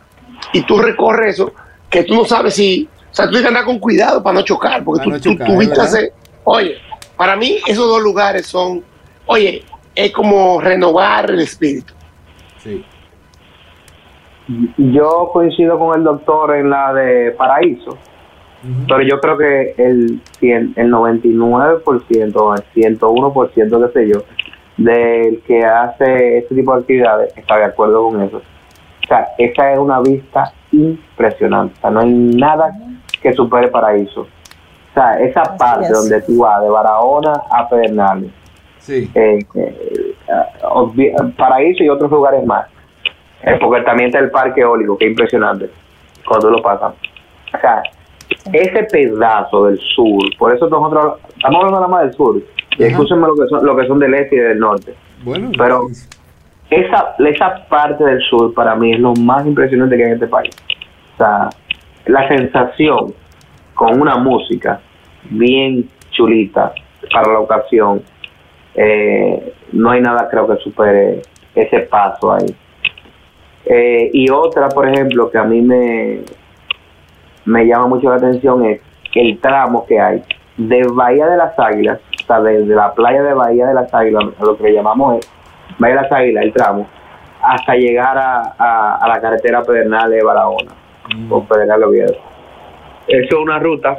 Y 0.53 0.61
tú 0.61 0.79
recorres 0.79 1.33
eso, 1.35 1.51
que 1.89 2.03
tú 2.03 2.15
no 2.15 2.23
sabes 2.23 2.53
si, 2.53 2.87
o 3.11 3.13
sea, 3.13 3.25
tú 3.25 3.31
tienes 3.31 3.41
que 3.41 3.47
andar 3.49 3.65
con 3.65 3.79
cuidado 3.79 4.23
para 4.23 4.35
no 4.35 4.41
chocar, 4.43 4.81
porque 4.81 4.99
Para 5.03 5.05
tú, 5.05 5.11
no 5.11 5.19
tú- 5.21 5.31
chocar, 5.33 5.47
tú 5.47 5.57
viste 5.57 6.13
oye, 6.45 6.77
para 7.17 7.35
mí 7.35 7.59
esos 7.67 7.85
dos 7.85 8.01
lugares 8.01 8.45
son, 8.47 8.81
oye, 9.25 9.65
es 9.97 10.11
como 10.13 10.61
renovar 10.61 11.29
el 11.31 11.39
espíritu. 11.41 11.93
Sí. 12.59 12.85
Yo 14.77 15.29
coincido 15.33 15.77
con 15.77 15.97
el 15.97 16.03
doctor 16.05 16.55
en 16.55 16.69
la 16.69 16.93
de 16.93 17.31
Paraíso, 17.31 17.97
pero 18.87 19.01
yo 19.01 19.19
creo 19.19 19.37
que 19.37 19.75
el, 19.77 20.21
cien- 20.39 20.73
el 20.77 20.89
99% 20.91 22.35
o 22.35 22.55
el 22.55 22.63
101%, 22.73 23.53
qué 23.87 23.93
sé 23.93 24.07
yo, 24.13 24.23
del 24.77 25.41
que 25.41 25.65
hace 25.65 26.37
este 26.39 26.55
tipo 26.55 26.73
de 26.75 26.79
actividades 26.81 27.37
está 27.37 27.57
de 27.57 27.65
acuerdo 27.65 28.05
con 28.09 28.21
eso. 28.21 28.37
O 28.37 29.07
sea, 29.07 29.27
esa 29.37 29.73
es 29.73 29.79
una 29.79 29.99
vista 29.99 30.53
impresionante. 30.71 31.73
O 31.79 31.81
sea, 31.81 31.89
no 31.91 31.99
hay 32.01 32.09
nada 32.13 32.71
que 33.21 33.33
supere 33.33 33.67
Paraíso. 33.67 34.21
O 34.21 34.93
sea, 34.93 35.19
esa 35.19 35.43
parte 35.57 35.89
donde 35.91 36.21
tú 36.21 36.39
vas 36.39 36.61
de 36.61 36.69
Barahona 36.69 37.33
a 37.51 37.67
Pedernales, 37.67 38.31
Sí. 38.87 39.09
eh, 39.15 39.39
eh, 39.55 41.15
Paraíso 41.37 41.83
y 41.83 41.89
otros 41.89 42.09
lugares 42.09 42.45
más. 42.45 42.67
Eh, 43.43 43.57
porque 43.61 43.81
también 43.83 44.07
está 44.07 44.19
el 44.19 44.31
parque 44.31 44.61
eólico, 44.61 44.97
que 44.97 45.05
es 45.05 45.11
impresionante 45.11 45.69
cuando 46.25 46.49
lo 46.49 46.61
pasas. 46.61 46.93
O 47.55 47.59
sea, 47.59 47.83
ese 48.51 48.83
pedazo 48.83 49.65
del 49.65 49.77
sur, 49.79 50.23
por 50.39 50.55
eso 50.55 50.67
nosotros 50.69 51.19
estamos 51.35 51.57
hablando 51.57 51.79
nada 51.79 51.87
más 51.87 52.03
del 52.03 52.13
sur, 52.13 52.41
y 52.77 52.83
escúchenme 52.83 53.27
lo 53.27 53.35
que 53.35 53.47
son, 53.47 53.65
lo 53.65 53.75
que 53.75 53.87
son 53.87 53.99
del 53.99 54.13
este 54.15 54.35
y 54.35 54.39
del 54.39 54.59
norte. 54.59 54.93
Bueno, 55.23 55.49
Pero- 55.57 55.87
Esa, 56.69 57.15
esa 57.19 57.65
parte 57.69 58.03
del 58.03 58.21
sur 58.23 58.53
para 58.53 58.75
mí 58.75 58.91
es 58.93 58.99
lo 58.99 59.13
más 59.13 59.45
impresionante 59.45 59.95
que 59.95 60.03
hay 60.03 60.09
en 60.09 60.13
este 60.15 60.27
país. 60.27 60.53
O 61.13 61.17
sea, 61.17 61.49
la 62.07 62.27
sensación 62.27 63.13
con 63.73 64.01
una 64.01 64.17
música 64.17 64.79
bien 65.29 65.89
chulita 66.11 66.73
para 67.13 67.31
la 67.33 67.39
ocasión, 67.39 68.01
eh, 68.77 69.53
no 69.73 69.91
hay 69.91 70.01
nada 70.01 70.29
creo 70.29 70.47
que 70.47 70.55
supere 70.63 71.21
ese 71.53 71.79
paso 71.81 72.33
ahí. 72.33 72.55
Eh, 73.65 74.09
y 74.13 74.29
otra, 74.29 74.69
por 74.69 74.87
ejemplo, 74.87 75.29
que 75.29 75.37
a 75.37 75.43
mí 75.43 75.61
me, 75.61 76.21
me 77.45 77.65
llama 77.65 77.87
mucho 77.87 78.09
la 78.09 78.15
atención 78.15 78.63
es 78.65 78.81
el 79.15 79.39
tramo 79.39 79.85
que 79.85 79.99
hay 79.99 80.23
de 80.55 80.83
Bahía 80.93 81.27
de 81.27 81.37
las 81.37 81.59
Águilas, 81.59 81.99
o 82.23 82.25
sea, 82.25 82.39
desde 82.39 82.73
la 82.73 82.93
playa 82.93 83.21
de 83.23 83.33
Bahía 83.33 83.67
de 83.67 83.73
las 83.73 83.93
Águilas, 83.93 84.23
lo 84.39 84.57
que 84.57 84.63
le 84.63 84.73
llamamos 84.73 85.17
es 85.17 85.29
Bahía 85.77 85.95
de 85.95 86.01
las 86.03 86.11
Águilas, 86.11 86.43
el 86.45 86.53
tramo, 86.53 86.87
hasta 87.41 87.75
llegar 87.75 88.17
a, 88.17 88.53
a, 88.57 88.95
a 88.97 89.07
la 89.07 89.19
carretera 89.19 89.61
Pedernal 89.63 90.09
de 90.09 90.23
Barahona, 90.23 90.71
Mm. 91.15 91.31
o 91.31 91.43
Pedernal 91.45 91.79
de 91.79 91.85
Oviedo. 91.85 92.15
Eso 93.07 93.37
es 93.37 93.41
una 93.41 93.59
ruta, 93.59 93.97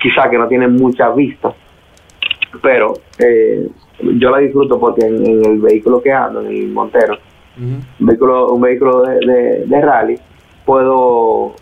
quizá 0.00 0.30
que 0.30 0.38
no 0.38 0.46
tiene 0.46 0.68
muchas 0.68 1.14
vistas, 1.16 1.52
pero 2.62 2.94
eh, 3.18 3.68
yo 4.00 4.30
la 4.30 4.38
disfruto 4.38 4.78
porque 4.78 5.06
en, 5.06 5.26
en 5.26 5.44
el 5.44 5.60
vehículo 5.60 6.02
que 6.02 6.12
ando, 6.12 6.40
en 6.40 6.48
el 6.48 6.68
Montero, 6.68 7.18
un 7.56 8.06
vehículo, 8.06 8.52
un 8.52 8.60
vehículo 8.60 9.02
de, 9.02 9.18
de, 9.20 9.66
de 9.66 9.80
rally, 9.80 10.18
puedo 10.64 11.54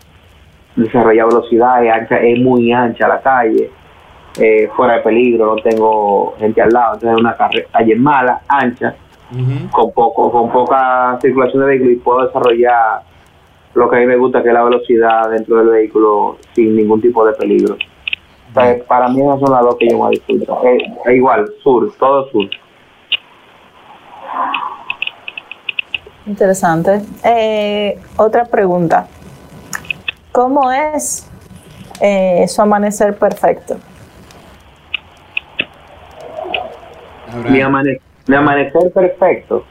desarrollar 0.75 1.27
velocidad, 1.27 1.85
es, 1.85 1.91
ancha, 1.91 2.17
es 2.17 2.39
muy 2.39 2.71
ancha 2.71 3.07
la 3.07 3.21
calle, 3.21 3.69
eh, 4.39 4.69
fuera 4.75 4.95
de 4.95 5.01
peligro, 5.01 5.55
no 5.55 5.61
tengo 5.61 6.33
gente 6.39 6.61
al 6.61 6.69
lado, 6.69 6.95
entonces 6.95 7.11
es 7.11 7.19
una 7.19 7.67
calle, 7.71 7.95
mala, 7.95 8.41
ancha, 8.47 8.95
con 9.71 9.91
poco 9.93 10.31
con 10.31 10.51
poca 10.51 11.17
circulación 11.21 11.61
de 11.61 11.67
vehículos 11.67 11.93
y 11.93 11.97
puedo 11.97 12.27
desarrollar 12.27 13.01
lo 13.73 13.89
que 13.89 13.95
a 13.95 13.99
mí 13.99 14.05
me 14.05 14.17
gusta 14.17 14.43
que 14.43 14.49
es 14.49 14.53
la 14.53 14.63
velocidad 14.63 15.29
dentro 15.31 15.57
del 15.57 15.69
vehículo 15.69 16.37
sin 16.53 16.75
ningún 16.75 17.01
tipo 17.01 17.25
de 17.25 17.33
peligro. 17.33 17.75
O 18.55 18.59
sea, 18.61 18.77
para 18.87 19.07
mí 19.07 19.19
esas 19.21 19.39
son 19.39 19.51
las 19.51 19.61
dos 19.61 19.75
que 19.79 19.89
yo 19.89 19.97
más 19.97 20.11
disfruto. 20.11 20.61
Eh, 20.63 20.77
eh, 21.07 21.15
igual, 21.15 21.51
sur, 21.63 21.91
todo 21.97 22.29
sur. 22.29 22.45
Interesante. 26.27 27.01
Eh, 27.23 27.99
otra 28.17 28.45
pregunta. 28.45 29.07
¿Cómo 30.31 30.71
es 30.71 31.27
eh, 31.99 32.45
su 32.47 32.61
amanecer 32.61 33.17
perfecto? 33.17 33.77
Mi, 37.49 37.59
amane- 37.61 37.99
mi 38.27 38.35
amanecer 38.35 38.91
perfecto. 38.93 39.65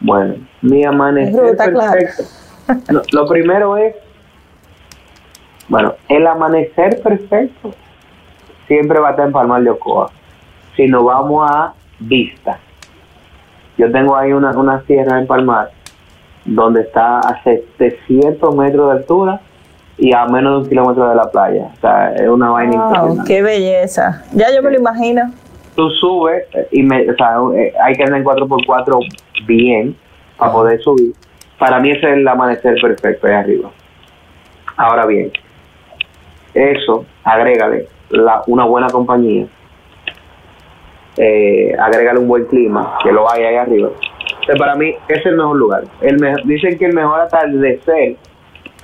Bueno, 0.00 0.36
mi 0.62 0.84
amanecer 0.84 1.34
Ruta, 1.40 1.70
claro. 1.70 1.92
perfecto. 1.92 2.22
No, 2.92 3.02
lo 3.12 3.26
primero 3.26 3.76
es, 3.76 3.96
bueno, 5.68 5.94
el 6.08 6.26
amanecer 6.26 7.00
perfecto 7.02 7.70
siempre 8.66 8.98
va 9.00 9.08
a 9.08 9.10
estar 9.12 9.26
en 9.26 9.32
Palmar 9.32 9.62
de 9.62 9.70
Ocoa. 9.70 10.10
Si 10.76 10.86
nos 10.86 11.04
vamos 11.04 11.48
a 11.50 11.74
vista. 11.98 12.58
Yo 13.76 13.90
tengo 13.90 14.16
ahí 14.16 14.32
una, 14.32 14.50
una 14.52 14.82
sierra 14.82 15.18
en 15.18 15.26
Palmar 15.26 15.70
donde 16.44 16.82
está 16.82 17.18
a 17.20 17.42
700 17.42 18.54
metros 18.56 18.90
de 18.90 18.98
altura 18.98 19.40
y 19.98 20.14
a 20.14 20.24
menos 20.26 20.52
de 20.52 20.58
un 20.62 20.68
kilómetro 20.68 21.08
de 21.08 21.14
la 21.14 21.30
playa. 21.30 21.70
O 21.76 21.80
sea, 21.80 22.14
es 22.14 22.28
una 22.28 22.50
vaina 22.50 22.76
Wow, 22.76 22.86
impresionante 22.86 23.28
qué 23.32 23.42
belleza. 23.42 24.24
Ya 24.32 24.46
yo 24.54 24.62
me 24.62 24.70
lo 24.70 24.78
imagino. 24.78 25.32
tú 25.74 25.90
subes 25.90 26.44
y 26.70 26.82
me, 26.82 27.10
o 27.10 27.14
sea, 27.16 27.36
eh, 27.56 27.72
hay 27.84 27.94
que 27.94 28.04
andar 28.04 28.18
en 28.20 28.24
4x4 28.24 28.98
bien 29.46 29.96
para 30.36 30.52
poder 30.52 30.80
subir. 30.80 31.12
Para 31.58 31.80
mí 31.80 31.90
ese 31.90 32.06
es 32.06 32.12
el 32.14 32.26
amanecer 32.26 32.80
perfecto 32.80 33.26
ahí 33.26 33.34
arriba. 33.34 33.70
Ahora 34.76 35.06
bien, 35.06 35.32
eso, 36.58 37.04
agrégale 37.24 37.86
la, 38.10 38.42
una 38.46 38.64
buena 38.64 38.88
compañía, 38.88 39.46
eh, 41.16 41.72
agrégale 41.78 42.18
un 42.20 42.28
buen 42.28 42.44
clima, 42.46 42.96
que 43.02 43.12
lo 43.12 43.30
hay 43.30 43.42
ahí 43.44 43.56
arriba. 43.56 43.90
Entonces, 44.40 44.58
para 44.58 44.74
mí 44.76 44.94
ese 45.08 45.20
es 45.20 45.26
el 45.26 45.36
mejor 45.36 45.56
lugar. 45.56 45.84
El 46.00 46.18
me- 46.20 46.34
dicen 46.44 46.78
que 46.78 46.86
el 46.86 46.94
mejor 46.94 47.20
atardecer 47.20 48.16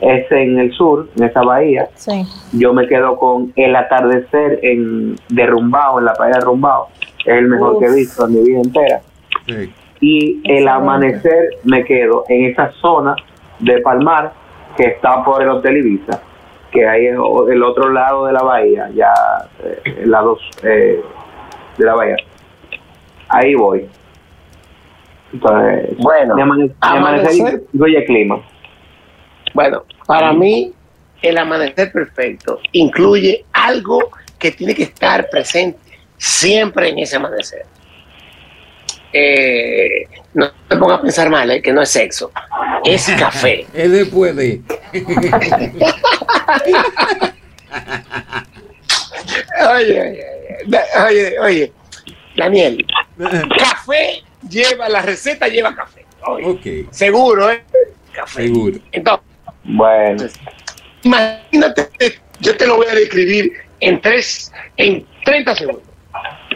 es 0.01 0.33
en 0.33 0.59
el 0.59 0.73
sur, 0.73 1.09
en 1.17 1.25
esa 1.25 1.43
bahía, 1.43 1.89
Sí. 1.95 2.25
yo 2.53 2.73
me 2.75 2.87
quedo 2.89 3.17
con 3.17 3.53
el 3.57 3.77
atardecer 3.77 4.59
en 4.63 5.15
derrumbado, 5.29 6.01
en 6.01 6.07
la 6.07 6.15
playa 6.15 6.35
de 6.39 6.45
Rumbao. 6.45 6.89
Es 7.25 7.39
el 7.39 7.47
mejor 7.49 7.75
Uf. 7.75 7.81
que 7.81 7.87
he 7.87 7.95
visto 7.95 8.27
en 8.27 8.35
mi 8.35 8.41
vida 8.43 8.61
entera. 8.61 9.01
Sí. 9.47 9.73
Y 10.01 10.41
el 10.53 10.67
amanecer 10.69 11.51
me 11.65 11.85
quedo 11.85 12.25
en 12.29 12.47
esa 12.47 12.71
zona 12.73 13.15
de 13.61 13.81
Palmar 13.81 14.33
que 14.77 14.85
está 14.89 15.25
por 15.25 15.41
el 15.41 15.49
Hotel 15.49 15.77
Ibiza, 15.79 16.21
que 16.75 16.87
hay 16.87 17.07
en 17.07 17.15
el 17.15 17.63
otro 17.63 17.89
lado 17.91 18.27
de 18.27 18.33
la 18.33 18.43
bahía, 18.43 18.91
ya 18.95 19.13
eh, 19.63 19.81
el 20.03 20.11
lado 20.11 20.37
eh, 20.65 21.01
de 21.79 21.85
la 21.85 21.95
bahía. 21.95 22.17
Ahí 23.29 23.55
voy. 23.55 23.89
Entonces, 25.33 25.97
Bueno, 25.99 26.35
amanecer 26.81 27.63
incluye 27.73 28.05
clima. 28.05 28.43
Bueno, 29.55 29.85
para 30.07 30.33
mí 30.33 30.73
el 31.23 31.39
amanecer 31.39 31.93
perfecto 31.93 32.59
incluye 32.73 33.45
algo 33.53 34.11
que 34.39 34.51
tiene 34.51 34.75
que 34.75 34.83
estar 34.83 35.29
presente 35.31 35.79
siempre 36.17 36.89
en 36.89 36.99
ese 36.99 37.17
amanecer. 37.17 37.63
Eh, 39.17 40.09
no 40.35 40.51
te 40.69 40.77
pongas 40.77 40.99
a 40.99 41.03
pensar 41.03 41.31
mal, 41.31 41.49
eh, 41.49 41.63
que 41.63 41.73
no 41.73 41.81
es 41.83 41.89
sexo, 41.89 42.33
es 42.85 43.09
café. 43.17 43.65
Es 43.73 43.93
después 43.93 44.35
de. 44.35 44.61
Oye, 49.71 50.25
oye, 51.07 51.39
oye, 51.39 51.73
Daniel, 52.37 52.85
café 53.57 54.23
lleva, 54.49 54.89
la 54.89 55.03
receta 55.03 55.47
lleva 55.49 55.75
café. 55.75 56.05
Oye, 56.27 56.47
ok, 56.47 56.93
Seguro, 56.93 57.51
¿eh? 57.51 57.63
Café. 58.13 58.43
seguro. 58.43 58.79
Entonces, 58.93 59.27
Bueno, 59.63 60.25
Imagínate, 61.03 61.89
yo 62.41 62.57
te 62.57 62.67
lo 62.67 62.77
voy 62.77 62.87
a 62.87 62.95
describir 62.95 63.53
en 63.81 64.01
tres, 64.01 64.51
en 64.77 65.07
30 65.25 65.55
segundos. 65.55 65.83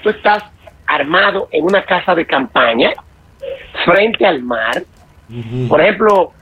Tú 0.02 0.10
estás 0.10 0.42
armado 0.88 1.48
en 1.52 1.64
una 1.64 1.82
casa 1.82 2.14
de 2.14 2.26
campaña 2.26 2.92
frente 3.84 4.26
al 4.26 4.42
mar. 4.42 4.82
Por 5.68 5.80
ejemplo, 5.80 6.32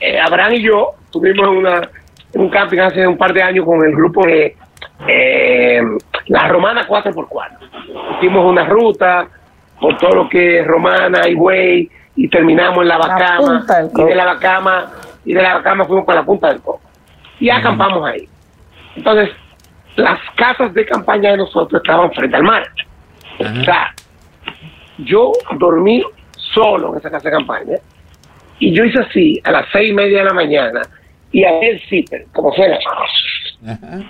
eh, 0.00 0.18
Abraham 0.20 0.54
y 0.54 0.62
yo 0.62 0.92
tuvimos 1.10 1.48
una, 1.48 1.90
un 2.34 2.48
camping 2.48 2.78
hace 2.78 3.06
un 3.06 3.18
par 3.18 3.32
de 3.32 3.42
años 3.42 3.64
con 3.64 3.84
el 3.84 3.92
grupo 3.92 4.24
de 4.24 4.56
eh, 5.08 5.82
la 6.28 6.48
Romana 6.48 6.86
4x4. 6.86 8.16
Hicimos 8.16 8.44
una 8.44 8.64
ruta 8.64 9.26
por 9.80 9.96
todo 9.98 10.10
lo 10.10 10.28
que 10.28 10.60
es 10.60 10.66
Romana 10.66 11.28
y 11.28 11.34
Güey 11.34 11.90
y 12.14 12.28
terminamos 12.28 12.82
en 12.82 12.88
la 12.88 12.98
Bacama. 12.98 13.64
Y 13.96 14.02
de 14.02 14.14
la 14.14 14.24
Bacama 14.24 14.92
y 15.24 15.34
de 15.34 15.42
la 15.42 15.54
Bacama 15.54 15.84
fuimos 15.84 16.04
para 16.04 16.20
la 16.20 16.26
Punta 16.26 16.48
del 16.48 16.60
Coco. 16.60 16.80
Y 17.40 17.50
acampamos 17.50 18.06
ahí. 18.06 18.28
Entonces, 18.94 19.30
las 19.96 20.18
casas 20.36 20.72
de 20.72 20.86
campaña 20.86 21.32
de 21.32 21.38
nosotros 21.38 21.82
estaban 21.82 22.10
frente 22.12 22.36
al 22.36 22.42
mar. 22.42 22.66
Ajá. 23.40 23.60
O 23.60 23.64
sea, 23.64 23.94
yo 24.98 25.32
dormí 25.58 26.02
solo 26.36 26.92
en 26.92 26.98
esa 26.98 27.10
casa 27.10 27.28
de 27.28 27.36
campaña 27.36 27.76
y 28.58 28.72
yo 28.72 28.84
hice 28.84 29.00
así 29.00 29.40
a 29.44 29.50
las 29.50 29.66
seis 29.72 29.90
y 29.90 29.94
media 29.94 30.18
de 30.18 30.24
la 30.24 30.34
mañana 30.34 30.82
y 31.32 31.44
a 31.44 31.58
el 31.60 31.80
zipper, 31.88 32.26
como 32.32 32.52
fuera. 32.52 32.78
Ajá. 33.66 34.00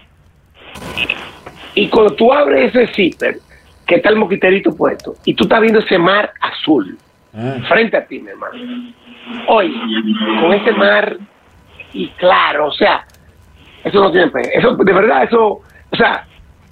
Y 1.74 1.88
cuando 1.88 2.14
tú 2.14 2.32
abres 2.32 2.74
ese 2.74 2.86
zipper, 2.94 3.38
que 3.86 3.96
está 3.96 4.08
el 4.08 4.16
moquiterito 4.16 4.74
puesto, 4.74 5.14
y 5.24 5.34
tú 5.34 5.44
estás 5.44 5.60
viendo 5.60 5.80
ese 5.80 5.98
mar 5.98 6.32
azul 6.40 6.98
Ah, 7.36 7.58
frente 7.68 7.96
a 7.98 8.06
ti, 8.06 8.18
mi 8.18 8.30
hermano. 8.30 8.54
Oye, 9.48 9.74
con 10.40 10.52
ese 10.54 10.72
mar 10.72 11.18
y 11.92 12.08
claro, 12.10 12.68
o 12.68 12.72
sea, 12.72 13.04
eso 13.84 14.00
no 14.00 14.10
tiene 14.10 14.30
Eso, 14.54 14.74
de 14.74 14.92
verdad, 14.92 15.24
eso, 15.24 15.60
o 15.90 15.96
sea, 15.96 16.26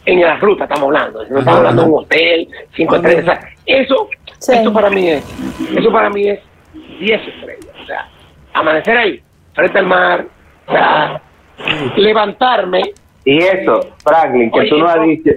en 0.07 0.21
la 0.21 0.37
ruta 0.37 0.65
estamos 0.65 0.85
hablando, 0.85 1.25
no 1.29 1.39
estamos 1.39 1.59
hablando 1.59 1.83
de 1.83 1.89
un 1.89 1.99
hotel, 2.01 2.49
cinco 2.77 2.97
estrellas, 2.97 3.23
o 3.23 3.27
sea, 3.27 3.41
eso, 3.67 4.09
Sí. 4.39 4.53
eso 4.53 4.73
para 4.73 4.91
mí 4.91 5.09
es, 5.09 5.25
eso 5.75 5.91
para 5.91 6.11
mí 6.11 6.29
es 6.29 6.41
10 7.01 7.21
estrellas, 7.29 7.75
o 7.83 7.87
sea, 7.87 8.09
amanecer 8.53 8.97
ahí, 8.99 9.23
frente 9.55 9.79
al 9.79 9.87
mar, 9.87 10.27
o 10.67 10.73
sea, 10.73 11.23
levantarme, 11.97 12.83
Y 13.25 13.39
eso, 13.39 13.81
Franklin, 14.05 14.51
que 14.51 14.61
Oye, 14.61 14.69
tú 14.69 14.79
no 14.79 14.87
has 14.87 15.03
dicho, 15.03 15.31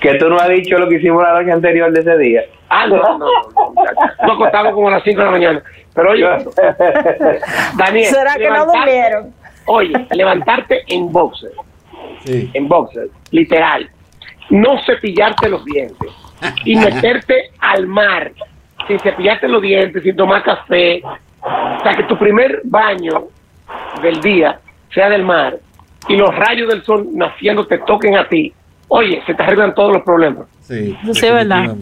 que 0.00 0.14
tú 0.16 0.28
no 0.28 0.36
has 0.36 0.48
dicho 0.50 0.76
lo 0.78 0.86
que 0.88 0.96
hicimos 0.96 1.22
la 1.22 1.32
noche 1.40 1.52
anterior 1.52 1.90
de 1.90 2.00
ese 2.00 2.18
día. 2.18 2.42
ah, 2.68 2.86
no, 2.86 2.96
no, 2.96 3.18
no, 3.18 3.72
no, 4.26 4.72
como 4.74 4.88
a 4.88 4.92
las 4.92 5.02
5 5.04 5.18
de 5.18 5.24
la 5.24 5.30
mañana, 5.30 5.62
pero 5.94 6.10
oye, 6.10 6.24
Daniel, 7.78 8.06
¿Será 8.06 8.34
que 8.36 8.50
no 8.50 8.66
durmieron? 8.66 9.32
Oye, 9.66 9.92
levantarte 10.10 10.82
en 10.88 11.10
boxer, 11.10 11.52
sí. 12.24 12.50
en 12.52 12.68
boxer, 12.68 13.08
literal. 13.30 13.88
No 14.52 14.78
cepillarte 14.84 15.48
los 15.48 15.64
dientes 15.64 16.10
y 16.64 16.76
meterte 16.76 17.50
al 17.58 17.86
mar 17.86 18.32
sin 18.86 18.98
cepillarte 18.98 19.48
los 19.48 19.62
dientes, 19.62 20.02
sin 20.02 20.16
tomar 20.16 20.42
café. 20.42 21.02
O 21.04 21.82
sea, 21.82 21.94
que 21.94 22.04
tu 22.04 22.18
primer 22.18 22.60
baño 22.64 23.28
del 24.02 24.20
día 24.20 24.60
sea 24.92 25.08
del 25.08 25.24
mar 25.24 25.58
y 26.08 26.16
los 26.16 26.34
rayos 26.34 26.68
del 26.68 26.84
sol 26.84 27.08
naciendo 27.12 27.66
te 27.66 27.78
toquen 27.78 28.16
a 28.16 28.28
ti. 28.28 28.52
Oye, 28.88 29.22
se 29.26 29.34
te 29.34 29.42
arreglan 29.42 29.74
todos 29.74 29.92
los 29.92 30.02
problemas. 30.02 30.46
Sí, 30.60 30.96
sí 31.12 31.26
es 31.26 31.32
verdad. 31.32 31.74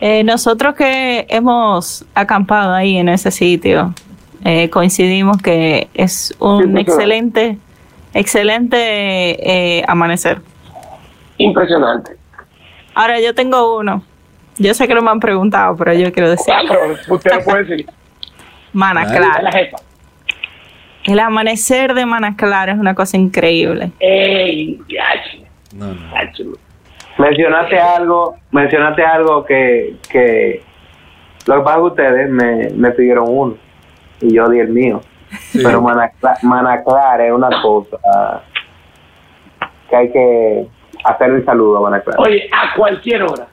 Eh, 0.00 0.24
nosotros 0.24 0.74
que 0.74 1.26
hemos 1.28 2.04
acampado 2.14 2.74
ahí 2.74 2.96
en 2.96 3.08
ese 3.08 3.30
sitio, 3.30 3.94
eh, 4.44 4.68
coincidimos 4.70 5.40
que 5.40 5.88
es 5.94 6.34
un 6.40 6.74
sí, 6.74 6.80
excelente, 6.80 7.58
excelente 8.14 8.76
eh, 8.78 9.84
amanecer. 9.86 10.40
Impresionante. 11.38 12.16
Ahora 12.94 13.20
yo 13.20 13.34
tengo 13.34 13.78
uno. 13.78 14.02
Yo 14.58 14.74
sé 14.74 14.86
que 14.86 14.94
no 14.94 15.00
me 15.02 15.10
han 15.10 15.20
preguntado, 15.20 15.76
pero 15.76 15.92
yo 15.94 16.12
quiero 16.12 16.30
decir, 16.30 16.52
Ah, 16.54 16.60
pero 16.68 16.94
usted 17.14 17.32
lo 17.34 17.44
puede 17.44 17.64
decir. 17.64 17.86
Mana 18.72 19.04
Claro. 19.06 19.36
Es 19.38 19.42
la 19.42 19.52
jefa. 19.52 19.76
El 21.04 21.18
amanecer 21.18 21.94
de 21.94 22.06
Mana 22.06 22.36
Clara 22.36 22.72
es 22.72 22.78
una 22.78 22.94
cosa 22.94 23.16
increíble. 23.16 23.90
Ey, 23.98 24.80
No, 25.74 25.86
no. 25.88 26.12
mencionaste 27.18 27.78
algo, 27.78 28.36
mencionaste 28.52 29.02
algo 29.04 29.44
que, 29.44 29.96
que 30.10 30.62
lo 31.46 31.56
que 31.56 31.60
pasa 31.62 31.76
es 31.76 31.80
que 31.80 31.86
ustedes 31.88 32.30
me, 32.30 32.68
me 32.76 32.90
pidieron 32.92 33.24
uno 33.28 33.56
y 34.20 34.32
yo 34.34 34.48
di 34.48 34.60
el 34.60 34.68
mío. 34.68 35.00
Sí. 35.50 35.60
Pero 35.64 35.80
Manaclar, 35.82 36.36
Manaclar 36.42 37.20
es 37.22 37.32
una 37.32 37.50
cosa 37.62 38.42
que 39.90 39.96
hay 39.96 40.12
que 40.12 40.66
hacer 41.04 41.30
el 41.30 41.44
saludo 41.44 41.78
a 41.78 41.80
Manaclar. 41.82 42.16
Oye, 42.20 42.48
a 42.52 42.74
cualquier 42.76 43.22
hora. 43.22 43.46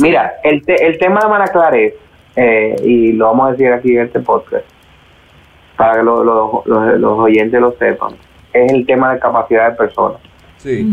Mira, 0.00 0.34
el, 0.42 0.64
te- 0.64 0.86
el 0.86 0.98
tema 0.98 1.20
de 1.20 1.28
Manaclar 1.28 1.74
es, 1.76 1.94
eh, 2.36 2.76
y 2.84 3.12
lo 3.12 3.26
vamos 3.26 3.48
a 3.48 3.50
decir 3.52 3.72
aquí 3.72 3.96
en 3.96 4.06
este 4.06 4.20
podcast, 4.20 4.64
para 5.76 5.94
que 5.98 6.02
lo- 6.02 6.24
lo- 6.24 6.62
los- 6.66 6.98
los 7.00 7.18
oyentes 7.18 7.60
lo 7.60 7.72
sepan, 7.78 8.14
es 8.52 8.72
el 8.72 8.86
tema 8.86 9.12
de 9.14 9.20
capacidad 9.20 9.70
de 9.70 9.76
personas. 9.76 10.18
Sí. 10.56 10.88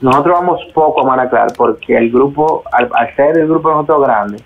Nosotros 0.00 0.34
vamos 0.40 0.60
poco 0.74 1.02
a 1.02 1.04
Manaclar 1.06 1.48
porque 1.56 1.96
el 1.96 2.10
grupo, 2.10 2.62
al, 2.72 2.90
al 2.94 3.14
ser 3.16 3.38
el 3.38 3.46
grupo 3.46 3.68
de 3.68 3.74
nosotros 3.76 4.02
grande, 4.06 4.38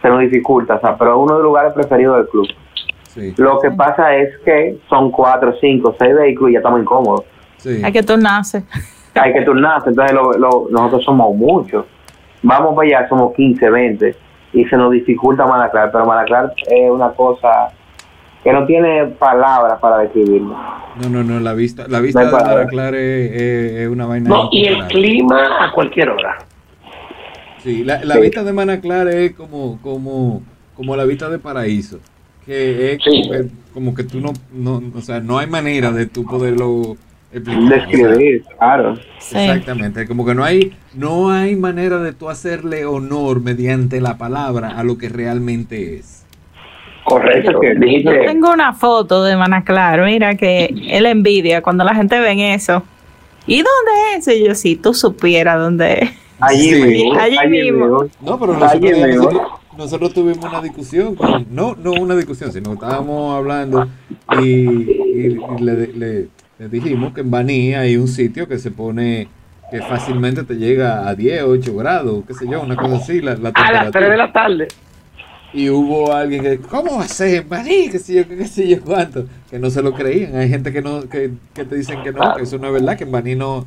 se 0.00 0.08
nos 0.08 0.20
dificulta, 0.20 0.76
o 0.76 0.80
sea, 0.80 0.96
pero 0.96 1.10
es 1.12 1.16
uno 1.18 1.26
de 1.34 1.40
los 1.40 1.42
lugares 1.42 1.72
preferidos 1.72 2.16
del 2.18 2.28
club. 2.28 2.46
Sí. 3.08 3.34
Lo 3.36 3.58
que 3.58 3.70
pasa 3.72 4.14
es 4.14 4.38
que 4.44 4.78
son 4.88 5.10
cuatro, 5.10 5.52
cinco, 5.60 5.96
seis 5.98 6.14
vehículos 6.14 6.50
y 6.50 6.52
ya 6.54 6.58
estamos 6.60 6.80
incómodos. 6.80 7.24
Sí. 7.56 7.82
Hay 7.84 7.90
que 7.92 8.02
turnarse. 8.02 8.64
Hay 9.20 9.32
que 9.32 9.42
turnarse, 9.42 9.90
entonces 9.90 10.14
lo- 10.14 10.32
lo- 10.32 10.66
nosotros 10.70 11.04
somos 11.04 11.34
muchos. 11.36 11.84
Vamos 12.42 12.74
para 12.74 12.86
allá, 13.00 13.08
somos 13.08 13.34
15, 13.34 13.68
20 13.70 14.14
y 14.52 14.64
se 14.64 14.76
nos 14.76 14.92
dificulta 14.92 15.46
Manaclar, 15.46 15.90
pero 15.92 16.06
Manaclar 16.06 16.52
es 16.70 16.90
una 16.90 17.10
cosa 17.10 17.70
que 18.44 18.52
no 18.52 18.64
tiene 18.66 19.06
palabras 19.18 19.78
para 19.80 19.98
describirlo. 19.98 20.56
No, 21.02 21.08
no, 21.10 21.24
no, 21.24 21.40
la 21.40 21.52
vista, 21.54 21.86
la 21.88 22.00
vista 22.00 22.22
No 22.24 22.36
de. 22.36 22.44
Manaclar 22.44 22.94
es, 22.94 23.30
es- 23.32 23.72
es 23.80 23.88
una 23.88 24.06
vaina. 24.06 24.28
No, 24.30 24.48
y 24.52 24.66
el 24.66 24.86
clima 24.86 25.64
a 25.64 25.72
cualquier 25.72 26.10
hora. 26.10 26.38
Sí, 27.58 27.84
la, 27.84 28.02
la 28.04 28.14
Sí. 28.14 28.20
vista 28.20 28.44
de 28.44 28.52
Manaclar 28.52 29.08
es 29.08 29.34
como, 29.34 29.78
como, 29.82 30.42
como 30.76 30.96
la 30.96 31.04
vista 31.04 31.28
de 31.28 31.38
Paraíso. 31.38 31.98
Que 32.46 32.92
es 32.92 32.98
Sí. 33.02 33.22
como, 33.22 33.32
que, 33.32 33.48
como 33.74 33.94
que 33.94 34.04
tú 34.04 34.20
no, 34.20 34.32
no, 34.52 34.80
o 34.96 35.00
sea, 35.02 35.20
no 35.20 35.38
hay 35.38 35.46
manera 35.48 35.90
de 35.90 36.06
tú 36.06 36.24
poderlo 36.24 36.96
Describir, 37.32 38.42
claro. 38.58 38.96
Sí. 39.18 39.36
Exactamente, 39.38 40.06
como 40.06 40.24
que 40.24 40.34
no 40.34 40.44
hay, 40.44 40.72
no 40.94 41.30
hay 41.30 41.56
manera 41.56 41.98
de 41.98 42.12
tú 42.12 42.30
hacerle 42.30 42.86
honor 42.86 43.40
mediante 43.42 44.00
la 44.00 44.16
palabra 44.16 44.78
a 44.78 44.82
lo 44.84 44.96
que 44.96 45.08
realmente 45.08 45.96
es. 45.96 46.24
Correcto. 47.04 47.60
que 47.60 47.74
Yo 47.74 47.80
Dijiste, 47.80 48.18
tengo 48.26 48.50
una 48.52 48.72
foto 48.74 49.24
de 49.24 49.36
Manaclar, 49.36 50.02
mira 50.04 50.36
que 50.36 50.74
él 50.90 51.06
envidia 51.06 51.62
cuando 51.62 51.84
la 51.84 51.94
gente 51.94 52.18
ve 52.18 52.54
eso. 52.54 52.82
¿Y 53.46 53.56
dónde 53.58 54.16
es? 54.18 54.28
Y 54.28 54.44
yo, 54.46 54.54
si 54.54 54.76
tú 54.76 54.92
supieras 54.94 55.58
dónde 55.58 55.92
es. 56.02 56.10
Allí 56.40 56.70
Sí. 56.74 56.82
mismo. 56.82 57.18
Allí 57.20 57.48
mismo. 57.48 58.04
No, 58.20 58.38
pero 58.38 58.54
nosotros, 58.58 58.92
nosotros, 59.16 59.42
nosotros 59.76 60.14
tuvimos 60.14 60.44
una 60.44 60.60
discusión, 60.62 61.14
con- 61.14 61.46
no, 61.50 61.74
no 61.82 61.92
una 61.92 62.14
discusión, 62.14 62.52
sino 62.52 62.70
que 62.78 62.84
estábamos 62.86 63.36
hablando 63.36 63.86
y, 64.42 64.44
y- 64.44 65.38
y 65.58 65.62
le, 65.62 65.86
le- 65.88 66.28
le 66.58 66.68
dijimos 66.68 67.12
que 67.12 67.20
en 67.20 67.30
Baní 67.30 67.74
hay 67.74 67.96
un 67.96 68.08
sitio 68.08 68.48
que 68.48 68.58
se 68.58 68.70
pone, 68.70 69.28
que 69.70 69.80
fácilmente 69.80 70.42
te 70.42 70.54
llega 70.54 71.08
a 71.08 71.14
10, 71.14 71.44
8 71.44 71.76
grados, 71.76 72.24
qué 72.26 72.34
sé 72.34 72.46
yo, 72.50 72.62
una 72.62 72.74
cosa 72.74 72.96
así, 72.96 73.20
la, 73.20 73.36
la 73.36 73.50
a 73.50 73.72
las 73.72 73.92
3 73.92 73.92
de 73.92 73.92
temperatura. 73.92 74.16
la 74.16 74.32
tarde. 74.32 74.68
Y 75.52 75.70
hubo 75.70 76.12
alguien 76.12 76.42
que, 76.42 76.58
¿cómo 76.58 76.98
va 76.98 77.04
a 77.04 77.08
ser 77.08 77.42
en 77.42 77.48
Baní? 77.48 77.88
¿Qué 77.90 77.98
sé 77.98 78.14
yo, 78.14 78.28
qué 78.28 78.46
sé 78.46 78.68
yo 78.68 78.82
cuánto? 78.82 79.26
Que 79.48 79.58
no 79.58 79.70
se 79.70 79.82
lo 79.82 79.94
creían. 79.94 80.36
Hay 80.36 80.48
gente 80.48 80.72
que 80.72 80.82
no 80.82 81.08
que, 81.08 81.30
que 81.54 81.64
te 81.64 81.76
dicen 81.76 82.02
que 82.02 82.12
no, 82.12 82.34
que 82.34 82.42
eso 82.42 82.58
no 82.58 82.66
es 82.66 82.72
verdad, 82.74 82.98
que 82.98 83.04
en 83.04 83.12
Baní 83.12 83.34
no... 83.34 83.66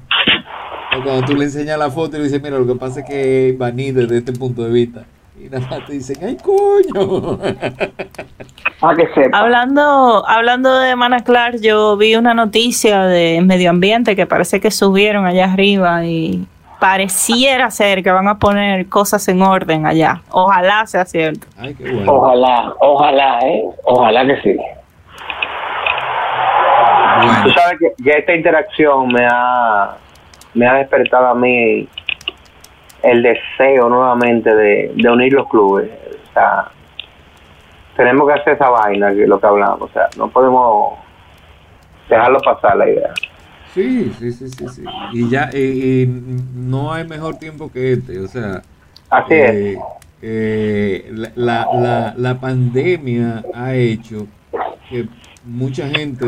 Cuando 1.03 1.25
tú 1.25 1.35
le 1.35 1.45
enseñas 1.45 1.79
la 1.79 1.89
foto 1.89 2.17
y 2.17 2.19
le 2.19 2.25
dices, 2.25 2.43
mira, 2.43 2.59
lo 2.59 2.67
que 2.67 2.75
pasa 2.75 2.99
es 2.99 3.05
que 3.05 3.55
Baní 3.57 3.91
desde 3.91 4.17
este 4.17 4.33
punto 4.33 4.63
de 4.63 4.71
vista. 4.71 5.05
Y 5.43 5.49
nada 5.49 5.67
más 5.69 5.85
te 5.87 5.93
dicen, 5.93 6.17
¡ay, 6.23 6.37
coño! 6.37 7.37
Para 8.79 8.97
que 8.97 9.07
sepa. 9.13 9.39
Hablando, 9.39 10.23
hablando 10.27 10.77
de 10.77 10.95
Manaclar, 10.95 11.59
yo 11.59 11.97
vi 11.97 12.15
una 12.15 12.35
noticia 12.35 13.05
de 13.05 13.41
medio 13.43 13.71
ambiente 13.71 14.15
que 14.15 14.27
parece 14.27 14.59
que 14.59 14.69
subieron 14.69 15.25
allá 15.25 15.51
arriba 15.51 16.05
y 16.05 16.45
pareciera 16.79 17.71
ser 17.71 18.03
que 18.03 18.11
van 18.11 18.27
a 18.27 18.37
poner 18.37 18.87
cosas 18.87 19.27
en 19.29 19.41
orden 19.41 19.87
allá. 19.87 20.21
Ojalá 20.29 20.85
sea 20.85 21.05
cierto. 21.05 21.47
Ay, 21.57 21.73
qué 21.73 21.91
bueno. 21.91 22.13
Ojalá, 22.13 22.75
ojalá, 22.79 23.39
¿eh? 23.39 23.63
Ojalá 23.83 24.25
que 24.25 24.41
sí. 24.41 24.55
Tú 24.55 24.61
Bueno, 27.27 27.53
sabes 27.55 27.79
que 27.79 27.93
ya 28.03 28.13
esta 28.13 28.35
interacción 28.35 29.07
me 29.07 29.25
ha, 29.27 29.95
me 30.53 30.67
ha 30.67 30.75
despertado 30.75 31.27
a 31.27 31.35
mí 31.35 31.87
el 33.03 33.23
deseo 33.23 33.89
nuevamente 33.89 34.53
de, 34.53 34.91
de 34.95 35.09
unir 35.09 35.33
los 35.33 35.47
clubes. 35.49 35.89
O 36.29 36.33
sea, 36.33 36.71
tenemos 37.95 38.27
que 38.27 38.33
hacer 38.39 38.53
esa 38.53 38.69
vaina, 38.69 39.11
que 39.13 39.23
es 39.23 39.29
lo 39.29 39.39
que 39.39 39.47
hablamos. 39.47 39.81
O 39.81 39.89
sea, 39.89 40.07
no 40.17 40.29
podemos 40.29 40.99
dejarlo 42.09 42.39
pasar 42.41 42.77
la 42.77 42.89
idea. 42.89 43.13
sí, 43.73 44.11
sí, 44.19 44.31
sí, 44.31 44.49
sí, 44.49 44.67
sí. 44.67 44.83
Y 45.13 45.29
ya, 45.29 45.49
y, 45.53 46.03
y 46.03 46.07
no 46.55 46.91
hay 46.93 47.07
mejor 47.07 47.35
tiempo 47.37 47.71
que 47.71 47.93
este, 47.93 48.19
o 48.19 48.27
sea... 48.27 48.61
Así 49.09 49.33
es. 49.33 49.49
eh, 49.51 49.85
eh, 50.21 51.09
la, 51.13 51.31
la, 51.35 51.67
la, 51.73 52.13
la 52.15 52.39
pandemia 52.39 53.43
ha 53.53 53.73
hecho 53.75 54.27
que 54.89 55.07
mucha 55.43 55.87
gente 55.89 56.25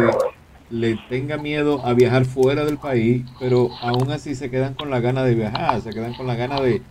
le 0.69 0.97
tenga 1.09 1.37
miedo 1.37 1.85
a 1.85 1.93
viajar 1.93 2.25
fuera 2.25 2.65
del 2.65 2.77
país, 2.77 3.23
pero 3.39 3.69
aún 3.81 4.11
así 4.11 4.35
se 4.35 4.49
quedan 4.49 4.73
con 4.73 4.89
la 4.89 4.99
gana 4.99 5.23
de 5.23 5.35
viajar, 5.35 5.81
se 5.81 5.91
quedan 5.91 6.13
con 6.15 6.25
la 6.27 6.35
gana 6.35 6.59
de, 6.61 6.81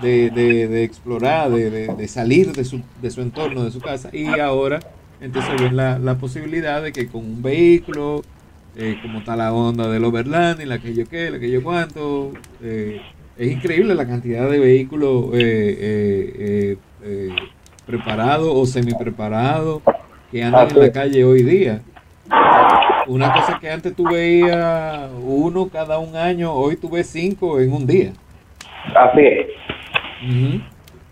de, 0.00 0.30
de- 0.30 0.68
de 0.68 0.84
explorar, 0.84 1.50
de, 1.50 2.08
salir 2.08 2.52
de 2.52 2.64
su, 2.64 2.80
de 3.02 3.10
su 3.10 3.20
entorno, 3.20 3.64
de 3.64 3.70
su 3.70 3.80
casa, 3.80 4.08
y 4.12 4.38
ahora 4.40 4.80
entonces 5.20 5.60
ven 5.60 5.76
la, 5.76 5.98
la 5.98 6.16
posibilidad 6.18 6.82
de 6.82 6.92
que 6.92 7.08
con 7.08 7.24
un 7.24 7.42
vehículo, 7.42 8.22
eh, 8.76 8.96
como 9.02 9.18
está 9.20 9.36
la 9.36 9.52
onda 9.52 9.88
del 9.88 10.04
overland, 10.04 10.60
y 10.60 10.64
la 10.66 10.78
que 10.78 10.94
yo 10.94 11.06
qué, 11.06 11.30
la 11.30 11.38
que 11.38 11.50
yo 11.50 11.62
cuánto, 11.62 12.32
eh, 12.62 13.00
es 13.38 13.52
increíble 13.52 13.94
la 13.94 14.06
cantidad 14.06 14.48
de 14.50 14.58
vehículos 14.58 15.26
eh, 15.34 15.38
eh, 15.38 16.36
eh, 16.38 16.76
eh, 17.02 17.28
preparados 17.86 18.48
o 18.52 18.64
semi 18.66 18.92
preparados 18.94 19.82
que 20.30 20.42
andan 20.42 20.70
en 20.70 20.78
la 20.80 20.92
calle 20.92 21.24
hoy 21.24 21.42
día. 21.42 21.82
Una 23.06 23.32
cosa 23.32 23.58
que 23.60 23.70
antes 23.70 23.94
tú 23.94 24.04
veías 24.04 25.10
uno 25.22 25.68
cada 25.68 25.98
un 25.98 26.16
año, 26.16 26.52
hoy 26.52 26.76
tú 26.76 26.88
ves 26.90 27.06
cinco 27.08 27.60
en 27.60 27.72
un 27.72 27.86
día. 27.86 28.12
Así 28.94 29.20
es. 29.20 29.46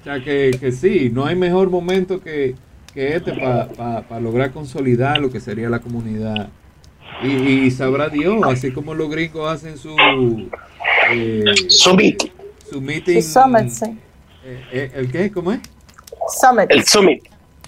O 0.01 0.05
sea 0.05 0.20
que, 0.20 0.51
que 0.59 0.72
sí, 0.72 1.11
no 1.12 1.24
hay 1.24 1.36
mejor 1.36 1.70
momento 1.70 2.20
que, 2.20 2.55
que 2.92 3.16
este 3.16 3.32
para 3.32 4.20
lograr 4.20 4.53
consolidar 4.53 5.18
lo 5.18 5.30
que 5.30 5.40
sería 5.40 5.68
la 5.68 5.78
comunidad. 5.78 6.49
Y, 7.22 7.28
y 7.28 7.70
sabrá 7.70 8.09
Dios, 8.09 8.42
así 8.45 8.72
como 8.72 8.92
los 8.95 9.09
gringos 9.09 9.49
hacen 9.49 9.78
su, 9.78 9.95
eh, 11.11 11.45
Summit. 11.68 12.24
su 12.68 12.80
meeting. 12.80 13.22
Summit, 13.22 13.68
sí. 13.68 13.86
eh, 14.45 14.64
eh, 14.72 14.90
¿El 14.95 15.11
qué? 15.11 15.30
¿Cómo 15.30 15.53
es? 15.53 15.61
Summit. 16.40 16.66
El 16.70 16.84
Summit. 16.84 17.22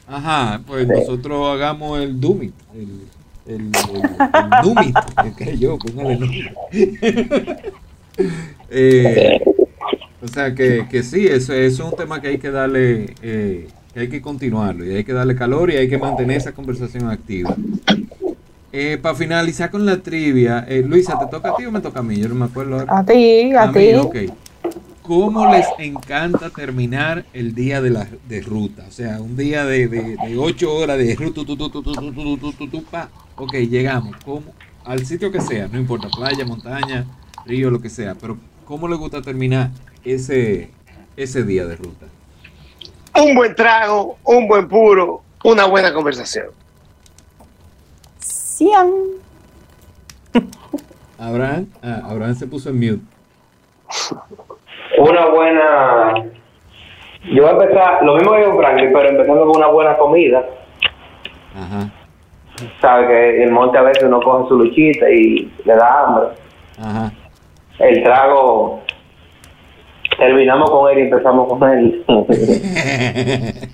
Ajá, 0.09 0.61
pues 0.67 0.87
nosotros 0.87 1.49
hagamos 1.55 2.01
el 2.01 2.21
Dumit, 2.21 2.55
el, 2.75 2.89
el, 3.47 3.71
el, 3.71 4.95
el 5.25 5.37
que 5.37 5.59
yo, 5.59 5.79
póngale 5.79 6.19
nombre. 6.19 6.55
eh, 8.71 9.41
o 10.23 10.29
sea 10.29 10.55
que, 10.55 10.87
que 10.91 11.03
sí, 11.03 11.27
eso, 11.27 11.53
es 11.53 11.79
un 11.79 11.95
tema 11.97 12.21
que 12.21 12.29
hay 12.29 12.39
que 12.39 12.51
darle, 12.51 13.15
que 13.21 13.69
hay 13.95 14.09
que 14.09 14.21
continuarlo, 14.21 14.85
y 14.85 14.95
hay 14.97 15.05
que 15.05 15.13
darle 15.13 15.37
calor 15.37 15.71
y 15.71 15.77
hay 15.77 15.89
que 15.89 15.99
mantener 15.99 16.39
esa 16.39 16.53
conversación 16.53 17.09
activa. 17.11 17.55
Eh, 18.73 18.99
para 19.01 19.15
finalizar 19.15 19.71
con 19.71 19.87
la 19.87 19.99
trivia, 19.99 20.67
Luisa, 20.85 21.19
¿te 21.19 21.27
toca 21.27 21.51
a 21.51 21.57
ti 21.57 21.65
o 21.65 21.73
me 21.73 21.81
toca 21.81 22.01
a 22.01 22.03
mí? 22.03 22.17
Yo 22.17 22.29
no 22.29 22.35
me 22.35 22.45
acuerdo. 22.47 22.85
A 22.89 23.05
ti, 23.05 23.53
a, 23.53 23.63
a 23.63 23.73
ti. 23.73 23.79
Mí, 23.79 23.95
okay. 23.95 24.31
¿Cómo 25.03 25.51
les 25.53 25.67
encanta 25.79 26.51
terminar 26.51 27.25
el 27.33 27.55
día 27.55 27.81
de, 27.81 27.91
la, 27.91 28.09
de 28.29 28.41
ruta? 28.41 28.85
O 28.89 28.91
sea, 28.91 29.21
un 29.21 29.37
día 29.37 29.65
de, 29.65 29.87
de, 29.87 30.17
de 30.17 30.37
ocho 30.37 30.75
horas 30.75 30.99
de 30.99 31.15
ruta, 31.15 31.43
tu, 31.45 31.57
tu, 31.57 32.67
tu, 32.69 32.83
pa, 32.85 33.09
Ok, 33.39 33.53
llegamos. 33.55 34.17
¿Cómo? 34.25 34.43
Al 34.85 35.05
sitio 35.05 35.31
que 35.31 35.41
sea, 35.41 35.69
no 35.69 35.79
importa, 35.79 36.09
playa, 36.09 36.45
montaña, 36.47 37.05
río, 37.45 37.71
lo 37.71 37.81
que 37.81 37.91
sea. 37.91 38.15
Pero, 38.15 38.39
¿cómo 38.65 38.89
les 38.89 38.99
gusta 38.99 39.21
terminar 39.21 39.71
ese, 40.05 40.71
ese 41.17 41.43
día 41.43 41.67
de 41.67 41.77
ruta? 41.77 42.07
Un 43.21 43.35
buen 43.35 43.55
trago, 43.55 44.17
un 44.25 44.49
buen 44.49 44.69
puro, 44.69 45.23
una 45.45 45.67
buena 45.67 45.93
conversación. 45.93 46.47
Cian. 48.21 48.91
Abraham, 51.19 51.67
ah, 51.83 52.03
Abraham 52.05 52.35
se 52.35 52.47
puso 52.47 52.71
en 52.71 52.77
mute. 52.77 53.05
Una 54.99 55.27
buena. 55.27 56.15
Yo 57.25 57.43
voy 57.43 57.51
a 57.51 57.65
empezar, 57.65 58.03
lo 58.03 58.17
mismo 58.17 58.33
que 58.35 58.45
con 58.45 58.59
Franklin, 58.59 58.91
pero 58.93 59.09
empezando 59.09 59.47
con 59.47 59.57
una 59.57 59.67
buena 59.67 59.97
comida. 59.97 60.45
Ajá, 61.55 61.91
Sabe 62.81 63.07
que 63.07 63.45
el 63.45 63.51
monte 63.51 63.79
a 63.79 63.83
veces 63.83 64.05
uno 64.05 64.21
coge 64.21 64.49
su 64.49 64.59
luchita 64.59 65.11
y 65.11 65.51
le 65.65 65.75
da 65.75 66.03
hambre. 66.03 66.29
ajá. 66.79 67.13
El 67.79 68.03
trago, 68.03 68.81
terminamos 70.17 70.71
con 70.71 70.91
él 70.91 70.99
y 70.99 71.03
empezamos 71.03 71.47
con 71.47 71.71
él. 71.71 72.03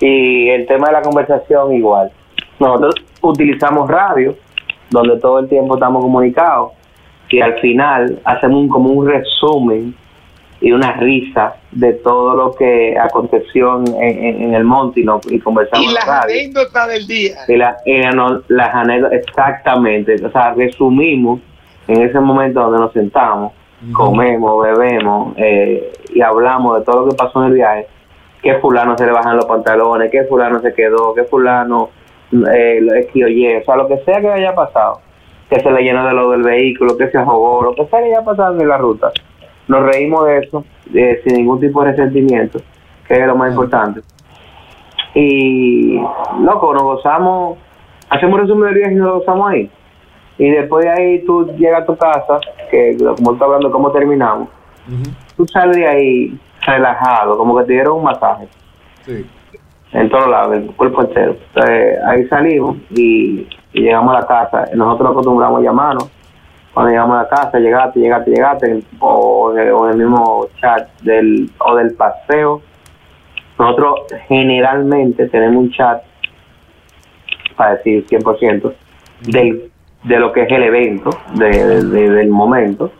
y 0.00 0.48
el 0.48 0.66
tema 0.66 0.88
de 0.88 0.94
la 0.94 1.02
conversación 1.02 1.74
igual. 1.74 2.10
Nosotros 2.58 2.96
utilizamos 3.20 3.88
radio, 3.88 4.36
donde 4.90 5.20
todo 5.20 5.38
el 5.38 5.48
tiempo 5.48 5.74
estamos 5.74 6.02
comunicados. 6.02 6.72
y 7.30 7.40
al 7.40 7.60
final 7.60 8.20
hacemos 8.24 8.62
un, 8.62 8.68
como 8.68 8.90
un 8.90 9.08
resumen 9.08 9.94
y 10.60 10.72
una 10.72 10.92
risa 10.94 11.54
de 11.70 11.92
todo 11.94 12.34
lo 12.34 12.52
que 12.52 12.96
aconteció 12.98 13.78
en, 13.78 14.42
en, 14.42 14.54
el 14.54 14.64
monte 14.64 15.00
y, 15.00 15.04
no, 15.04 15.20
y 15.28 15.38
conversamos. 15.38 15.86
Y 15.86 15.94
las 15.94 16.08
anécdotas 16.08 16.88
del 16.88 17.06
día. 17.06 17.36
Y, 17.46 17.56
la, 17.56 17.76
no, 18.14 18.42
las 18.48 18.74
anécdotas, 18.74 19.18
exactamente. 19.18 20.16
O 20.24 20.32
sea, 20.32 20.54
resumimos 20.54 21.40
en 21.86 22.02
ese 22.02 22.18
momento 22.18 22.60
donde 22.60 22.80
nos 22.80 22.92
sentamos, 22.92 23.52
comemos, 23.92 24.62
bebemos 24.62 25.34
eh, 25.36 25.92
y 26.12 26.20
hablamos 26.20 26.80
de 26.80 26.84
todo 26.84 27.04
lo 27.04 27.10
que 27.10 27.16
pasó 27.16 27.42
en 27.42 27.48
el 27.50 27.54
viaje. 27.54 27.86
Que 28.42 28.56
fulano 28.56 28.96
se 28.96 29.06
le 29.06 29.12
bajan 29.12 29.36
los 29.36 29.46
pantalones, 29.46 30.10
que 30.10 30.24
fulano 30.24 30.60
se 30.60 30.74
quedó, 30.74 31.14
que 31.14 31.24
fulano 31.24 31.90
eh, 32.32 32.80
o 32.82 33.64
sea, 33.64 33.76
lo 33.76 33.88
que 33.88 33.98
sea 34.04 34.20
que 34.20 34.28
haya 34.28 34.54
pasado, 34.54 35.00
que 35.48 35.60
se 35.60 35.70
le 35.70 35.82
llenó 35.82 36.06
de 36.06 36.12
lo 36.12 36.30
del 36.30 36.42
vehículo, 36.42 36.96
que 36.96 37.10
se 37.10 37.18
ahogó, 37.18 37.62
lo 37.62 37.74
que 37.74 37.86
sea 37.86 38.00
que 38.00 38.06
haya 38.06 38.22
pasado 38.22 38.60
en 38.60 38.68
la 38.68 38.76
ruta 38.76 39.10
nos 39.68 39.82
reímos 39.84 40.24
de 40.26 40.38
eso 40.38 40.64
eh, 40.94 41.20
sin 41.24 41.36
ningún 41.36 41.60
tipo 41.60 41.82
de 41.84 41.92
resentimiento, 41.92 42.60
que 43.06 43.14
es 43.14 43.26
lo 43.26 43.36
más 43.36 43.50
importante. 43.50 44.00
Y, 45.14 46.00
loco, 46.40 46.72
nos 46.72 46.82
gozamos, 46.82 47.58
hacemos 48.08 48.34
un 48.34 48.40
resumen 48.40 48.64
del 48.66 48.74
viaje 48.74 48.92
y 48.94 48.96
nos 48.96 49.20
gozamos 49.20 49.50
ahí. 49.50 49.70
Y 50.38 50.50
después 50.50 50.84
de 50.84 50.90
ahí 50.90 51.24
tú 51.24 51.46
llegas 51.58 51.82
a 51.82 51.86
tu 51.86 51.96
casa, 51.96 52.40
que 52.70 52.96
como 52.98 53.32
estás 53.32 53.42
hablando 53.42 53.70
cómo 53.70 53.90
terminamos, 53.90 54.48
tú 55.36 55.46
sales 55.46 55.76
de 55.76 55.86
ahí 55.86 56.40
relajado, 56.64 57.36
como 57.36 57.56
que 57.58 57.64
te 57.64 57.72
dieron 57.74 57.98
un 57.98 58.04
masaje. 58.04 58.48
Sí. 59.04 59.26
En 59.92 60.08
todos 60.10 60.28
lados, 60.28 60.54
el 60.54 60.66
cuerpo 60.76 61.02
entero. 61.02 61.34
Entonces, 61.54 61.98
ahí 62.06 62.26
salimos 62.28 62.76
y, 62.90 63.48
y 63.72 63.80
llegamos 63.80 64.14
a 64.14 64.20
la 64.20 64.26
casa. 64.26 64.64
Nosotros 64.74 65.10
acostumbramos 65.10 65.60
a 65.60 65.64
llamarnos 65.64 66.10
cuando 66.78 66.92
llegamos 66.92 67.16
a 67.16 67.22
la 67.24 67.28
casa, 67.28 67.58
llegaste, 67.58 67.98
llegaste, 67.98 68.30
llegaste, 68.30 68.84
o, 69.00 69.52
en 69.52 69.90
el 69.90 69.96
mismo 69.96 70.46
chat 70.60 70.88
del, 71.00 71.50
o 71.58 71.74
del 71.74 71.92
paseo. 71.94 72.62
Nosotros 73.58 74.02
generalmente 74.28 75.26
tenemos 75.26 75.56
un 75.56 75.72
chat, 75.72 76.04
para 77.56 77.74
decir 77.74 78.06
100%, 78.06 78.72
del, 79.22 79.72
de 80.04 80.18
lo 80.20 80.30
que 80.30 80.42
es 80.42 80.52
el 80.52 80.62
evento, 80.62 81.10
de, 81.34 81.82
del 81.82 82.28
momento. 82.28 82.92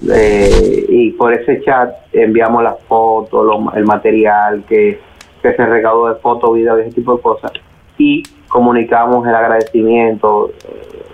y 0.00 1.10
por 1.18 1.34
ese 1.34 1.60
chat 1.66 1.96
enviamos 2.14 2.62
las 2.62 2.82
fotos, 2.84 3.46
el 3.74 3.84
material 3.84 4.64
que, 4.66 4.98
que 5.42 5.52
se 5.52 5.66
recaudó 5.66 6.14
de 6.14 6.20
fotos, 6.22 6.54
videos, 6.54 6.80
ese 6.80 6.92
tipo 6.92 7.14
de 7.14 7.22
cosas. 7.22 7.52
Y 7.98 8.22
comunicamos 8.48 9.26
el 9.28 9.34
agradecimiento, 9.34 10.50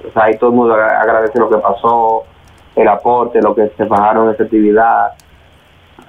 o 0.09 0.13
sea, 0.13 0.25
ahí 0.25 0.37
todo 0.39 0.51
el 0.51 0.57
mundo 0.57 0.75
agradece 0.75 1.39
lo 1.39 1.49
que 1.49 1.59
pasó, 1.59 2.25
el 2.77 2.89
aporte, 2.89 3.41
lo 3.41 3.55
que 3.55 3.69
se 3.77 3.85
bajaron 3.85 4.31
esa 4.31 4.45
actividad, 4.45 5.13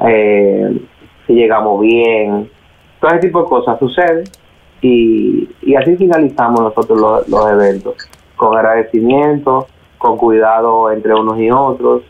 eh, 0.05 0.81
si 1.27 1.33
llegamos 1.33 1.81
bien, 1.81 2.49
todo 2.99 3.11
ese 3.11 3.27
tipo 3.27 3.43
de 3.43 3.49
cosas 3.49 3.79
sucede 3.79 4.23
y, 4.81 5.49
y 5.61 5.75
así 5.75 5.95
finalizamos 5.95 6.59
nosotros 6.59 7.27
los, 7.27 7.51
eventos, 7.51 7.95
con 8.35 8.57
agradecimiento, 8.57 9.67
con 9.97 10.17
cuidado 10.17 10.91
entre 10.91 11.13
unos 11.13 11.39
y 11.39 11.49
otros, 11.51 12.03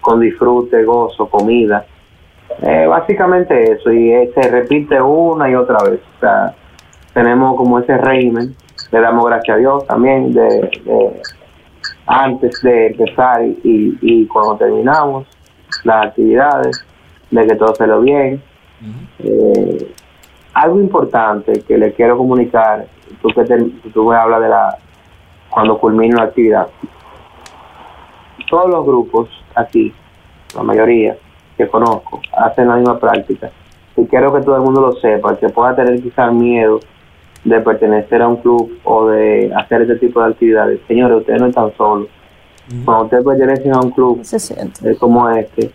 con 0.00 0.20
disfrute, 0.20 0.84
gozo, 0.84 1.28
comida. 1.28 1.86
Eh, 2.62 2.86
básicamente 2.88 3.72
eso, 3.72 3.92
y 3.92 4.10
se 4.34 4.50
repite 4.50 5.00
una 5.00 5.48
y 5.50 5.54
otra 5.54 5.78
vez. 5.88 6.00
O 6.16 6.20
sea, 6.20 6.54
tenemos 7.12 7.56
como 7.56 7.78
ese 7.78 7.96
régimen 7.98 8.56
le 8.90 9.00
damos 9.00 9.26
gracias 9.26 9.56
a 9.56 9.58
Dios 9.58 9.86
también 9.86 10.32
de, 10.32 10.70
antes 12.06 12.62
de 12.62 12.86
empezar 12.88 13.42
y, 13.44 13.98
y, 14.00 14.26
cuando 14.26 14.56
terminamos 14.56 15.26
las 15.84 16.06
actividades, 16.06 16.84
de 17.30 17.46
que 17.46 17.54
todo 17.56 17.74
se 17.74 17.86
lo 17.86 18.00
bien. 18.00 18.42
Eh, 19.18 19.94
algo 20.54 20.80
importante 20.80 21.52
que 21.66 21.76
le 21.76 21.92
quiero 21.92 22.16
comunicar, 22.16 22.86
tú 23.20 23.28
que 23.28 23.44
tú 23.92 24.08
me 24.08 24.16
hablas 24.16 24.40
de 24.40 24.48
la 24.48 24.78
cuando 25.50 25.78
culmina 25.78 26.18
la 26.18 26.22
actividad. 26.24 26.68
Todos 28.48 28.70
los 28.70 28.84
grupos 28.86 29.28
aquí, 29.54 29.92
la 30.54 30.62
mayoría 30.62 31.16
que 31.56 31.68
conozco, 31.68 32.20
hacen 32.36 32.68
la 32.68 32.76
misma 32.76 32.98
práctica. 32.98 33.50
Y 33.96 34.06
quiero 34.06 34.32
que 34.32 34.42
todo 34.42 34.56
el 34.56 34.62
mundo 34.62 34.80
lo 34.80 34.92
sepa, 34.92 35.36
que 35.36 35.48
pueda 35.48 35.74
tener 35.74 36.00
quizás 36.00 36.32
miedo 36.32 36.80
de 37.48 37.60
pertenecer 37.60 38.22
a 38.22 38.28
un 38.28 38.36
club 38.36 38.78
o 38.84 39.08
de 39.08 39.52
hacer 39.54 39.82
ese 39.82 39.96
tipo 39.96 40.22
de 40.22 40.30
actividades. 40.30 40.80
Señores, 40.86 41.18
ustedes 41.18 41.40
no 41.40 41.48
están 41.48 41.72
solos. 41.76 42.08
Cuando 42.84 43.04
ustedes 43.04 43.24
pertenecen 43.24 43.74
a 43.74 43.80
un 43.80 43.90
club 43.90 44.20
como 44.98 45.30
este, 45.30 45.70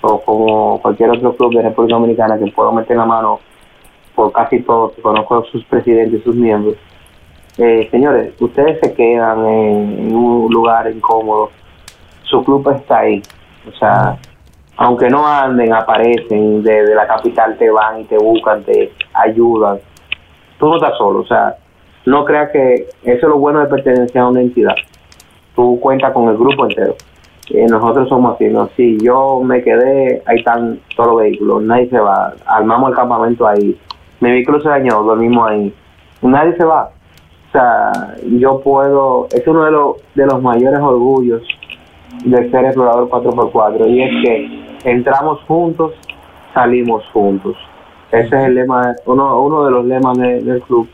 o 0.00 0.20
como 0.20 0.80
cualquier 0.80 1.10
otro 1.10 1.34
club 1.34 1.54
de 1.54 1.62
República 1.62 1.96
Dominicana 1.96 2.38
que 2.38 2.50
puedo 2.52 2.72
meter 2.72 2.96
la 2.96 3.04
mano 3.04 3.40
por 4.14 4.32
casi 4.32 4.60
todos, 4.60 4.92
que 4.92 5.02
conozco 5.02 5.38
a 5.38 5.44
sus 5.50 5.64
presidentes 5.64 6.20
y 6.20 6.22
sus 6.22 6.36
miembros, 6.36 6.76
eh, 7.58 7.88
señores, 7.90 8.34
ustedes 8.40 8.78
se 8.80 8.92
quedan 8.94 9.44
en, 9.46 10.14
un 10.14 10.52
lugar 10.52 10.90
incómodo, 10.90 11.50
su 12.22 12.44
club 12.44 12.68
está 12.76 13.00
ahí. 13.00 13.22
O 13.66 13.72
sea, 13.76 14.18
aunque 14.76 15.08
no 15.08 15.26
anden, 15.26 15.72
aparecen, 15.72 16.62
desde 16.62 16.94
la 16.94 17.06
capital 17.06 17.56
te 17.58 17.70
van 17.70 18.00
y 18.00 18.04
te 18.04 18.18
buscan, 18.18 18.62
te 18.62 18.92
ayudan 19.14 19.78
tú 20.58 20.68
no 20.68 20.76
estás 20.76 20.96
solo, 20.98 21.20
o 21.20 21.26
sea, 21.26 21.56
no 22.06 22.24
creas 22.24 22.50
que 22.50 22.74
eso 22.74 22.86
es 23.02 23.22
lo 23.22 23.38
bueno 23.38 23.60
de 23.60 23.66
pertenecer 23.66 24.18
a 24.18 24.28
una 24.28 24.40
entidad. 24.40 24.74
Tú 25.54 25.78
cuentas 25.80 26.12
con 26.12 26.28
el 26.28 26.36
grupo 26.36 26.64
entero. 26.64 26.94
Eh, 27.50 27.66
nosotros 27.68 28.08
somos 28.08 28.34
así, 28.34 28.46
¿no? 28.46 28.68
Si 28.76 28.98
yo 28.98 29.40
me 29.44 29.62
quedé, 29.62 30.22
ahí 30.26 30.38
están 30.38 30.80
todos 30.96 31.10
los 31.10 31.18
vehículos, 31.18 31.62
nadie 31.62 31.88
se 31.88 31.98
va, 31.98 32.34
armamos 32.44 32.90
el 32.90 32.96
campamento 32.96 33.46
ahí, 33.46 33.78
mi 34.20 34.30
vehículo 34.30 34.60
se 34.60 34.68
dañó, 34.68 35.02
dormimos 35.02 35.48
ahí, 35.48 35.74
nadie 36.22 36.56
se 36.56 36.64
va. 36.64 36.90
O 37.48 37.52
sea, 37.52 37.92
yo 38.38 38.60
puedo, 38.60 39.28
es 39.30 39.46
uno 39.46 39.64
de 39.64 39.70
los, 39.70 39.96
de 40.14 40.26
los 40.26 40.42
mayores 40.42 40.80
orgullos 40.80 41.42
de 42.24 42.50
ser 42.50 42.64
explorador 42.64 43.08
4x4 43.08 43.88
y 43.88 44.02
es 44.02 44.10
que 44.24 44.90
entramos 44.90 45.40
juntos, 45.46 45.92
salimos 46.52 47.04
juntos. 47.12 47.56
Ese 48.16 48.36
es 48.36 48.46
el 48.46 48.54
lema, 48.54 48.94
uno, 49.04 49.42
uno 49.42 49.64
de 49.64 49.70
los 49.70 49.84
lemas 49.84 50.16
del 50.18 50.62
club. 50.62 50.88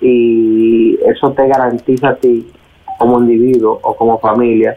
Y 0.00 0.98
eso 1.06 1.32
te 1.32 1.46
garantiza 1.46 2.10
a 2.10 2.16
ti, 2.16 2.50
como 2.98 3.18
individuo 3.20 3.78
o 3.82 3.94
como 3.94 4.18
familia, 4.18 4.76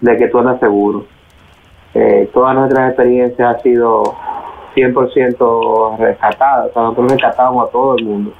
de 0.00 0.16
que 0.16 0.28
tú 0.28 0.38
andas 0.38 0.60
seguro. 0.60 1.06
Eh, 1.94 2.28
todas 2.34 2.54
nuestras 2.54 2.88
experiencias 2.88 3.56
han 3.56 3.62
sido 3.62 4.02
100% 4.74 5.96
rescatadas. 5.98 6.70
O 6.70 6.72
sea, 6.72 6.82
nosotros 6.82 7.12
rescatamos 7.12 7.68
a 7.68 7.72
todo 7.72 7.96
el 7.96 8.04
mundo. 8.04 8.32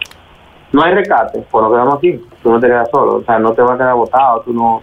No 0.73 0.83
hay 0.83 0.95
rescate, 0.95 1.41
por 1.51 1.63
lo 1.63 1.71
que 1.71 1.77
vamos 1.77 1.95
aquí. 1.95 2.21
Tú 2.43 2.51
no 2.51 2.61
te 2.61 2.67
quedas 2.67 2.91
solo, 2.91 3.17
o 3.17 3.23
sea, 3.23 3.39
no 3.39 3.53
te 3.53 3.63
vas 3.63 3.73
a 3.73 3.79
quedar 3.79 3.95
botado. 3.95 4.41
Tú 4.43 4.53
no, 4.53 4.83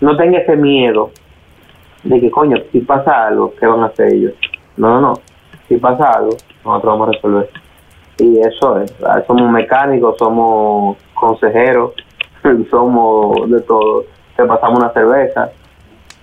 no 0.00 0.16
tengas 0.16 0.42
ese 0.42 0.56
miedo 0.56 1.10
de 2.02 2.20
que, 2.20 2.30
coño, 2.30 2.56
si 2.72 2.80
pasa 2.80 3.26
algo, 3.26 3.52
¿qué 3.60 3.66
van 3.66 3.82
a 3.82 3.86
hacer 3.86 4.12
ellos? 4.12 4.32
No, 4.76 4.88
no, 4.88 5.00
no. 5.00 5.31
Si 5.72 5.78
pasa 5.78 6.04
algo, 6.10 6.36
nosotros 6.66 6.84
vamos 6.84 7.08
a 7.08 7.12
resolver. 7.12 7.50
Y 8.18 8.40
eso 8.40 8.78
es, 8.82 8.94
somos 9.26 9.50
mecánicos, 9.50 10.18
somos 10.18 10.98
consejeros, 11.14 11.94
somos 12.70 13.50
de 13.50 13.58
todo, 13.62 14.04
te 14.36 14.44
pasamos 14.44 14.80
una 14.80 14.92
cerveza, 14.92 15.50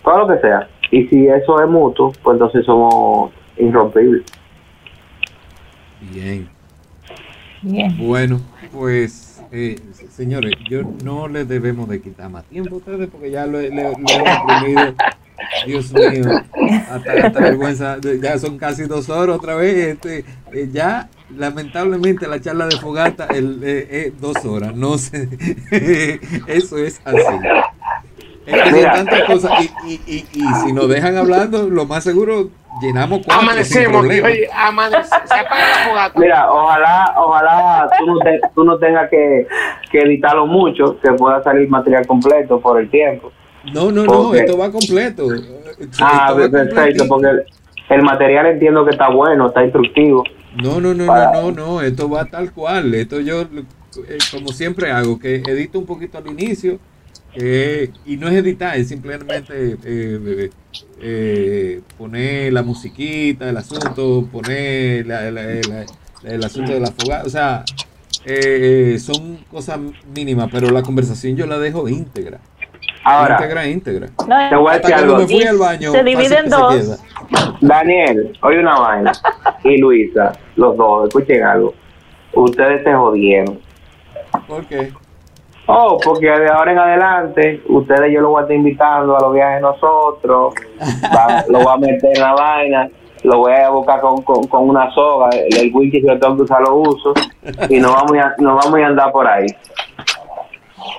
todo 0.04 0.20
lo 0.20 0.28
que 0.28 0.42
sea. 0.42 0.70
Y 0.92 1.08
si 1.08 1.28
eso 1.28 1.60
es 1.64 1.68
mutuo, 1.68 2.14
pues 2.22 2.36
entonces 2.36 2.64
somos 2.64 3.32
irrompibles. 3.58 4.24
Bien. 6.14 6.48
Bien. 7.64 7.98
Bueno, 7.98 8.40
pues 8.72 9.44
eh, 9.52 9.78
señores, 10.10 10.54
yo 10.70 10.84
no 11.04 11.28
les 11.28 11.48
debemos 11.48 11.90
de 11.90 12.00
quitar 12.00 12.30
más 12.30 12.44
tiempo 12.44 12.76
a 12.76 12.78
ustedes 12.78 13.10
porque 13.10 13.32
ya 13.32 13.48
lo, 13.48 13.60
le, 13.60 13.70
hemos 13.70 13.96
Dios 15.66 15.94
mío, 15.94 16.26
hasta, 16.90 17.40
vergüenza, 17.40 17.98
ya 18.22 18.38
son 18.38 18.58
casi 18.58 18.84
dos 18.84 19.10
horas 19.10 19.38
otra 19.38 19.56
vez. 19.56 19.96
Este, 19.96 20.26
eh, 20.52 20.70
ya, 20.72 21.10
lamentablemente, 21.36 22.28
la 22.28 22.40
charla 22.40 22.68
de 22.68 22.78
fogata 22.78 23.26
el, 23.26 23.62
eh, 23.64 23.88
eh, 23.90 24.14
dos 24.20 24.44
horas. 24.46 24.76
No 24.76 24.98
sé, 24.98 25.30
eso 26.48 26.78
es 26.78 27.02
así. 27.06 27.18
Es 28.46 28.74
que 28.74 28.84
tantas 28.84 29.24
cosas. 29.24 29.52
Y, 29.62 29.92
y, 29.92 30.02
y, 30.08 30.16
y, 30.34 30.54
si 30.66 30.74
nos 30.74 30.90
dejan 30.90 31.16
hablando, 31.18 31.70
lo 31.70 31.86
más 31.86 32.04
seguro 32.04 32.50
llenamos 32.82 33.22
cuatro. 33.26 33.44
Amanecemos, 33.44 34.06
oye, 34.06 34.50
amanece, 34.54 35.10
se 35.26 35.40
apaga 35.40 35.70
la 35.70 35.88
fogata. 35.88 36.20
Mira, 36.20 36.52
ojalá, 36.52 37.14
ojalá 37.18 37.90
tú 38.00 38.06
no, 38.06 38.20
te, 38.20 38.42
tú 38.56 38.64
no 38.64 38.78
tengas 38.78 39.10
que, 39.10 39.48
que 39.92 40.00
editarlo 40.00 40.48
mucho, 40.48 41.00
que 41.00 41.12
pueda 41.14 41.44
salir 41.44 41.70
material 41.70 42.08
completo 42.08 42.60
por 42.60 42.80
el 42.80 42.90
tiempo. 42.90 43.32
No, 43.74 43.92
no, 43.92 44.04
no, 44.06 44.34
esto 44.34 44.58
va 44.58 44.72
completo. 44.72 45.28
Ah, 46.00 46.34
perfecto, 46.36 47.08
porque 47.08 47.28
el, 47.90 48.02
material 48.04 48.46
entiendo 48.48 48.86
que 48.86 48.92
está 48.92 49.10
bueno, 49.10 49.48
está 49.48 49.64
instructivo. 49.64 50.24
No, 50.62 50.80
no, 50.82 50.94
no, 50.94 51.06
no, 51.06 51.32
no, 51.34 51.52
no, 51.52 51.82
esto 51.82 52.10
va 52.10 52.26
tal 52.26 52.52
cual. 52.54 52.94
Esto 52.96 53.20
yo, 53.20 53.42
eh, 53.42 54.18
como 54.32 54.50
siempre 54.50 54.92
hago, 54.92 55.20
que 55.20 55.36
edito 55.36 55.80
un 55.80 55.86
poquito 55.86 56.18
al 56.18 56.28
inicio 56.28 56.80
que- 57.34 57.92
y 58.06 58.18
no 58.18 58.28
es 58.28 58.34
editar, 58.36 58.76
es 58.78 58.88
simplemente 58.88 59.78
eh, 59.84 60.50
eh, 61.02 61.82
poner 61.98 62.52
la 62.54 62.64
musiquita, 62.64 63.50
el 63.50 63.58
asunto, 63.58 64.28
poner 64.32 65.06
la- 65.06 65.30
la- 65.32 65.44
la- 65.44 65.86
el 66.24 66.44
asunto 66.44 66.74
de 66.74 66.80
la 66.80 66.88
fogata, 66.92 67.24
o 67.26 67.30
sea, 67.30 67.64
eh, 68.26 68.94
eh, 68.96 69.00
son 69.00 69.38
cosas 69.52 69.80
mínimas, 70.14 70.50
pero 70.52 70.70
la 70.72 70.82
conversación 70.82 71.36
yo 71.38 71.46
la 71.46 71.60
dejo 71.60 71.88
íntegra. 71.88 72.40
Ahora, 73.12 73.36
íntegra, 73.36 73.68
íntegra. 73.68 74.08
te 74.50 74.56
voy 74.56 74.72
a 74.74 74.78
decir 74.80 74.94
algo. 74.96 75.18
me 75.18 75.26
fui 75.26 75.44
al 75.44 75.58
baño, 75.58 75.92
Se 75.92 76.04
divide 76.04 76.38
en 76.40 76.50
dos. 76.50 77.02
Daniel, 77.62 78.38
oye 78.42 78.60
una 78.60 78.80
vaina. 78.80 79.12
Y 79.64 79.78
Luisa, 79.78 80.32
los 80.56 80.78
dos, 80.78 81.08
escuchen 81.10 81.44
algo. 81.44 81.74
Ustedes 82.34 82.84
se 82.84 82.94
jodieron. 82.94 83.60
¿Por 84.48 84.66
qué? 84.68 84.92
Oh, 85.66 86.00
porque 86.04 86.28
de 86.28 86.48
ahora 86.50 86.72
en 86.72 86.80
adelante, 86.80 87.62
ustedes 87.68 88.12
yo 88.14 88.22
los 88.22 88.32
voy 88.32 88.40
a 88.40 88.42
estar 88.44 88.56
invitando 88.56 89.16
a 89.18 89.20
los 89.20 89.34
viajes 89.34 89.56
de 89.56 89.62
nosotros, 89.62 90.54
va- 91.16 91.44
lo 91.50 91.60
voy 91.60 91.74
a 91.74 91.78
meter 91.78 92.12
en 92.16 92.22
la 92.24 92.34
vaina, 92.34 92.90
lo 93.24 93.38
voy 93.40 93.52
a 93.54 93.70
buscar 93.70 94.00
con, 94.02 94.22
con, 94.24 94.48
con 94.48 94.68
una 94.70 94.90
soga, 94.94 95.30
el, 95.30 95.56
el 95.58 95.72
wiki 95.76 96.02
que 96.02 96.08
yo 96.08 96.18
tengo 96.20 96.38
que 96.38 96.42
usar 96.44 96.62
lo 96.62 96.76
uso, 96.78 97.14
y 97.70 97.80
nos 97.80 97.94
vamos 97.94 98.14
a, 98.18 98.34
nos 98.40 98.64
vamos 98.66 98.80
a 98.80 98.86
andar 98.88 99.12
por 99.12 99.28
ahí. 99.28 99.46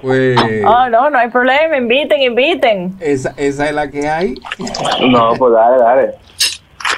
Pues 0.03 0.37
Oh, 0.67 0.89
no, 0.89 1.11
no 1.11 1.19
hay 1.19 1.29
problema. 1.31 1.77
Inviten, 1.77 2.21
inviten. 2.23 2.95
esa, 3.01 3.35
esa 3.37 3.69
es 3.69 3.75
la 3.75 3.91
que 3.91 4.09
hay. 4.09 4.35
No, 5.11 5.33
pues 5.39 5.53
dale, 5.53 5.79
dale. 5.79 6.11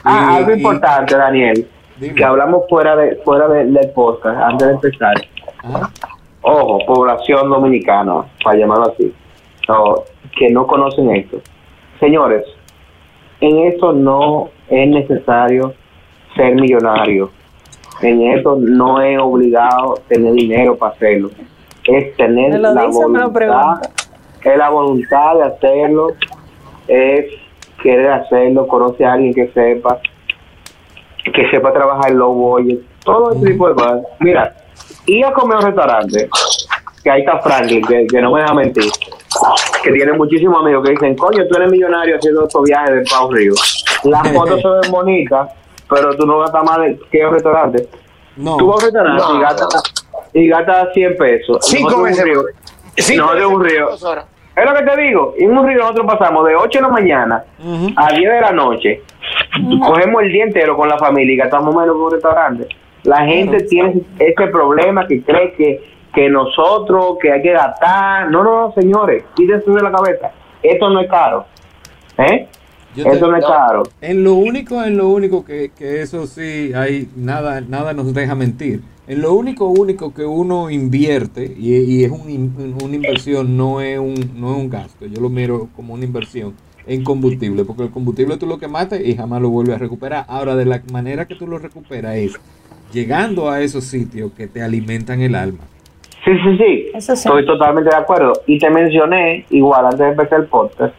Ah, 0.04 0.30
Y- 0.32 0.36
algo 0.38 0.50
y- 0.50 0.54
importante, 0.58 1.16
Daniel, 1.16 1.68
Dime. 1.98 2.14
que 2.14 2.24
hablamos 2.24 2.64
fuera 2.68 2.96
de 2.96 3.16
fuera 3.24 3.48
de- 3.48 3.66
del 3.66 3.90
podcast, 3.90 4.38
antes 4.40 4.66
de 4.68 4.74
empezar. 4.74 5.14
Ajá. 5.64 5.90
ojo, 6.44 6.78
población 6.86 7.48
dominicana, 7.50 8.24
para 8.42 8.58
llamarlo 8.58 8.92
así, 8.92 9.14
que 10.36 10.50
no 10.50 10.66
conocen 10.66 11.14
esto. 11.14 11.40
Señores, 12.00 12.44
en 13.40 13.58
esto 13.68 13.92
no 13.92 14.48
es 14.68 14.88
necesario 14.88 15.72
ser 16.34 16.56
millonario. 16.56 17.30
En 18.00 18.22
esto 18.32 18.56
no 18.58 19.00
es 19.00 19.16
obligado 19.20 19.94
tener 20.08 20.32
dinero 20.32 20.76
para 20.76 20.94
hacerlo. 20.94 21.30
Es 21.84 22.16
tener 22.16 22.60
la 22.60 22.86
voluntad, 22.86 23.82
es 24.42 24.56
la 24.56 24.68
voluntad 24.70 25.34
de 25.34 25.42
hacerlo, 25.44 26.08
es 26.86 27.26
querer 27.82 28.10
hacerlo, 28.12 28.66
conoce 28.66 29.04
a 29.04 29.14
alguien 29.14 29.34
que 29.34 29.48
sepa, 29.48 29.98
que 31.24 31.50
sepa 31.50 31.72
trabajar 31.72 32.10
en 32.10 32.18
low 32.18 32.32
budget, 32.32 32.80
todo 33.04 33.32
ese 33.32 33.46
tipo 33.46 33.68
de 33.68 33.74
cosas. 33.74 34.02
Mira, 34.20 34.54
ir 35.06 35.24
a 35.24 35.32
comer 35.32 35.56
a 35.56 35.60
un 35.60 35.66
restaurante, 35.66 36.28
que 37.02 37.10
ahí 37.10 37.20
está 37.20 37.38
Franklin, 37.40 37.84
que, 37.84 38.06
que 38.06 38.20
no 38.20 38.32
me 38.32 38.40
deja 38.42 38.54
mentir, 38.54 38.90
que 39.82 39.90
tiene 39.90 40.12
muchísimos 40.12 40.60
amigos 40.62 40.84
que 40.84 40.90
dicen, 40.92 41.16
coño, 41.16 41.46
tú 41.48 41.56
eres 41.56 41.70
millonario 41.70 42.16
haciendo 42.16 42.44
estos 42.46 42.62
viajes 42.62 42.94
de 42.94 43.02
Pau 43.10 43.30
Río. 43.32 43.54
Las 44.04 44.28
fotos 44.32 44.60
se 44.60 44.68
ven 44.68 44.90
bonitas, 44.92 45.50
pero 45.88 46.14
tú 46.16 46.26
no 46.26 46.38
gastas 46.38 46.64
más 46.64 46.78
de, 46.78 46.98
que 47.10 47.26
un 47.26 47.32
restaurante. 47.32 47.88
No. 48.36 48.56
Tú 48.56 48.68
vas 48.68 48.76
a 48.84 48.86
un 48.86 48.92
restaurante 48.92 49.22
No. 49.22 49.36
y 49.36 49.40
gastas 49.40 50.01
y 50.34 50.48
gastas 50.48 50.88
100 50.94 51.16
pesos. 51.16 51.58
Cinco 51.62 52.02
veces. 52.02 52.20
un 52.24 52.30
río- 52.30 52.42
Cinco 52.96 53.22
nosotros 53.34 53.48
en 53.50 53.54
un 53.56 53.64
río. 53.64 53.88
Es 54.54 54.64
lo 54.66 54.74
que 54.74 54.82
te 54.82 55.00
digo, 55.00 55.34
en 55.38 55.56
un 55.56 55.66
río 55.66 55.78
nosotros 55.78 56.06
pasamos 56.06 56.46
de 56.46 56.54
8 56.54 56.78
de 56.78 56.82
la 56.82 56.88
mañana 56.88 57.44
a 57.96 58.12
10 58.12 58.30
de 58.32 58.40
la 58.42 58.52
noche, 58.52 59.02
cogemos 59.82 60.22
el 60.22 60.30
día 60.32 60.44
entero 60.44 60.76
con 60.76 60.88
la 60.90 60.98
familia 60.98 61.32
y 61.34 61.36
gastamos 61.38 61.74
menos 61.74 61.96
que 61.96 62.02
un 62.02 62.10
restaurante. 62.10 62.68
La 63.04 63.24
gente 63.24 63.62
tiene 63.64 63.94
ese 64.18 64.46
problema 64.48 65.06
que 65.06 65.22
cree 65.22 65.54
que, 65.54 65.80
que 66.14 66.28
nosotros, 66.28 67.16
que 67.20 67.32
hay 67.32 67.40
que 67.42 67.52
gastar. 67.52 68.30
No, 68.30 68.44
no, 68.44 68.68
no, 68.68 68.72
señores, 68.74 69.24
quítense 69.34 69.70
de 69.70 69.80
la 69.82 69.90
cabeza. 69.90 70.30
Esto 70.62 70.90
no 70.90 71.00
es 71.00 71.08
caro. 71.10 71.46
¿Eh? 72.18 72.46
Yo 72.96 73.04
te- 73.04 73.20
no 73.20 73.36
es 73.36 73.44
caro. 73.44 73.82
En 74.00 74.22
lo 74.24 74.34
único, 74.34 74.82
en 74.82 74.96
lo 74.98 75.08
único 75.08 75.44
que, 75.44 75.70
que 75.76 76.02
eso 76.02 76.26
sí 76.26 76.72
hay, 76.74 77.08
nada, 77.16 77.60
nada 77.60 77.92
nos 77.92 78.12
deja 78.12 78.34
mentir. 78.34 78.82
En 79.08 79.20
lo 79.22 79.32
único, 79.34 79.66
único 79.68 80.12
que 80.14 80.24
uno 80.24 80.70
invierte, 80.70 81.44
y, 81.58 81.74
y 81.76 82.04
es 82.04 82.10
un 82.10 82.28
in- 82.30 82.76
una 82.82 82.94
inversión, 82.94 83.56
no 83.56 83.80
es 83.80 83.98
un, 83.98 84.14
no 84.36 84.52
es 84.52 84.58
un 84.58 84.70
gasto, 84.70 85.06
yo 85.06 85.20
lo 85.20 85.28
miro 85.28 85.68
como 85.74 85.94
una 85.94 86.04
inversión 86.04 86.54
en 86.86 87.02
combustible, 87.02 87.64
porque 87.64 87.84
el 87.84 87.90
combustible 87.90 88.36
tú 88.36 88.46
lo 88.46 88.58
quemaste 88.58 89.08
y 89.08 89.14
jamás 89.16 89.40
lo 89.42 89.48
vuelves 89.50 89.76
a 89.76 89.78
recuperar. 89.78 90.24
Ahora, 90.28 90.54
de 90.56 90.64
la 90.66 90.82
manera 90.92 91.26
que 91.26 91.34
tú 91.34 91.46
lo 91.46 91.58
recuperas 91.58 92.16
es 92.16 92.32
llegando 92.92 93.50
a 93.50 93.60
esos 93.60 93.84
sitios 93.84 94.32
que 94.32 94.46
te 94.48 94.62
alimentan 94.62 95.20
el 95.20 95.34
alma. 95.34 95.60
Sí, 96.24 96.30
sí, 96.44 96.56
sí. 96.58 96.86
Eso 96.94 97.16
sí. 97.16 97.26
Estoy 97.28 97.44
totalmente 97.46 97.90
de 97.90 97.96
acuerdo. 97.96 98.32
Y 98.46 98.58
te 98.58 98.70
mencioné, 98.70 99.44
igual 99.50 99.84
antes 99.86 99.98
de 100.00 100.08
empezar 100.08 100.40
el 100.40 100.46
podcast, 100.46 100.94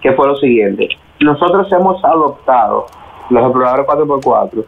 que 0.00 0.12
fue 0.12 0.26
lo 0.28 0.36
siguiente. 0.36 0.88
Nosotros 1.22 1.70
hemos 1.72 2.02
adoptado 2.04 2.86
los 3.30 3.42
exploradores 3.42 3.86
4x4, 3.86 4.64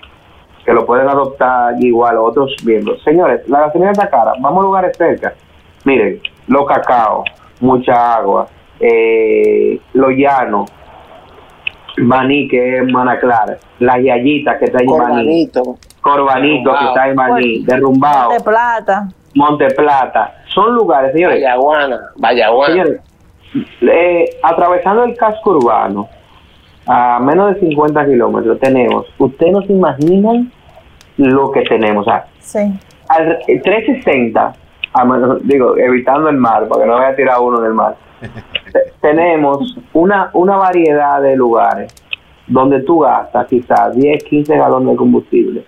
que 0.65 0.73
lo 0.73 0.87
pueden 0.87 1.09
adoptar 1.09 1.75
igual 1.81 2.19
otros 2.19 2.55
miembros. 2.65 3.03
Señores, 3.03 3.49
la 3.49 3.61
gasolina 3.63 3.91
está 3.91 4.09
cara. 4.09 4.33
Vamos 4.41 4.61
a 4.61 4.67
lugares 4.67 4.97
cerca. 4.97 5.35
Miren, 5.85 6.21
los 6.47 6.67
cacao, 6.67 7.25
mucha 7.61 8.15
agua, 8.15 8.47
eh, 8.81 9.79
lo 9.93 10.11
llano, 10.11 10.65
Maní, 11.99 12.49
que 12.49 12.79
es 12.79 12.93
Mana 12.93 13.19
Clara, 13.19 13.57
las 13.79 14.03
yayitas 14.03 14.59
que 14.59 14.65
está 14.67 14.79
en 14.81 14.87
Maní, 14.87 14.99
Corbanito. 14.99 15.63
Corbanito, 16.01 16.73
que 16.79 16.85
está 16.87 17.09
en 17.09 17.17
Maní, 17.17 17.65
Derrumbado, 17.65 18.31
De 18.31 18.41
plata. 18.41 19.09
Monte 19.35 19.67
Plata. 19.75 20.43
Son 20.55 20.75
lugares, 20.75 21.13
señores, 21.13 21.43
Vallaguana. 21.43 22.01
Vallaguana. 22.17 22.73
Señores, 22.73 23.01
eh, 23.83 24.31
atravesando 24.43 25.05
el 25.05 25.17
casco 25.17 25.51
urbano, 25.51 26.09
a 26.87 27.19
menos 27.21 27.55
de 27.55 27.61
50 27.61 28.05
kilómetros, 28.07 28.59
tenemos, 28.61 29.07
ustedes 29.19 29.53
no 29.53 29.63
se 29.63 29.73
imaginan 29.73 30.53
lo 31.17 31.51
que 31.51 31.63
tenemos. 31.63 32.07
O 32.07 32.11
sea, 32.11 32.27
Sí. 32.41 32.59
al, 33.09 33.39
el 33.47 33.63
360, 33.63 34.53
a 34.93 35.05
menos- 35.05 35.39
digo, 35.47 35.77
evitando 35.77 36.29
el 36.29 36.37
mar, 36.37 36.69
para 36.69 36.83
que 36.83 36.87
no 36.91 36.97
vaya 36.97 37.09
a 37.09 37.17
tirar 37.17 37.41
uno 37.41 37.61
en 37.61 37.67
el 37.67 37.75
mar, 37.75 37.97
te- 38.21 38.93
tenemos 39.01 39.77
una, 39.93 40.31
una 40.35 40.57
variedad 40.57 41.21
de 41.23 41.37
lugares 41.37 41.95
donde 42.47 42.81
tú 42.83 43.01
gastas 43.01 43.47
quizás 43.47 43.95
10, 43.97 44.23
15 44.25 44.57
galones 44.57 44.91
de 44.91 44.97
combustible 44.97 45.65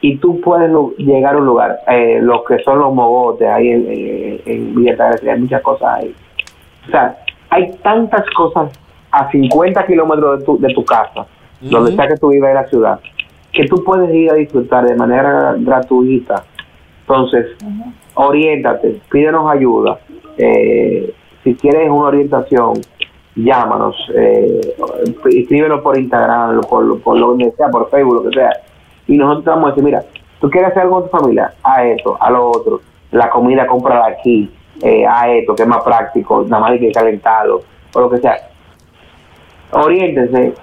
y 0.00 0.16
tú 0.16 0.40
puedes 0.40 0.70
llegar 0.98 1.34
a 1.34 1.38
un 1.38 1.46
lugar, 1.46 1.78
eh, 1.88 2.18
los 2.22 2.42
que 2.44 2.58
son 2.60 2.78
los 2.78 2.92
mogotes, 2.92 3.46
ahí 3.48 3.68
en, 3.68 3.86
en, 3.86 4.40
en 4.46 4.74
Villa 4.74 4.92
Altagracia, 4.92 5.34
hay 5.34 5.40
muchas 5.40 5.62
cosas 5.62 5.88
ahí. 6.00 6.14
O 6.88 6.90
sea, 6.90 7.16
hay 7.50 7.70
tantas 7.82 8.24
cosas 8.34 8.70
a 9.10 9.30
50 9.30 9.86
kilómetros 9.86 10.40
de 10.40 10.44
tu, 10.44 10.58
de 10.58 10.72
tu 10.74 10.84
casa, 10.84 11.26
donde 11.60 11.94
sea 11.94 12.08
que 12.08 12.16
tú 12.16 12.28
vives 12.28 12.48
en 12.48 12.54
la 12.54 12.66
ciudad, 12.66 13.00
que 13.52 13.66
tú 13.66 13.82
puedes 13.84 14.12
ir 14.14 14.30
a 14.30 14.34
disfrutar 14.34 14.86
de 14.86 14.94
manera 14.94 15.54
gratuita. 15.58 16.44
Entonces, 17.00 17.46
oriéntate, 18.14 19.00
pídenos 19.10 19.50
ayuda. 19.50 19.98
Eh, 20.38 21.12
si 21.42 21.54
quieres 21.54 21.90
una 21.90 22.06
orientación, 22.06 22.74
llámanos, 23.34 23.96
eh, 24.14 24.60
escríbenos 25.32 25.80
por 25.80 25.98
Instagram, 25.98 26.60
por, 26.62 27.00
por 27.00 27.16
lo 27.16 27.36
que 27.36 27.50
sea, 27.52 27.68
por 27.68 27.90
Facebook, 27.90 28.24
lo 28.24 28.30
que 28.30 28.36
sea. 28.36 28.52
Y 29.06 29.16
nosotros 29.16 29.44
te 29.44 29.50
vamos 29.50 29.64
a 29.64 29.68
decir, 29.70 29.84
mira, 29.84 30.02
tú 30.40 30.50
quieres 30.50 30.70
hacer 30.70 30.82
algo 30.82 31.00
con 31.00 31.10
tu 31.10 31.18
familia, 31.18 31.52
a 31.62 31.84
esto, 31.84 32.16
a 32.20 32.30
lo 32.30 32.48
otro, 32.48 32.80
la 33.10 33.28
comida 33.30 33.66
cómprala 33.66 34.06
aquí, 34.06 34.50
eh, 34.82 35.04
a 35.06 35.30
esto, 35.32 35.54
que 35.54 35.62
es 35.62 35.68
más 35.68 35.82
práctico, 35.82 36.44
nada 36.46 36.60
más 36.60 36.70
hay 36.72 36.80
que 36.80 36.92
calentarlo, 36.92 37.62
o 37.94 38.00
lo 38.00 38.10
que 38.10 38.18
sea. 38.18 38.49
Oriéntense, 39.72 40.54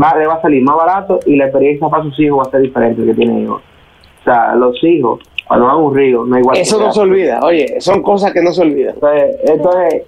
va, 0.00 0.16
le 0.16 0.26
va 0.26 0.34
a 0.34 0.42
salir 0.42 0.62
más 0.62 0.76
barato 0.76 1.20
y 1.26 1.36
la 1.36 1.44
experiencia 1.44 1.88
para 1.88 2.02
sus 2.04 2.18
hijos 2.20 2.38
va 2.38 2.48
a 2.48 2.50
ser 2.50 2.60
diferente 2.62 3.04
que 3.04 3.14
tienen 3.14 3.44
hijos. 3.44 3.62
O 4.20 4.24
sea, 4.24 4.54
los 4.54 4.82
hijos, 4.84 5.20
cuando 5.46 5.66
van 5.66 5.74
a 5.74 5.78
un 5.78 5.94
río, 5.94 6.24
no 6.24 6.36
es 6.36 6.42
igual. 6.42 6.56
Eso 6.58 6.78
que 6.78 6.84
no 6.84 6.92
se 6.92 7.00
olvida. 7.00 7.40
Oye, 7.42 7.80
son 7.80 8.02
cosas 8.02 8.32
que 8.32 8.42
no 8.42 8.52
se 8.52 8.62
olvidan. 8.62 8.94
entonces, 8.94 9.36
entonces, 9.44 10.02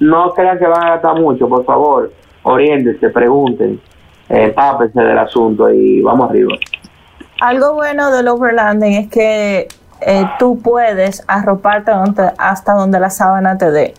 no 0.00 0.32
crean 0.34 0.58
que 0.58 0.66
van 0.66 0.84
a 0.84 0.90
gastar 0.90 1.20
mucho, 1.20 1.48
por 1.48 1.64
favor, 1.64 2.12
oriéntense, 2.42 3.08
pregunten, 3.10 3.80
eh, 4.28 4.52
pápense 4.54 5.00
del 5.00 5.18
asunto 5.18 5.70
y 5.70 6.02
vamos 6.02 6.30
arriba. 6.30 6.54
Algo 7.40 7.74
bueno 7.74 8.10
del 8.10 8.28
overlanding 8.28 8.92
es 8.92 9.08
que 9.08 9.68
eh, 10.00 10.24
tú 10.38 10.60
puedes 10.60 11.24
arroparte 11.28 11.92
hasta 12.38 12.74
donde 12.74 13.00
la 13.00 13.10
sábana 13.10 13.56
te 13.56 13.70
dé. 13.70 13.94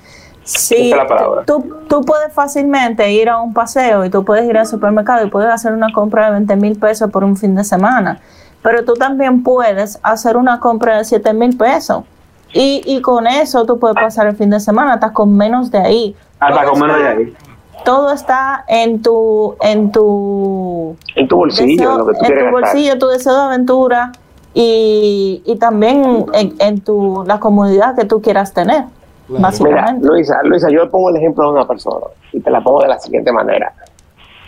Sí, 0.48 0.91
la 0.95 1.06
palabra. 1.06 1.43
tú, 1.45 1.76
tú 1.89 2.02
puedes 2.02 2.32
fácilmente 2.34 3.12
ir 3.12 3.30
a 3.30 3.39
un 3.41 3.54
paseo 3.54 4.06
y 4.06 4.10
tú 4.10 4.24
puedes 4.24 4.45
ir 4.50 4.58
al 4.58 4.66
supermercado 4.66 5.26
y 5.26 5.30
puedes 5.30 5.52
hacer 5.52 5.74
una 5.74 5.91
compra 5.91 6.26
de 6.28 6.32
20 6.32 6.56
mil 6.56 6.80
pesos 6.80 7.12
por 7.12 7.24
un 7.24 7.36
fin 7.36 7.54
de 7.56 7.64
semana, 7.66 8.20
pero 8.62 8.86
tú 8.86 8.93
también 8.93 9.43
puedes 9.43 10.00
hacer 10.04 10.38
una 10.38 10.60
compra 10.60 10.98
de 10.98 11.04
7 11.06 11.34
mil 11.34 11.58
pesos 11.58 12.04
y, 12.54 12.82
y 12.86 13.02
con 13.02 13.28
eso 13.28 13.66
tú 13.66 13.78
puedes 13.78 13.95
pasar 13.95 14.28
el 14.28 14.38
fin 14.38 14.50
de 14.50 14.60
semana 14.62 14.93
hasta 14.93 15.12
con 15.12 15.36
menos 15.36 15.70
de 15.70 15.80
ahí. 15.80 16.16
Hasta 16.39 16.62
Todo 16.62 16.72
con 16.72 16.80
menos 16.82 16.98
de 16.98 17.08
ahí. 17.08 17.34
Todo 17.84 18.12
está 18.14 18.64
en 18.68 19.02
tu, 19.02 19.56
en 19.62 19.91
tu 19.91 20.95
En 21.16 21.28
tu 21.28 21.36
bolsillo, 21.38 21.91
deseo- 21.91 21.98
lo 21.98 22.06
que 22.08 22.14
tú 22.14 22.24
en 22.26 22.28
tu 22.28 22.34
gastar. 22.36 22.52
bolsillo, 22.52 22.98
tu 23.00 23.08
deseo 23.08 23.34
de 23.36 23.41
aventura 23.41 24.12
y, 24.54 25.41
y 25.45 25.56
también 25.58 26.26
en, 26.34 26.56
en 26.60 26.82
tu 26.82 27.24
la 27.28 27.39
comodidad 27.39 27.95
que 27.95 28.06
tú 28.06 28.22
quieras 28.22 28.54
tener. 28.54 28.86
Mira. 29.30 29.96
Luisa, 30.02 30.40
Luisa, 30.44 30.70
yo 30.70 30.90
pongo 30.90 31.10
el 31.10 31.18
ejemplo 31.18 31.46
de 31.46 31.52
una 31.52 31.68
persona 31.68 32.08
y 32.32 32.40
te 32.40 32.50
la 32.50 32.62
pongo 32.62 32.82
de 32.82 32.88
la 32.88 33.00
siguiente 33.00 33.32
manera. 33.32 33.74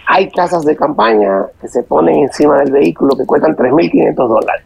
Hay 0.08 0.30
casas 0.32 0.66
de 0.66 0.76
campaña 0.76 1.46
que 1.62 1.68
se 1.68 1.84
ponen 1.84 2.20
encima 2.24 2.58
del 2.58 2.72
vehículo 2.72 3.16
que 3.16 3.26
cuestan 3.26 3.56
3.500 3.56 4.16
dólares. 4.16 4.66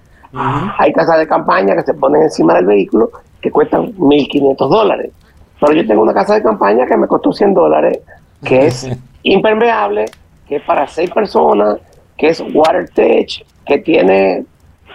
Hay 0.78 0.94
casas 0.94 1.20
de 1.20 1.28
campaña 1.28 1.76
que 1.76 1.84
se 1.84 1.94
ponen 1.94 2.24
encima 2.24 2.56
del 2.56 2.66
vehículo 2.66 3.12
que 3.42 3.52
cuestan 3.52 3.94
1.500 3.94 4.70
dólares. 4.70 5.12
Pero 5.60 5.74
yo 5.74 5.86
tengo 5.86 6.02
una 6.02 6.14
casa 6.14 6.36
de 6.36 6.44
campaña 6.44 6.86
que 6.86 6.98
me 6.98 7.08
costó 7.08 7.34
100 7.34 7.54
dólares, 7.54 8.00
que 8.44 8.68
es 8.68 8.90
impermeable, 9.24 10.06
que 10.48 10.58
es 10.58 10.64
para 10.64 10.88
seis 10.88 11.12
personas, 11.12 11.78
que 12.18 12.30
es 12.30 12.42
WaterTech, 12.54 13.46
que 13.66 13.78
tiene, 13.80 14.46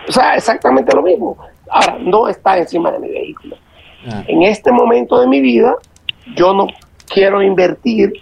o 0.08 0.12
sea, 0.12 0.34
exactamente 0.34 0.94
lo 0.94 1.02
mismo. 1.02 1.36
Ahora, 1.70 1.98
no 2.00 2.28
está 2.28 2.56
encima 2.56 2.90
de 2.90 2.98
mi 2.98 3.08
vehículo. 3.08 3.56
En 4.26 4.42
este 4.42 4.72
momento 4.72 5.20
de 5.20 5.26
mi 5.26 5.40
vida, 5.40 5.76
yo 6.34 6.52
no 6.54 6.66
quiero 7.06 7.42
invertir 7.42 8.12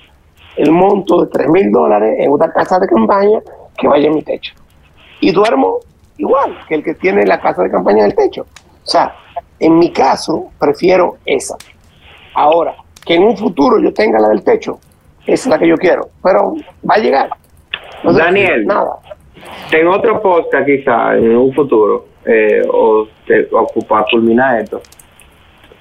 el 0.57 0.71
monto 0.73 1.25
de 1.25 1.31
3 1.31 1.49
mil 1.51 1.71
dólares 1.71 2.17
en 2.19 2.31
una 2.31 2.51
casa 2.53 2.79
de 2.79 2.87
campaña 2.87 3.41
que 3.77 3.87
vaya 3.89 4.07
en 4.09 4.15
mi 4.15 4.23
techo. 4.23 4.55
Y 5.21 5.33
duermo 5.33 5.79
igual 6.19 6.57
que 6.69 6.77
el 6.77 6.83
que 6.85 6.95
tiene 6.95 7.27
la 7.27 7.41
casa 7.41 7.63
de 7.63 7.71
campaña 7.71 8.01
en 8.01 8.07
el 8.07 8.15
techo. 8.15 8.43
O 8.43 8.87
sea, 8.89 9.15
en 9.59 9.79
mi 9.79 9.91
caso, 9.93 10.51
prefiero 10.59 11.17
esa. 11.27 11.57
Ahora, 12.35 12.75
que 13.05 13.15
en 13.15 13.25
un 13.25 13.37
futuro 13.37 13.79
yo 13.81 13.93
tenga 13.93 14.19
la 14.19 14.29
del 14.29 14.43
techo, 14.43 14.79
esa 15.27 15.33
es 15.33 15.47
la 15.47 15.59
que 15.59 15.69
yo 15.69 15.77
quiero. 15.77 16.09
Pero 16.23 16.55
va 16.89 16.95
a 16.95 16.99
llegar. 16.99 17.31
Daniel. 18.03 18.67
Nada. 18.67 18.97
En 19.73 19.87
otro 19.89 20.21
podcast 20.23 20.65
quizá, 20.67 21.17
en 21.17 21.37
un 21.37 21.53
futuro, 21.53 22.07
eh, 22.25 22.63
o, 22.73 23.07
te- 23.27 23.49
o 23.53 23.67
para 23.87 24.05
culminar 24.11 24.61
esto, 24.61 24.81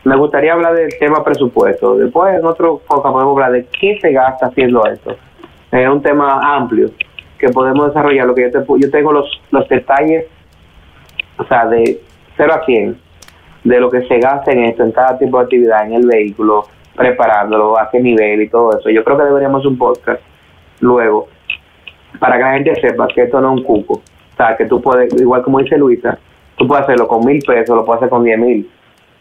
me 0.05 0.15
gustaría 0.15 0.53
hablar 0.53 0.75
del 0.75 0.97
tema 0.99 1.23
presupuesto. 1.23 1.95
Después 1.97 2.35
en 2.35 2.45
otro 2.45 2.79
podcast 2.87 3.11
podemos 3.11 3.33
hablar 3.33 3.51
de 3.51 3.65
qué 3.65 3.97
se 3.99 4.11
gasta 4.11 4.45
haciendo 4.47 4.85
esto. 4.85 5.15
Es 5.71 5.89
un 5.89 6.01
tema 6.01 6.55
amplio 6.55 6.91
que 7.39 7.49
podemos 7.49 7.87
desarrollar. 7.87 8.27
Lo 8.27 8.35
que 8.35 8.43
yo, 8.43 8.51
te, 8.51 8.65
yo 8.79 8.91
tengo 8.91 9.11
los, 9.11 9.41
los 9.49 9.67
detalles, 9.67 10.27
o 11.37 11.43
sea, 11.45 11.65
de 11.65 11.99
0 12.37 12.53
a 12.53 12.65
100, 12.65 12.97
de 13.63 13.79
lo 13.79 13.89
que 13.89 14.03
se 14.03 14.19
gasta 14.19 14.51
en 14.51 14.65
esto, 14.65 14.83
en 14.83 14.91
cada 14.91 15.17
tipo 15.17 15.39
de 15.39 15.45
actividad, 15.45 15.87
en 15.87 15.93
el 15.93 16.05
vehículo, 16.05 16.67
preparándolo, 16.95 17.79
a 17.79 17.89
qué 17.89 17.99
nivel 17.99 18.43
y 18.43 18.49
todo 18.49 18.77
eso. 18.77 18.91
Yo 18.91 19.03
creo 19.03 19.17
que 19.17 19.23
deberíamos 19.23 19.65
un 19.65 19.77
podcast 19.77 20.21
luego 20.81 21.29
para 22.19 22.37
que 22.37 22.43
la 22.43 22.53
gente 22.53 22.75
sepa 22.79 23.07
que 23.07 23.23
esto 23.23 23.41
no 23.41 23.53
es 23.53 23.59
un 23.59 23.63
cupo. 23.63 23.95
O 23.95 24.37
sea, 24.37 24.55
que 24.55 24.65
tú 24.65 24.79
puedes, 24.79 25.11
igual 25.19 25.41
como 25.41 25.59
dice 25.59 25.79
Luisa, 25.79 26.19
tú 26.57 26.67
puedes 26.67 26.83
hacerlo 26.83 27.07
con 27.07 27.25
mil 27.25 27.41
pesos, 27.41 27.75
lo 27.75 27.83
puedes 27.83 28.03
hacer 28.03 28.09
con 28.09 28.23
diez 28.23 28.37
mil. 28.37 28.69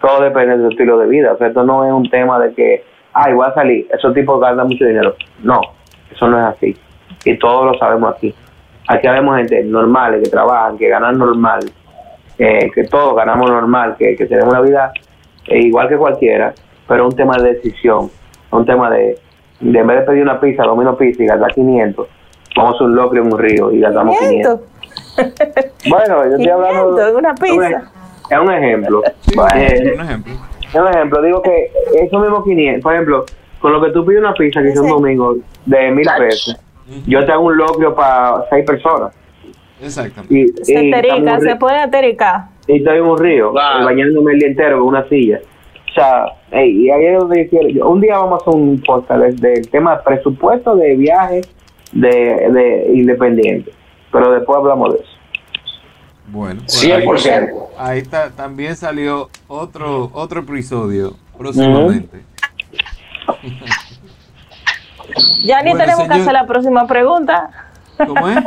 Todo 0.05 0.23
depende 0.23 0.59
de 0.59 0.65
tu 0.65 0.69
estilo 0.69 0.99
de 0.99 1.07
vida. 1.07 1.33
O 1.33 1.39
sea, 1.39 1.47
esto 1.47 1.65
no 1.65 1.83
es 1.87 1.91
un 1.91 2.11
tema 2.11 2.39
de 2.39 2.53
que, 2.53 2.85
ay, 3.15 3.33
voy 3.33 3.47
a 3.47 3.55
salir, 3.55 3.89
esos 3.91 4.13
tipos 4.13 4.39
ganan 4.39 4.69
mucho 4.69 4.85
dinero. 4.85 5.15
No, 5.43 5.59
eso 6.13 6.29
no 6.29 6.39
es 6.39 6.45
así. 6.45 6.77
Y 7.25 7.39
todos 7.39 7.73
lo 7.73 7.79
sabemos 7.79 8.15
aquí. 8.15 8.35
Aquí 8.87 9.09
vemos 9.09 9.39
gente 9.39 9.65
normal, 9.65 10.21
que 10.23 10.29
trabajan, 10.29 10.77
que 10.77 10.91
ganan 10.91 11.17
normal, 11.17 11.61
eh, 12.39 12.71
que 12.75 12.85
todos 12.85 13.17
ganamos 13.17 13.51
normal, 13.51 13.97
que, 13.99 14.15
que 14.15 14.27
tenemos 14.27 14.53
una 14.53 14.61
vida 14.61 14.93
eh, 15.47 15.61
igual 15.61 15.89
que 15.89 15.97
cualquiera, 15.97 16.53
pero 16.87 17.05
es 17.07 17.15
un 17.15 17.17
tema 17.17 17.39
de 17.39 17.55
decisión, 17.55 18.11
un 18.51 18.67
tema 18.67 18.91
de, 18.91 19.19
de 19.61 19.79
en 19.79 19.87
vez 19.87 20.01
de 20.01 20.03
pedir 20.05 20.23
una 20.23 20.39
pizza, 20.39 20.65
domino 20.65 20.99
pizza 20.99 21.23
y 21.23 21.27
gastar 21.27 21.55
500, 21.55 22.07
vamos 22.55 22.79
a 22.79 22.85
un 22.85 22.95
locrio 22.95 23.23
en 23.23 23.33
un 23.33 23.39
río 23.39 23.73
y 23.73 23.81
gastamos 23.81 24.19
500. 24.19 24.61
500. 25.17 25.89
Bueno, 25.89 26.25
yo 26.25 26.31
estoy 26.33 26.49
hablando 26.49 26.97
500 26.97 27.09
en 27.09 27.17
una 27.17 27.31
un 27.31 27.37
pizza. 27.37 27.94
Es 28.31 28.39
un 28.39 28.51
ejemplo. 28.53 29.03
sí, 29.21 29.35
Eh, 29.57 29.93
un 29.95 30.01
ejemplo. 30.01 30.33
es 30.63 30.75
un 30.75 30.89
ejemplo. 30.89 31.23
Digo 31.23 31.43
que 31.43 31.71
esos 31.95 32.21
mismos 32.21 32.45
500, 32.45 32.83
por 32.83 32.93
ejemplo, 32.95 33.25
con 33.61 33.73
lo 33.73 33.83
que 33.83 33.91
tú 33.91 34.05
pides 34.05 34.21
una 34.21 34.35
pizza 34.35 34.63
que 34.63 34.69
es 34.69 34.79
un 34.79 34.89
domingo 34.89 35.37
de 35.67 35.91
mil 35.91 36.07
pesos, 36.19 36.57
yo 37.07 37.25
te 37.25 37.33
hago 37.33 37.45
un 37.47 37.57
locrio 37.57 37.95
para 37.95 38.45
seis 38.51 38.65
personas. 38.67 39.15
Exactamente. 39.83 40.35
Y, 40.35 40.65
Se 40.65 40.85
y 40.85 40.91
terica, 40.91 41.17
estamos- 41.17 41.43
se 41.45 41.57
pone 41.57 41.79
a 41.79 41.91
tericar. 41.91 42.41
y 42.67 42.77
estoy 42.79 42.99
en 42.99 43.05
un 43.05 43.19
río, 43.19 43.51
eh, 43.51 43.85
bañándome 43.85 44.33
el 44.33 44.39
día 44.39 44.49
entero 44.49 44.79
con 44.79 44.89
una 44.89 45.09
silla. 45.09 45.41
O 45.91 45.95
sea, 45.95 46.27
y 46.65 46.91
ahí 46.91 47.07
es 47.07 47.19
donde 47.19 47.49
quiero- 47.49 47.89
un 47.89 48.01
día 48.01 48.19
vamos 48.19 48.35
a 48.35 48.37
hacer 48.51 48.61
un 48.61 48.83
podcast 48.85 49.21
del, 49.23 49.37
del 49.39 49.69
tema 49.71 49.97
de 49.97 50.03
presupuesto 50.03 50.75
de 50.77 50.95
viajes 50.97 51.49
de, 51.93 52.09
de 52.09 52.91
independiente, 52.95 53.71
pero 54.11 54.33
después 54.33 54.59
hablamos 54.59 54.95
de 54.95 55.01
eso. 55.01 55.11
Bueno, 56.27 56.61
pues 56.63 56.83
100%. 56.85 57.27
Ahí, 57.29 57.49
ahí 57.79 57.99
está, 57.99 58.31
también 58.31 58.77
salió 58.77 59.29
otro 59.47 60.11
otro 60.15 60.41
episodio 60.41 61.15
próximamente. 61.37 62.23
Ya 65.45 65.63
ni 65.63 65.71
Bueno, 65.71 65.85
tenemos 65.85 66.09
que 66.09 66.15
hacer 66.15 66.33
la 66.33 66.47
próxima 66.47 66.87
pregunta. 66.87 67.51
¿Cómo 67.99 68.29
es? 68.29 68.39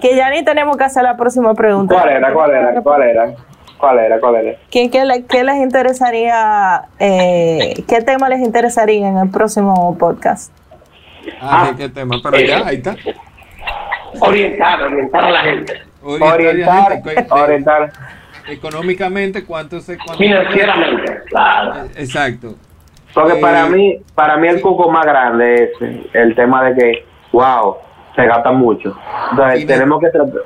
Que 0.00 0.16
ya 0.16 0.30
ni 0.30 0.42
tenemos 0.44 0.76
que 0.78 0.84
hacer 0.84 1.02
la 1.02 1.16
próxima 1.16 1.54
pregunta. 1.54 1.94
¿Cuál 1.94 2.08
era? 2.08 2.32
¿Cuál 2.32 2.50
era? 2.50 2.82
¿Cuál 2.82 3.02
era? 3.02 3.34
¿Cuál 3.78 3.98
era? 3.98 4.18
¿Cuál 4.20 4.34
era? 4.36 4.58
¿Qué, 4.70 4.90
qué 4.90 5.04
le- 5.04 5.24
qué 5.26 5.44
les 5.44 5.56
interesaría, 5.56 6.82
eh, 6.98 7.84
qué 7.86 8.00
tema 8.00 8.28
les 8.30 8.40
interesaría 8.40 9.06
en 9.06 9.18
el 9.18 9.30
próximo 9.30 9.96
podcast? 9.98 10.50
Ah, 11.40 11.72
¿qué 11.76 11.88
tema? 11.90 12.16
Pero 12.22 12.40
ya, 12.40 12.66
ahí 12.66 12.76
está. 12.76 12.96
Orientar, 14.20 14.82
orientar 14.82 15.24
a 15.26 15.30
la 15.30 15.40
gente. 15.42 15.74
Orientar, 16.02 17.02
que- 17.02 17.26
orientar. 17.30 17.92
Económicamente, 18.48 19.44
¿cuánto 19.44 19.80
se 19.80 19.96
cuánto 19.96 20.14
Financieramente, 20.18 21.20
claro. 21.28 21.84
Exacto. 21.96 22.54
Porque 23.14 23.38
Eh, 23.38 23.40
para 23.40 23.66
mí, 23.66 23.98
para 24.14 24.36
mí 24.36 24.48
el 24.48 24.60
cuco 24.60 24.90
más 24.90 25.04
grande 25.04 25.64
es 25.64 25.70
el 26.14 26.34
tema 26.34 26.64
de 26.70 26.74
que, 26.74 27.04
wow, 27.32 27.76
se 28.16 28.24
gasta 28.26 28.50
mucho. 28.52 28.96
Entonces 29.30 29.60
Finan- 29.60 29.66
tenemos 29.66 30.00
que 30.00 30.08
tratar. 30.08 30.42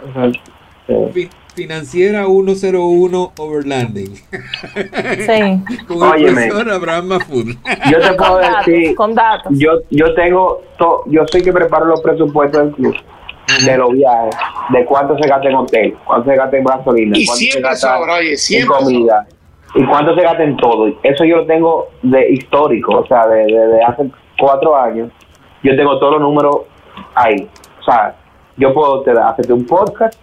eh, 0.88 1.10
Fi- 1.14 1.30
Financiera 1.54 2.24
101 2.26 3.32
Overlanding. 3.38 4.14
Sí, 4.16 5.84
Con 5.86 5.96
el 5.98 6.02
Óyeme. 6.02 6.46
profesor 6.48 6.70
Abraham 6.72 7.06
Mafud. 7.06 7.54
Yo 7.90 8.00
te 8.00 8.12
puedo 8.14 8.32
con 8.32 8.40
datos, 8.42 8.66
decir, 8.66 8.94
con 8.96 9.14
datos. 9.14 9.52
yo, 9.56 9.70
yo 9.90 10.14
tengo, 10.14 10.62
to- 10.78 11.04
yo 11.06 11.22
soy 11.30 11.42
que 11.42 11.52
preparo 11.52 11.86
los 11.86 12.00
presupuestos 12.02 12.60
del 12.60 12.72
club, 12.74 12.96
de 13.64 13.76
los 13.78 13.92
viajes, 13.92 14.34
de 14.70 14.84
cuánto 14.84 15.16
se 15.18 15.28
gasta 15.28 15.48
en 15.48 15.54
hotel, 15.56 15.94
cuánto 16.04 16.30
se 16.30 16.36
gasta 16.36 16.56
en 16.56 16.64
gasolina, 16.64 17.16
Y 17.18 17.26
cuánto 17.26 17.38
se 17.38 17.44
siempre 17.44 17.62
gasta 17.70 17.96
sobra, 17.98 18.14
oye, 18.14 18.30
en 18.30 18.36
siempre 18.38 18.76
comida, 18.76 19.26
y 19.74 19.84
cuánto 19.84 20.14
se 20.14 20.22
gasta 20.22 20.42
en 20.44 20.56
todo. 20.56 20.88
Eso 21.02 21.24
yo 21.24 21.36
lo 21.38 21.46
tengo 21.46 21.88
de 22.02 22.30
histórico, 22.30 22.98
o 23.00 23.06
sea, 23.06 23.26
de, 23.26 23.44
de- 23.46 23.66
de 23.68 23.82
hace 23.84 24.04
cuatro 24.38 24.76
años, 24.76 25.10
yo 25.62 25.76
tengo 25.76 25.98
todos 25.98 26.14
los 26.14 26.22
números 26.22 26.56
ahí. 27.14 27.48
O 27.80 27.84
sea, 27.84 28.14
yo 28.56 28.72
puedo 28.72 29.02
te, 29.02 29.10
hacerte 29.12 29.52
un 29.52 29.66
podcast 29.66 30.18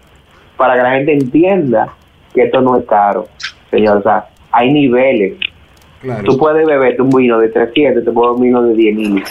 para 0.57 0.76
que 0.76 0.82
la 0.84 0.91
gente 0.91 1.13
entienda 1.13 1.93
que 2.34 2.43
esto 2.43 2.61
no 2.61 2.78
es 2.78 2.86
caro, 2.86 3.26
señor. 3.69 3.97
O 3.97 4.01
sea, 4.03 4.28
hay 4.51 4.72
niveles. 4.72 5.38
Claro. 6.01 6.24
Tú 6.24 6.38
puedes 6.38 6.65
beberte 6.65 7.01
un 7.01 7.09
vino 7.09 7.38
de 7.39 7.49
300, 7.49 8.03
te 8.03 8.11
puedes 8.11 8.36
un 8.36 8.41
vino 8.41 8.61
de 8.63 8.74
10 8.74 8.95
mil. 8.95 9.24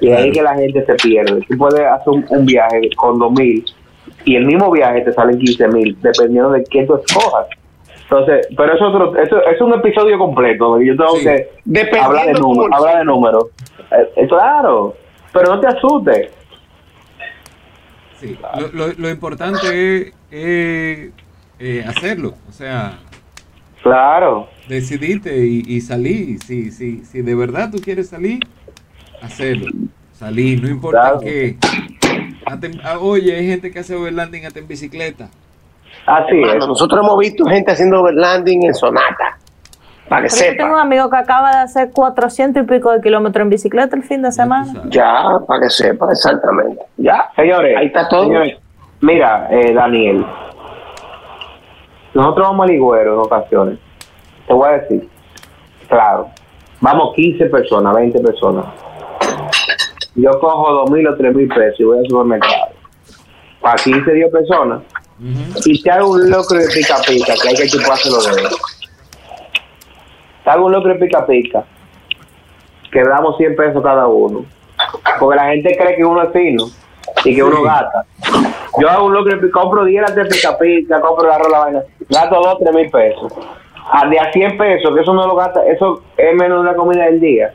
Y 0.00 0.10
ahí 0.10 0.30
que 0.32 0.42
la 0.42 0.54
gente 0.54 0.84
se 0.84 0.94
pierde. 0.94 1.40
Tú 1.48 1.56
puedes 1.58 1.80
hacer 1.80 2.08
un, 2.08 2.24
un 2.28 2.46
viaje 2.46 2.88
con 2.96 3.18
2 3.18 3.32
mil 3.32 3.64
y 4.24 4.36
el 4.36 4.44
mismo 4.46 4.70
viaje 4.70 5.00
te 5.02 5.12
sale 5.12 5.32
en 5.32 5.38
15 5.38 5.68
mil, 5.68 5.96
dependiendo 6.00 6.50
de 6.50 6.64
qué 6.64 6.84
tú 6.84 6.94
escojas. 6.96 7.46
Entonces, 8.02 8.48
pero 8.56 8.74
eso, 8.74 8.88
es 8.88 8.94
otro, 8.94 9.16
eso 9.22 9.44
es 9.46 9.60
un 9.60 9.72
episodio 9.74 10.18
completo. 10.18 10.80
Yo 10.80 10.96
tengo 10.96 11.16
Sí. 11.16 11.24
que 11.24 11.48
Dependiendo 11.64 12.06
hablar 12.08 12.26
de 12.26 12.32
números. 12.34 12.70
Hablar 12.78 12.98
de 12.98 13.04
números. 13.04 13.44
Eh, 13.92 14.08
eh, 14.16 14.26
claro, 14.28 14.94
pero 15.32 15.54
no 15.54 15.60
te 15.60 15.66
asustes. 15.68 16.30
Sí, 18.18 18.36
lo, 18.58 18.68
lo, 18.86 18.92
lo 18.98 19.08
importante 19.10 19.56
es, 19.66 20.12
es, 20.30 21.10
eh, 21.58 21.84
hacerlo, 21.86 22.34
o 22.48 22.52
sea, 22.52 22.98
Claro. 23.82 24.48
decidirte 24.68 25.34
y, 25.46 25.62
y 25.66 25.80
salir. 25.80 26.38
Si, 26.42 26.70
si, 26.70 27.02
si 27.04 27.22
de 27.22 27.34
verdad 27.34 27.70
tú 27.70 27.78
quieres 27.82 28.08
salir, 28.10 28.40
hacerlo. 29.22 29.66
Salir, 30.12 30.62
no 30.62 30.68
importa 30.68 31.18
Claro. 31.20 31.20
ah, 32.84 32.98
oye, 33.00 33.34
hay 33.36 33.46
gente 33.46 33.70
que 33.70 33.78
hace 33.78 33.94
overlanding 33.94 34.46
hasta 34.46 34.58
en 34.58 34.68
bicicleta. 34.68 35.28
Así 36.06 36.42
es. 36.42 36.56
Nosotros 36.66 37.00
hemos 37.04 37.18
visto 37.18 37.44
gente 37.46 37.70
haciendo 37.72 38.00
overlanding 38.00 38.64
en 38.66 38.74
Sonata. 38.74 39.38
Para 40.08 40.22
que 40.26 40.28
Pero 40.36 40.50
yo 40.52 40.56
tengo 40.56 40.70
un 40.70 40.76
sepa. 40.76 40.82
amigo 40.82 41.10
que 41.10 41.16
acaba 41.16 41.50
de 41.52 41.58
hacer 41.58 41.90
400 41.92 42.62
y 42.64 42.66
pico 42.66 42.90
de 42.90 43.00
kilómetros 43.00 43.42
en 43.44 43.50
bicicleta 43.50 43.94
el 43.96 44.02
fin 44.02 44.22
de 44.22 44.32
semana. 44.32 44.82
Ya, 44.88 45.38
para 45.46 45.60
que 45.62 45.70
sepa, 45.70 46.10
exactamente. 46.10 46.82
Ya. 46.96 47.30
Señores, 47.36 47.76
Ahí 47.76 47.86
está 47.86 48.08
todo. 48.08 48.24
señores, 48.24 48.56
mira, 49.00 49.46
eh, 49.52 49.72
Daniel, 49.72 50.26
nosotros 52.12 52.48
vamos 52.48 52.64
al 52.64 52.70
Ligüero 52.72 53.14
en 53.14 53.20
ocasiones. 53.20 53.78
Te 54.48 54.52
voy 54.52 54.68
a 54.68 54.72
decir, 54.78 55.08
claro, 55.88 56.28
vamos 56.80 57.14
15 57.14 57.46
personas, 57.46 57.94
20 57.94 58.18
personas. 58.20 58.64
Yo 60.20 60.30
cojo 60.38 60.72
2 60.86 60.90
mil 60.90 61.06
o 61.06 61.16
3 61.16 61.34
mil 61.34 61.48
pesos 61.48 61.80
y 61.80 61.84
voy 61.84 61.98
al 61.98 62.06
supermercado. 62.06 62.68
Para 63.60 63.76
15, 63.76 64.12
10 64.12 64.30
personas. 64.30 64.82
Ujú. 65.18 65.60
Y 65.66 65.82
te 65.82 65.90
hago 65.90 66.10
un 66.12 66.30
locro 66.30 66.58
de 66.58 66.66
pica 66.68 66.96
pica 67.06 67.34
que 67.40 67.48
hay 67.48 67.54
que 67.54 67.66
chupárselo 67.68 68.16
de 68.22 68.46
O 70.44 70.50
hago 70.50 70.66
un 70.66 70.72
locro 70.72 70.92
de 70.94 70.98
pica 70.98 71.26
pica, 71.26 71.64
quebramos 72.90 73.36
100 73.36 73.56
pesos 73.56 73.82
cada 73.82 74.06
uno. 74.06 74.44
Porque 75.18 75.36
la 75.36 75.48
gente 75.50 75.76
cree 75.76 75.96
que 75.96 76.04
uno 76.04 76.22
es 76.22 76.32
fino 76.32 76.64
y 77.24 77.34
que 77.34 77.42
uno 77.42 77.62
gasta. 77.62 78.04
Yo 78.80 78.88
hago 78.88 79.06
un 79.06 79.14
locro 79.14 79.34
de 79.34 79.42
pica, 79.42 79.60
compro 79.60 79.84
10 79.84 80.02
latas 80.02 80.16
de 80.16 80.24
pica 80.24 80.58
pica, 80.58 81.00
compro 81.00 81.28
la 81.28 81.38
rola 81.38 81.58
vaina, 81.60 81.82
gasto 82.08 82.40
2, 82.42 82.58
3 82.60 82.74
mil 82.74 82.90
pesos. 82.90 83.32
De 84.08 84.18
a 84.18 84.32
100 84.32 84.56
pesos, 84.56 84.94
que 84.94 85.00
eso 85.00 85.12
no 85.12 85.26
lo 85.26 85.36
gasta, 85.36 85.64
eso 85.66 86.02
es 86.16 86.34
menos 86.34 86.62
de 86.62 86.68
una 86.68 86.74
comida 86.74 87.04
del 87.04 87.20
día. 87.20 87.52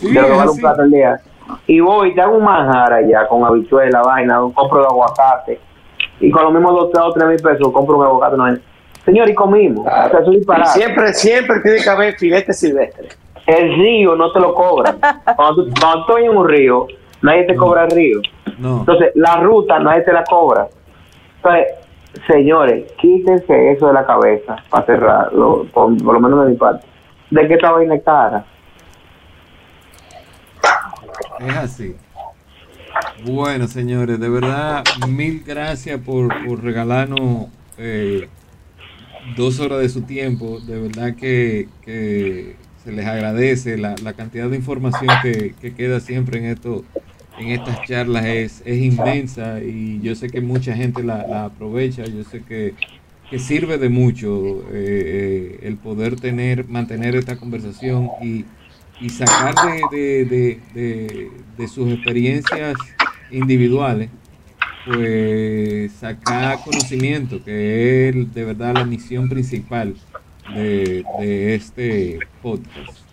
Sí, 0.00 0.12
de 0.12 0.20
lo 0.20 0.28
que 0.28 0.32
vale 0.34 0.50
un 0.50 0.58
plato 0.58 0.82
al 0.82 0.90
día. 0.90 1.20
Y 1.66 1.80
voy, 1.80 2.14
te 2.14 2.20
hago 2.20 2.36
un 2.36 2.44
manjar 2.44 2.92
allá 2.92 3.26
con 3.28 3.44
habichuela, 3.44 4.02
vaina, 4.02 4.40
compro 4.54 4.80
el 4.80 4.86
aguacate. 4.86 5.60
Y 6.20 6.30
con 6.30 6.44
los 6.44 6.52
mismos 6.52 6.90
dos 6.92 7.06
o 7.06 7.12
tres 7.12 7.28
mil 7.28 7.40
pesos 7.42 7.72
compro 7.72 7.96
un 7.98 8.04
aguacate. 8.04 8.36
No, 8.36 8.56
señor, 9.04 9.28
y 9.28 9.34
comimos. 9.34 9.86
O 9.86 9.90
sea, 9.90 10.06
eso 10.06 10.18
es 10.22 10.28
Y 10.28 10.36
disparate. 10.38 10.70
siempre, 10.70 11.12
siempre 11.14 11.60
tiene 11.60 11.82
que 11.82 11.90
haber 11.90 12.14
filete 12.14 12.52
silvestre. 12.52 13.08
El 13.46 13.74
río 13.76 14.16
no 14.16 14.32
te 14.32 14.40
lo 14.40 14.54
cobran. 14.54 14.96
Cuando 15.36 15.64
tú, 15.66 15.70
cuando 15.80 16.04
tú 16.06 16.12
estás 16.16 16.24
en 16.30 16.36
un 16.36 16.48
río, 16.48 16.86
nadie 17.22 17.44
te 17.44 17.54
cobra 17.54 17.84
el 17.84 17.90
río. 17.92 18.20
No. 18.58 18.78
Entonces, 18.80 19.12
la 19.14 19.36
ruta 19.36 19.78
nadie 19.78 20.02
te 20.02 20.12
la 20.12 20.24
cobra. 20.24 20.66
Entonces, 21.36 21.66
señores, 22.26 22.90
quítense 22.94 23.72
eso 23.72 23.86
de 23.88 23.92
la 23.92 24.04
cabeza 24.06 24.56
para 24.70 24.84
cerrarlo, 24.86 25.66
por, 25.72 25.96
por 26.02 26.14
lo 26.14 26.20
menos 26.20 26.44
de 26.44 26.50
mi 26.52 26.56
parte. 26.56 26.84
De 27.30 27.46
que 27.46 27.54
esta 27.54 27.70
vaina 27.70 27.98
cara. 28.00 28.44
Es 31.40 31.56
así. 31.56 31.94
Bueno, 33.24 33.68
señores, 33.68 34.18
de 34.18 34.28
verdad, 34.28 34.84
mil 35.08 35.42
gracias 35.44 36.00
por, 36.00 36.28
por 36.46 36.62
regalarnos 36.62 37.48
eh, 37.78 38.28
dos 39.36 39.60
horas 39.60 39.80
de 39.80 39.88
su 39.88 40.02
tiempo. 40.02 40.60
De 40.60 40.80
verdad 40.80 41.14
que, 41.14 41.68
que 41.82 42.56
se 42.84 42.92
les 42.92 43.06
agradece 43.06 43.76
la, 43.76 43.94
la 44.02 44.14
cantidad 44.14 44.48
de 44.48 44.56
información 44.56 45.08
que, 45.22 45.54
que 45.60 45.74
queda 45.74 46.00
siempre 46.00 46.38
en 46.38 46.46
esto, 46.46 46.84
en 47.38 47.48
estas 47.48 47.82
charlas 47.82 48.24
es, 48.24 48.62
es 48.64 48.78
inmensa 48.82 49.60
y 49.60 50.00
yo 50.00 50.14
sé 50.14 50.28
que 50.28 50.40
mucha 50.40 50.74
gente 50.74 51.02
la, 51.02 51.26
la 51.26 51.44
aprovecha. 51.46 52.04
Yo 52.04 52.24
sé 52.24 52.42
que, 52.42 52.74
que 53.30 53.38
sirve 53.38 53.76
de 53.76 53.88
mucho 53.90 54.60
eh, 54.72 55.58
eh, 55.58 55.58
el 55.62 55.76
poder 55.76 56.16
tener, 56.16 56.66
mantener 56.68 57.14
esta 57.14 57.36
conversación 57.36 58.10
y, 58.22 58.46
y 59.00 59.08
sacar 59.10 59.54
de, 59.90 60.24
de, 60.24 60.60
de, 60.74 61.30
de, 61.58 61.68
sus 61.68 61.92
experiencias 61.92 62.74
individuales, 63.30 64.08
pues 64.86 65.92
sacar 65.92 66.58
conocimiento, 66.64 67.42
que 67.44 68.08
es 68.08 68.34
de 68.34 68.44
verdad 68.44 68.74
la 68.74 68.84
misión 68.84 69.28
principal 69.28 69.94
de, 70.54 71.04
de 71.20 71.54
este 71.54 72.18
podcast. 72.42 73.04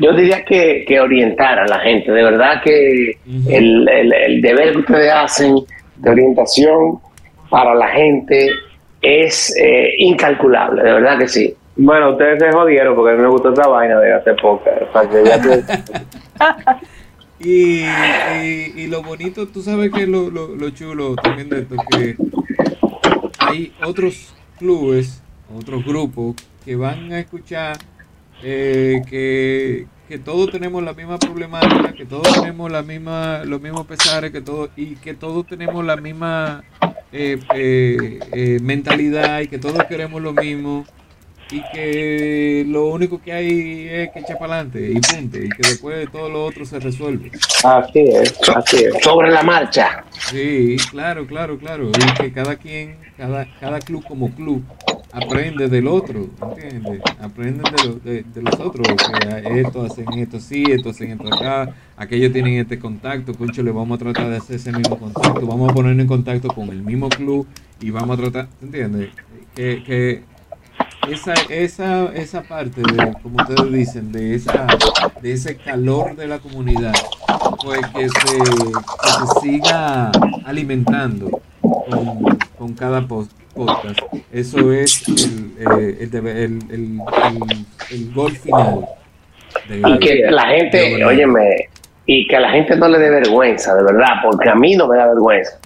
Yo 0.00 0.12
diría 0.14 0.44
que, 0.44 0.84
que 0.86 1.00
orientar 1.00 1.58
a 1.58 1.66
la 1.66 1.78
gente. 1.80 2.10
De 2.12 2.22
verdad 2.22 2.62
que 2.62 3.18
el- 3.48 3.88
el 3.88 4.40
deber 4.42 4.72
que 4.72 4.78
ustedes 4.78 5.12
hacen 5.12 5.56
de 5.96 6.10
orientación 6.10 6.98
para 7.50 7.74
la 7.74 7.88
gente 7.88 8.50
es 9.00 9.54
eh, 9.56 9.94
incalculable. 9.98 10.82
De 10.82 10.92
verdad 10.92 11.18
que 11.18 11.28
sí. 11.28 11.54
Bueno, 11.78 12.10
ustedes 12.10 12.40
se 12.40 12.50
jodieron 12.50 12.96
porque 12.96 13.12
a 13.12 13.16
mí 13.16 13.22
me 13.22 13.28
gustó 13.28 13.50
esta 13.50 13.68
vaina 13.68 14.00
de 14.00 14.10
ya 14.10 15.40
te- 15.40 15.62
Y, 17.40 17.84
y, 17.84 18.72
y 18.76 18.86
lo 18.88 19.00
bonito, 19.04 19.46
tú 19.46 19.62
sabes 19.62 19.92
que 19.92 20.08
lo, 20.08 20.28
lo, 20.28 20.56
lo 20.56 20.70
chulo 20.70 21.14
también 21.14 21.48
de 21.48 21.60
esto, 21.60 21.76
que 21.88 22.16
hay 23.38 23.72
otros 23.84 24.34
clubes, 24.58 25.22
otros 25.56 25.84
grupos 25.84 26.34
que 26.64 26.74
van 26.74 27.12
a 27.12 27.20
escuchar 27.20 27.76
eh, 28.42 29.02
que, 29.08 29.86
que 30.08 30.18
todos 30.18 30.50
tenemos 30.50 30.82
la 30.82 30.94
misma 30.94 31.16
problemática, 31.20 31.92
que 31.92 32.04
todos 32.06 32.26
tenemos 32.40 32.72
la 32.72 32.82
misma, 32.82 33.44
los 33.44 33.60
mismos 33.60 33.86
pesares, 33.86 34.32
que 34.32 34.40
todos, 34.40 34.70
y 34.76 34.96
que 34.96 35.14
todos 35.14 35.46
tenemos 35.46 35.84
la 35.84 35.96
misma 35.96 36.64
eh, 37.12 37.38
eh, 37.54 38.18
eh, 38.32 38.58
mentalidad 38.62 39.42
y 39.42 39.46
que 39.46 39.58
todos 39.58 39.84
queremos 39.84 40.20
lo 40.20 40.32
mismo 40.32 40.84
y 41.50 41.62
que 41.72 42.64
lo 42.68 42.86
único 42.88 43.20
que 43.20 43.32
hay 43.32 43.88
es 43.88 44.10
que 44.10 44.20
echar 44.20 44.38
para 44.38 44.54
adelante 44.60 44.90
y 44.90 45.00
punto, 45.00 45.38
y 45.38 45.48
que 45.48 45.68
después 45.68 46.10
todo 46.12 46.28
lo 46.28 46.44
otro 46.44 46.64
se 46.66 46.78
resuelve. 46.78 47.30
Así 47.64 48.00
es, 48.00 48.34
así 48.54 48.76
es. 48.84 48.94
Sobre 49.02 49.30
la 49.30 49.42
marcha. 49.42 50.04
Sí, 50.30 50.76
claro, 50.90 51.26
claro, 51.26 51.58
claro. 51.58 51.90
Y 51.90 52.20
que 52.22 52.32
cada 52.32 52.56
quien, 52.56 52.96
cada, 53.16 53.46
cada 53.60 53.78
club 53.80 54.04
como 54.06 54.30
club, 54.34 54.62
aprende 55.12 55.68
del 55.68 55.86
otro, 55.88 56.26
¿entiendes? 56.42 57.00
Aprenden 57.20 57.62
de, 57.62 57.84
lo- 57.84 57.94
de, 57.94 58.22
de 58.24 58.42
los 58.42 58.60
otros. 58.60 58.86
Que 59.42 59.60
estos 59.60 59.90
hacen 59.90 60.06
esto 60.18 60.40
sí, 60.40 60.64
estos 60.68 60.96
hacen 60.96 61.12
esto 61.12 61.32
acá, 61.34 61.74
aquellos 61.96 62.32
tienen 62.32 62.54
este 62.58 62.78
contacto, 62.78 63.32
concho, 63.34 63.62
le 63.62 63.70
vamos 63.70 63.96
a 63.96 64.04
tratar 64.04 64.28
de 64.28 64.36
hacer 64.36 64.56
ese 64.56 64.70
mismo 64.72 64.98
contacto, 64.98 65.46
vamos 65.46 65.70
a 65.70 65.74
ponernos 65.74 66.02
en 66.02 66.08
contacto 66.08 66.48
con 66.48 66.68
el 66.68 66.82
mismo 66.82 67.08
club 67.08 67.46
y 67.80 67.90
vamos 67.90 68.18
a 68.18 68.22
tratar, 68.22 68.48
¿entiendes? 68.60 69.10
Que, 69.54 69.82
que 69.82 70.22
esa, 71.10 71.34
esa, 71.48 72.12
esa 72.14 72.42
parte 72.42 72.80
de, 72.80 73.12
como 73.22 73.36
ustedes 73.38 73.72
dicen, 73.72 74.12
de 74.12 74.34
esa, 74.34 74.66
de 75.22 75.32
ese 75.32 75.56
calor 75.56 76.14
de 76.16 76.26
la 76.28 76.38
comunidad, 76.38 76.92
pues 77.64 77.80
que 77.88 78.08
se, 78.08 78.38
que 78.38 79.10
se 79.10 79.40
siga 79.40 80.10
alimentando 80.44 81.40
con, 81.60 82.38
con 82.58 82.74
cada 82.74 83.00
post- 83.06 83.32
podcast. 83.54 84.00
Eso 84.32 84.72
es 84.72 85.06
el, 85.08 85.52
eh, 85.58 85.98
el, 86.00 86.14
el, 86.16 86.26
el, 86.26 86.62
el- 86.70 87.66
el 87.90 88.12
gol 88.14 88.32
final. 88.32 88.86
de- 89.68 89.78
Y 89.78 89.98
que 89.98 90.30
la 90.30 90.46
gente, 90.46 91.04
óyeme, 91.04 91.68
y 92.06 92.26
que 92.26 92.36
a 92.36 92.40
la 92.40 92.50
gente 92.50 92.76
no 92.76 92.88
le 92.88 92.98
dé 92.98 93.10
vergüenza, 93.10 93.74
de 93.74 93.82
verdad, 93.82 94.14
porque 94.22 94.48
a 94.48 94.54
mí 94.54 94.76
no 94.76 94.86
me 94.88 94.96
da 94.96 95.06
vergüenza. 95.06 95.58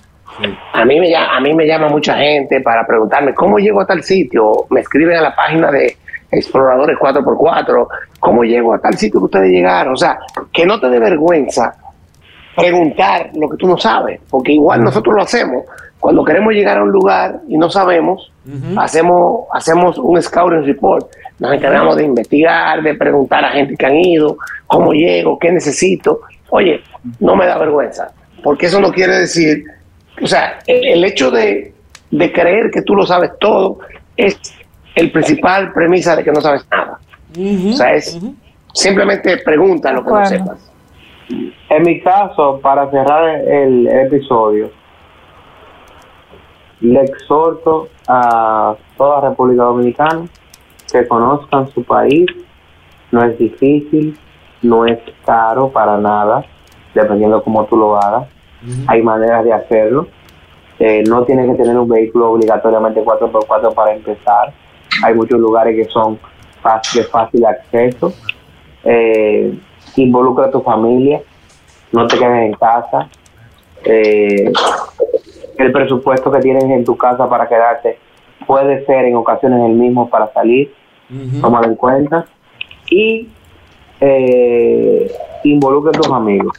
A 0.72 0.84
mí, 0.84 0.98
me, 0.98 1.08
lla- 1.08 1.28
a 1.36 1.40
mí 1.40 1.52
me 1.54 1.66
llama 1.66 1.88
mucha 1.88 2.16
gente 2.16 2.60
para 2.60 2.86
preguntarme 2.86 3.34
cómo 3.34 3.58
llego 3.58 3.80
a 3.80 3.86
tal 3.86 4.02
sitio. 4.02 4.66
Me 4.70 4.80
escriben 4.80 5.16
a 5.18 5.22
la 5.22 5.34
página 5.36 5.70
de 5.70 5.96
Exploradores 6.30 6.96
4x4, 6.98 7.86
cómo 8.18 8.42
llego 8.44 8.72
a 8.74 8.78
tal 8.78 8.94
sitio 8.96 9.20
que 9.20 9.24
ustedes 9.26 9.50
llegaron. 9.50 9.92
O 9.92 9.96
sea, 9.96 10.18
que 10.52 10.64
no 10.64 10.80
te 10.80 10.88
dé 10.88 10.98
vergüenza 10.98 11.74
preguntar 12.56 13.30
lo 13.34 13.48
que 13.48 13.56
tú 13.56 13.66
no 13.66 13.78
sabes, 13.78 14.20
porque 14.30 14.52
igual 14.52 14.82
nosotros 14.82 15.14
lo 15.14 15.22
hacemos. 15.22 15.64
Cuando 15.98 16.24
queremos 16.24 16.52
llegar 16.52 16.78
a 16.78 16.82
un 16.82 16.90
lugar 16.90 17.40
y 17.48 17.56
no 17.56 17.70
sabemos, 17.70 18.32
hacemos, 18.76 19.46
hacemos 19.52 19.98
un 19.98 20.20
scouting 20.20 20.64
report. 20.64 21.06
Nos 21.38 21.52
encargamos 21.54 21.96
de 21.96 22.04
investigar, 22.04 22.82
de 22.82 22.94
preguntar 22.94 23.44
a 23.44 23.50
gente 23.52 23.76
que 23.76 23.86
han 23.86 23.96
ido, 23.96 24.36
cómo 24.66 24.92
llego, 24.92 25.38
qué 25.38 25.52
necesito. 25.52 26.20
Oye, 26.50 26.82
no 27.20 27.36
me 27.36 27.46
da 27.46 27.56
vergüenza, 27.56 28.10
porque 28.42 28.66
eso 28.66 28.80
no 28.80 28.90
quiere 28.92 29.16
decir, 29.18 29.64
o 30.22 30.26
sea, 30.26 30.58
el, 30.66 30.84
el 30.84 31.04
hecho 31.04 31.30
de, 31.30 31.74
de 32.10 32.32
creer 32.32 32.70
que 32.70 32.82
tú 32.82 32.94
lo 32.94 33.06
sabes 33.06 33.32
todo 33.40 33.78
es 34.16 34.38
el 34.94 35.10
principal 35.10 35.72
premisa 35.72 36.16
de 36.16 36.24
que 36.24 36.32
no 36.32 36.40
sabes 36.40 36.66
nada. 36.70 36.98
O 37.38 37.72
sea, 37.72 37.94
es 37.94 38.18
simplemente 38.74 39.38
pregunta 39.38 39.92
lo 39.92 40.04
que 40.04 40.10
no 40.10 40.26
sepas. 40.26 40.70
En 41.70 41.82
mi 41.82 42.00
caso, 42.00 42.60
para 42.60 42.90
cerrar 42.90 43.40
el, 43.40 43.86
el 43.86 44.06
episodio, 44.06 44.70
le 46.80 47.00
exhorto 47.00 47.88
a 48.06 48.74
toda 48.98 49.28
República 49.28 49.62
Dominicana 49.62 50.26
que 50.90 51.06
conozcan 51.06 51.70
su 51.70 51.82
país. 51.84 52.26
No 53.10 53.24
es 53.24 53.38
difícil, 53.38 54.18
no 54.62 54.84
es 54.86 54.98
caro 55.24 55.70
para 55.70 55.96
nada, 55.96 56.44
dependiendo 56.94 57.42
cómo 57.42 57.64
tú 57.66 57.76
lo 57.76 57.96
hagas. 57.96 58.28
Hay 58.86 59.02
maneras 59.02 59.44
de 59.44 59.52
hacerlo. 59.52 60.06
Eh, 60.78 61.02
no 61.08 61.24
tienes 61.24 61.48
que 61.50 61.56
tener 61.62 61.76
un 61.78 61.88
vehículo 61.88 62.32
obligatoriamente 62.32 63.02
4x4 63.04 63.74
para 63.74 63.92
empezar. 63.94 64.52
Hay 65.04 65.14
muchos 65.14 65.38
lugares 65.38 65.74
que 65.76 65.90
son 65.92 66.18
fácil- 66.62 67.02
de 67.02 67.08
fácil 67.08 67.44
acceso. 67.46 68.12
Eh, 68.84 69.56
involucra 69.96 70.46
a 70.46 70.50
tu 70.50 70.60
familia, 70.60 71.20
no 71.92 72.06
te 72.06 72.18
quedes 72.18 72.46
en 72.46 72.52
casa. 72.54 73.08
Eh, 73.84 74.52
el 75.58 75.72
presupuesto 75.72 76.30
que 76.30 76.38
tienes 76.40 76.64
en 76.64 76.84
tu 76.84 76.96
casa 76.96 77.28
para 77.28 77.48
quedarte 77.48 77.98
puede 78.46 78.84
ser 78.86 79.04
en 79.04 79.16
ocasiones 79.16 79.60
el 79.64 79.72
mismo 79.76 80.08
para 80.08 80.32
salir, 80.32 80.72
Ujú. 81.10 81.40
tómalo 81.40 81.66
en 81.68 81.74
cuenta. 81.76 82.26
Y 82.90 83.28
eh, 84.00 85.12
involucra 85.44 85.90
a 85.90 85.92
tus 85.92 86.10
amigos. 86.10 86.58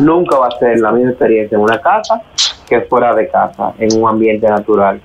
Nunca 0.00 0.38
va 0.38 0.48
a 0.48 0.58
ser 0.58 0.78
la 0.80 0.92
misma 0.92 1.10
experiencia 1.10 1.56
en 1.56 1.62
una 1.62 1.80
casa 1.80 2.22
que 2.68 2.82
fuera 2.82 3.14
de 3.14 3.28
casa, 3.28 3.74
en 3.78 4.00
un 4.00 4.08
ambiente 4.08 4.46
natural. 4.46 5.00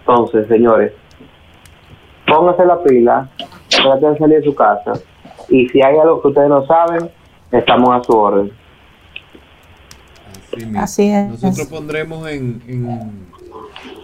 Entonces, 0.00 0.46
señores, 0.48 0.92
pónganse 2.26 2.64
la 2.64 2.82
pila, 2.82 3.28
traten 3.68 4.12
de 4.12 4.18
salir 4.18 4.38
de 4.38 4.44
su 4.44 4.54
casa 4.54 4.92
y 5.48 5.68
si 5.68 5.82
hay 5.82 5.96
algo 5.96 6.20
que 6.20 6.28
ustedes 6.28 6.48
no 6.48 6.66
saben, 6.66 7.10
estamos 7.50 7.90
a 7.90 8.02
su 8.02 8.16
orden. 8.16 8.52
Así, 10.30 10.56
mismo. 10.56 10.80
Así 10.80 11.10
es. 11.10 11.28
Nosotros 11.28 11.66
pondremos 11.68 12.28
en, 12.28 12.62
en, 12.66 13.28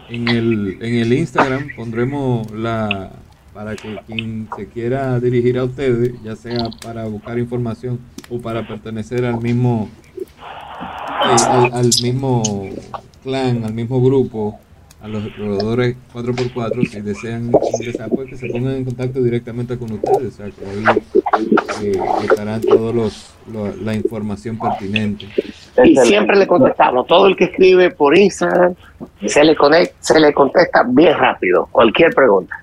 en, 0.08 0.28
el, 0.28 0.78
en 0.80 0.94
el 0.94 1.12
Instagram, 1.12 1.68
pondremos 1.76 2.50
la, 2.52 3.10
para 3.52 3.76
que 3.76 3.98
quien 4.06 4.48
se 4.56 4.68
quiera 4.68 5.18
dirigir 5.20 5.58
a 5.58 5.64
ustedes, 5.64 6.20
ya 6.22 6.36
sea 6.36 6.70
para 6.82 7.04
buscar 7.04 7.38
información 7.38 8.00
o 8.30 8.38
para 8.38 8.66
pertenecer 8.66 9.24
al 9.24 9.40
mismo 9.40 9.88
eh, 11.24 11.70
al, 11.72 11.90
mismo 12.02 12.42
clan, 13.22 13.64
al 13.64 13.74
mismo 13.74 14.02
grupo, 14.02 14.58
a 15.02 15.08
los 15.08 15.24
exploradores 15.24 15.96
4x4, 16.14 16.88
si 16.88 17.00
desean 17.00 17.50
ingresar, 17.74 18.08
pues 18.08 18.28
que 18.28 18.36
se 18.36 18.48
pongan 18.48 18.76
en 18.76 18.84
contacto 18.84 19.20
directamente 19.22 19.76
con 19.76 19.92
ustedes, 19.92 20.34
o 20.34 20.36
sea, 20.36 20.46
que 20.50 20.64
ahí 20.64 21.88
eh, 21.88 22.00
estarán 22.22 22.60
todos 22.60 22.94
los, 22.94 23.34
la 23.82 23.94
información 23.94 24.58
pertinente. 24.58 25.26
Y 25.84 25.96
siempre 25.96 26.36
le 26.36 26.46
contestamos, 26.46 27.06
todo 27.06 27.26
el 27.26 27.36
que 27.36 27.44
escribe 27.44 27.90
por 27.90 28.16
Instagram, 28.16 28.74
se 29.26 29.44
le, 29.44 29.56
conecta, 29.56 29.94
se 30.00 30.20
le 30.20 30.32
contesta 30.32 30.84
bien 30.88 31.18
rápido, 31.18 31.68
cualquier 31.72 32.14
pregunta. 32.14 32.56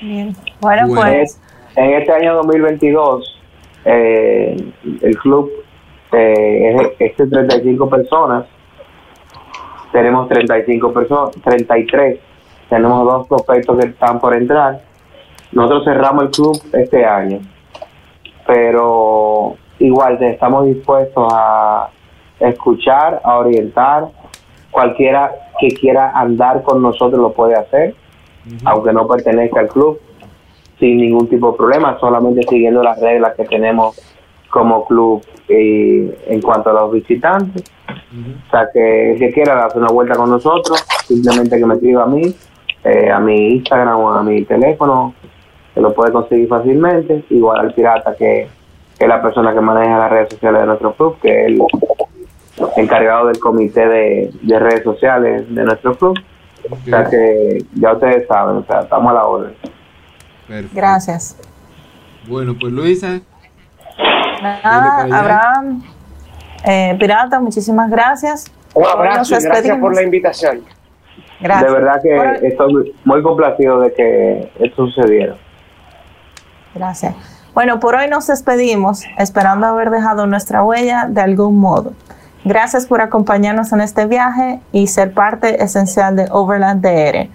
Bien. 0.00 0.34
Bueno, 0.60 0.94
pues. 0.94 1.38
En 1.76 1.90
este 1.94 2.12
año 2.12 2.34
2022, 2.34 3.40
eh, 3.84 4.56
el 5.02 5.16
club 5.18 5.50
eh, 6.12 6.94
es, 6.98 7.16
de 7.16 7.26
35 7.26 7.88
personas. 7.88 8.46
Tenemos 9.92 10.28
35 10.28 10.92
personas, 10.92 11.30
33. 11.42 12.20
Tenemos 12.68 13.04
dos 13.04 13.26
prospectos 13.26 13.78
que 13.78 13.88
están 13.88 14.20
por 14.20 14.34
entrar. 14.34 14.80
Nosotros 15.52 15.84
cerramos 15.84 16.24
el 16.24 16.30
club 16.30 16.62
este 16.72 17.04
año, 17.04 17.40
pero 18.46 19.56
igual 19.80 20.22
estamos 20.22 20.66
dispuestos 20.66 21.32
a 21.32 21.88
escuchar, 22.38 23.20
a 23.24 23.38
orientar. 23.38 24.08
Cualquiera 24.70 25.32
que 25.58 25.68
quiera 25.68 26.12
andar 26.12 26.62
con 26.62 26.80
nosotros 26.80 27.20
lo 27.20 27.32
puede 27.32 27.56
hacer 27.56 27.94
aunque 28.64 28.92
no 28.92 29.06
pertenezca 29.06 29.60
al 29.60 29.68
club, 29.68 30.00
sin 30.78 30.98
ningún 30.98 31.28
tipo 31.28 31.52
de 31.52 31.58
problema, 31.58 31.98
solamente 31.98 32.42
siguiendo 32.48 32.82
las 32.82 33.00
reglas 33.00 33.34
que 33.36 33.44
tenemos 33.44 34.00
como 34.50 34.84
club 34.86 35.22
y 35.48 36.10
en 36.26 36.40
cuanto 36.42 36.70
a 36.70 36.72
los 36.74 36.92
visitantes. 36.92 37.64
O 37.88 38.50
sea, 38.50 38.68
que 38.72 39.12
el 39.12 39.18
que 39.18 39.32
quiera 39.32 39.54
darse 39.54 39.78
una 39.78 39.88
vuelta 39.88 40.14
con 40.14 40.30
nosotros, 40.30 40.84
simplemente 41.06 41.58
que 41.58 41.66
me 41.66 41.74
escriba 41.74 42.04
a 42.04 42.06
mí, 42.06 42.34
eh, 42.84 43.10
a 43.10 43.18
mi 43.20 43.54
Instagram 43.54 43.98
o 43.98 44.12
a 44.12 44.22
mi 44.22 44.44
teléfono, 44.44 45.14
que 45.74 45.80
lo 45.80 45.94
puede 45.94 46.12
conseguir 46.12 46.48
fácilmente. 46.48 47.24
Igual 47.30 47.60
al 47.60 47.74
pirata, 47.74 48.14
que, 48.16 48.48
es 48.98 49.08
la 49.08 49.22
persona 49.22 49.54
que 49.54 49.60
maneja 49.60 49.96
las 49.96 50.10
redes 50.10 50.28
sociales 50.30 50.60
de 50.60 50.66
nuestro 50.66 50.92
club, 50.92 51.18
que 51.22 51.46
es 51.46 51.46
el 51.46 51.62
encargado 52.76 53.28
del 53.28 53.38
comité 53.38 53.88
de 53.88 54.58
redes 54.58 54.82
sociales 54.82 55.54
de 55.54 55.64
nuestro 55.64 55.94
club. 55.94 56.18
O 56.68 56.76
sea 56.84 57.08
que 57.08 57.64
ya 57.74 57.92
ustedes 57.92 58.26
saben, 58.26 58.58
o 58.58 58.64
sea, 58.66 58.80
estamos 58.80 59.10
a 59.10 59.14
la 59.14 59.24
orden. 59.26 59.54
Gracias. 60.72 61.36
Bueno, 62.28 62.54
pues 62.58 62.72
Luisa. 62.72 63.20
Nada, 64.42 65.18
Abraham, 65.18 65.82
eh, 66.64 66.96
Pirata, 66.98 67.40
muchísimas 67.40 67.90
gracias. 67.90 68.50
Un 68.74 68.86
abrazo 68.86 69.36
y 69.38 69.42
gracias 69.42 69.78
por 69.78 69.94
la 69.94 70.02
invitación. 70.02 70.62
Gracias. 71.40 71.72
De 71.72 71.78
verdad 71.78 72.02
que 72.02 72.46
estoy 72.48 72.94
muy 73.04 73.22
complacido 73.22 73.80
de 73.80 73.92
que 73.94 74.52
esto 74.60 74.86
sucediera. 74.86 75.36
Gracias. 76.74 77.14
Bueno, 77.54 77.80
por 77.80 77.96
hoy 77.96 78.08
nos 78.08 78.26
despedimos, 78.26 79.04
esperando 79.18 79.66
haber 79.66 79.90
dejado 79.90 80.26
nuestra 80.26 80.62
huella 80.62 81.06
de 81.08 81.20
algún 81.20 81.58
modo. 81.58 81.92
Gracias 82.44 82.86
por 82.86 83.00
acompañarnos 83.00 83.72
en 83.72 83.80
este 83.80 84.06
viaje 84.06 84.60
y 84.72 84.86
ser 84.86 85.12
parte 85.12 85.62
esencial 85.62 86.16
de 86.16 86.28
Overland 86.30 86.82
DR. 86.82 87.28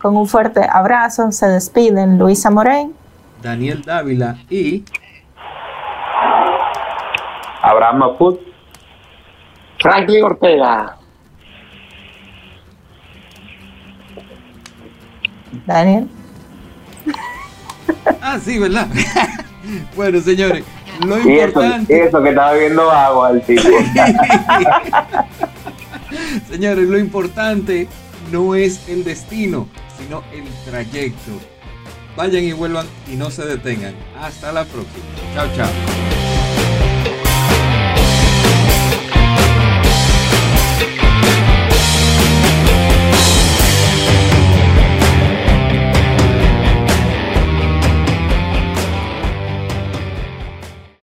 Con 0.00 0.16
un 0.16 0.26
fuerte 0.26 0.60
abrazo 0.70 1.32
se 1.32 1.48
despiden 1.48 2.18
Luisa 2.18 2.50
Morey, 2.50 2.92
Daniel 3.42 3.82
Dávila 3.82 4.36
y 4.48 4.84
Abraham 7.62 7.98
Maput, 7.98 8.40
Franklin 9.80 10.24
Ortega. 10.24 10.98
Daniel. 15.66 16.08
Ah, 18.20 18.38
sí, 18.42 18.58
¿verdad? 18.58 18.88
bueno, 19.96 20.20
señores, 20.20 20.64
lo 21.04 21.18
y 21.18 21.40
importante. 21.40 22.04
Eso, 22.04 22.22
que 22.22 22.30
estaba 22.30 22.54
viendo 22.54 22.90
agua 22.90 23.30
el 23.30 23.42
tipo. 23.42 23.62
Señores, 26.50 26.88
lo 26.88 26.98
importante 26.98 27.88
no 28.30 28.54
es 28.54 28.88
el 28.88 29.04
destino, 29.04 29.68
sino 29.98 30.22
el 30.32 30.44
trayecto. 30.64 31.32
Vayan 32.16 32.44
y 32.44 32.52
vuelvan 32.52 32.86
y 33.12 33.16
no 33.16 33.30
se 33.30 33.44
detengan. 33.44 33.94
Hasta 34.20 34.52
la 34.52 34.64
próxima. 34.64 35.04
Chao, 35.34 35.46
chao. 35.56 36.31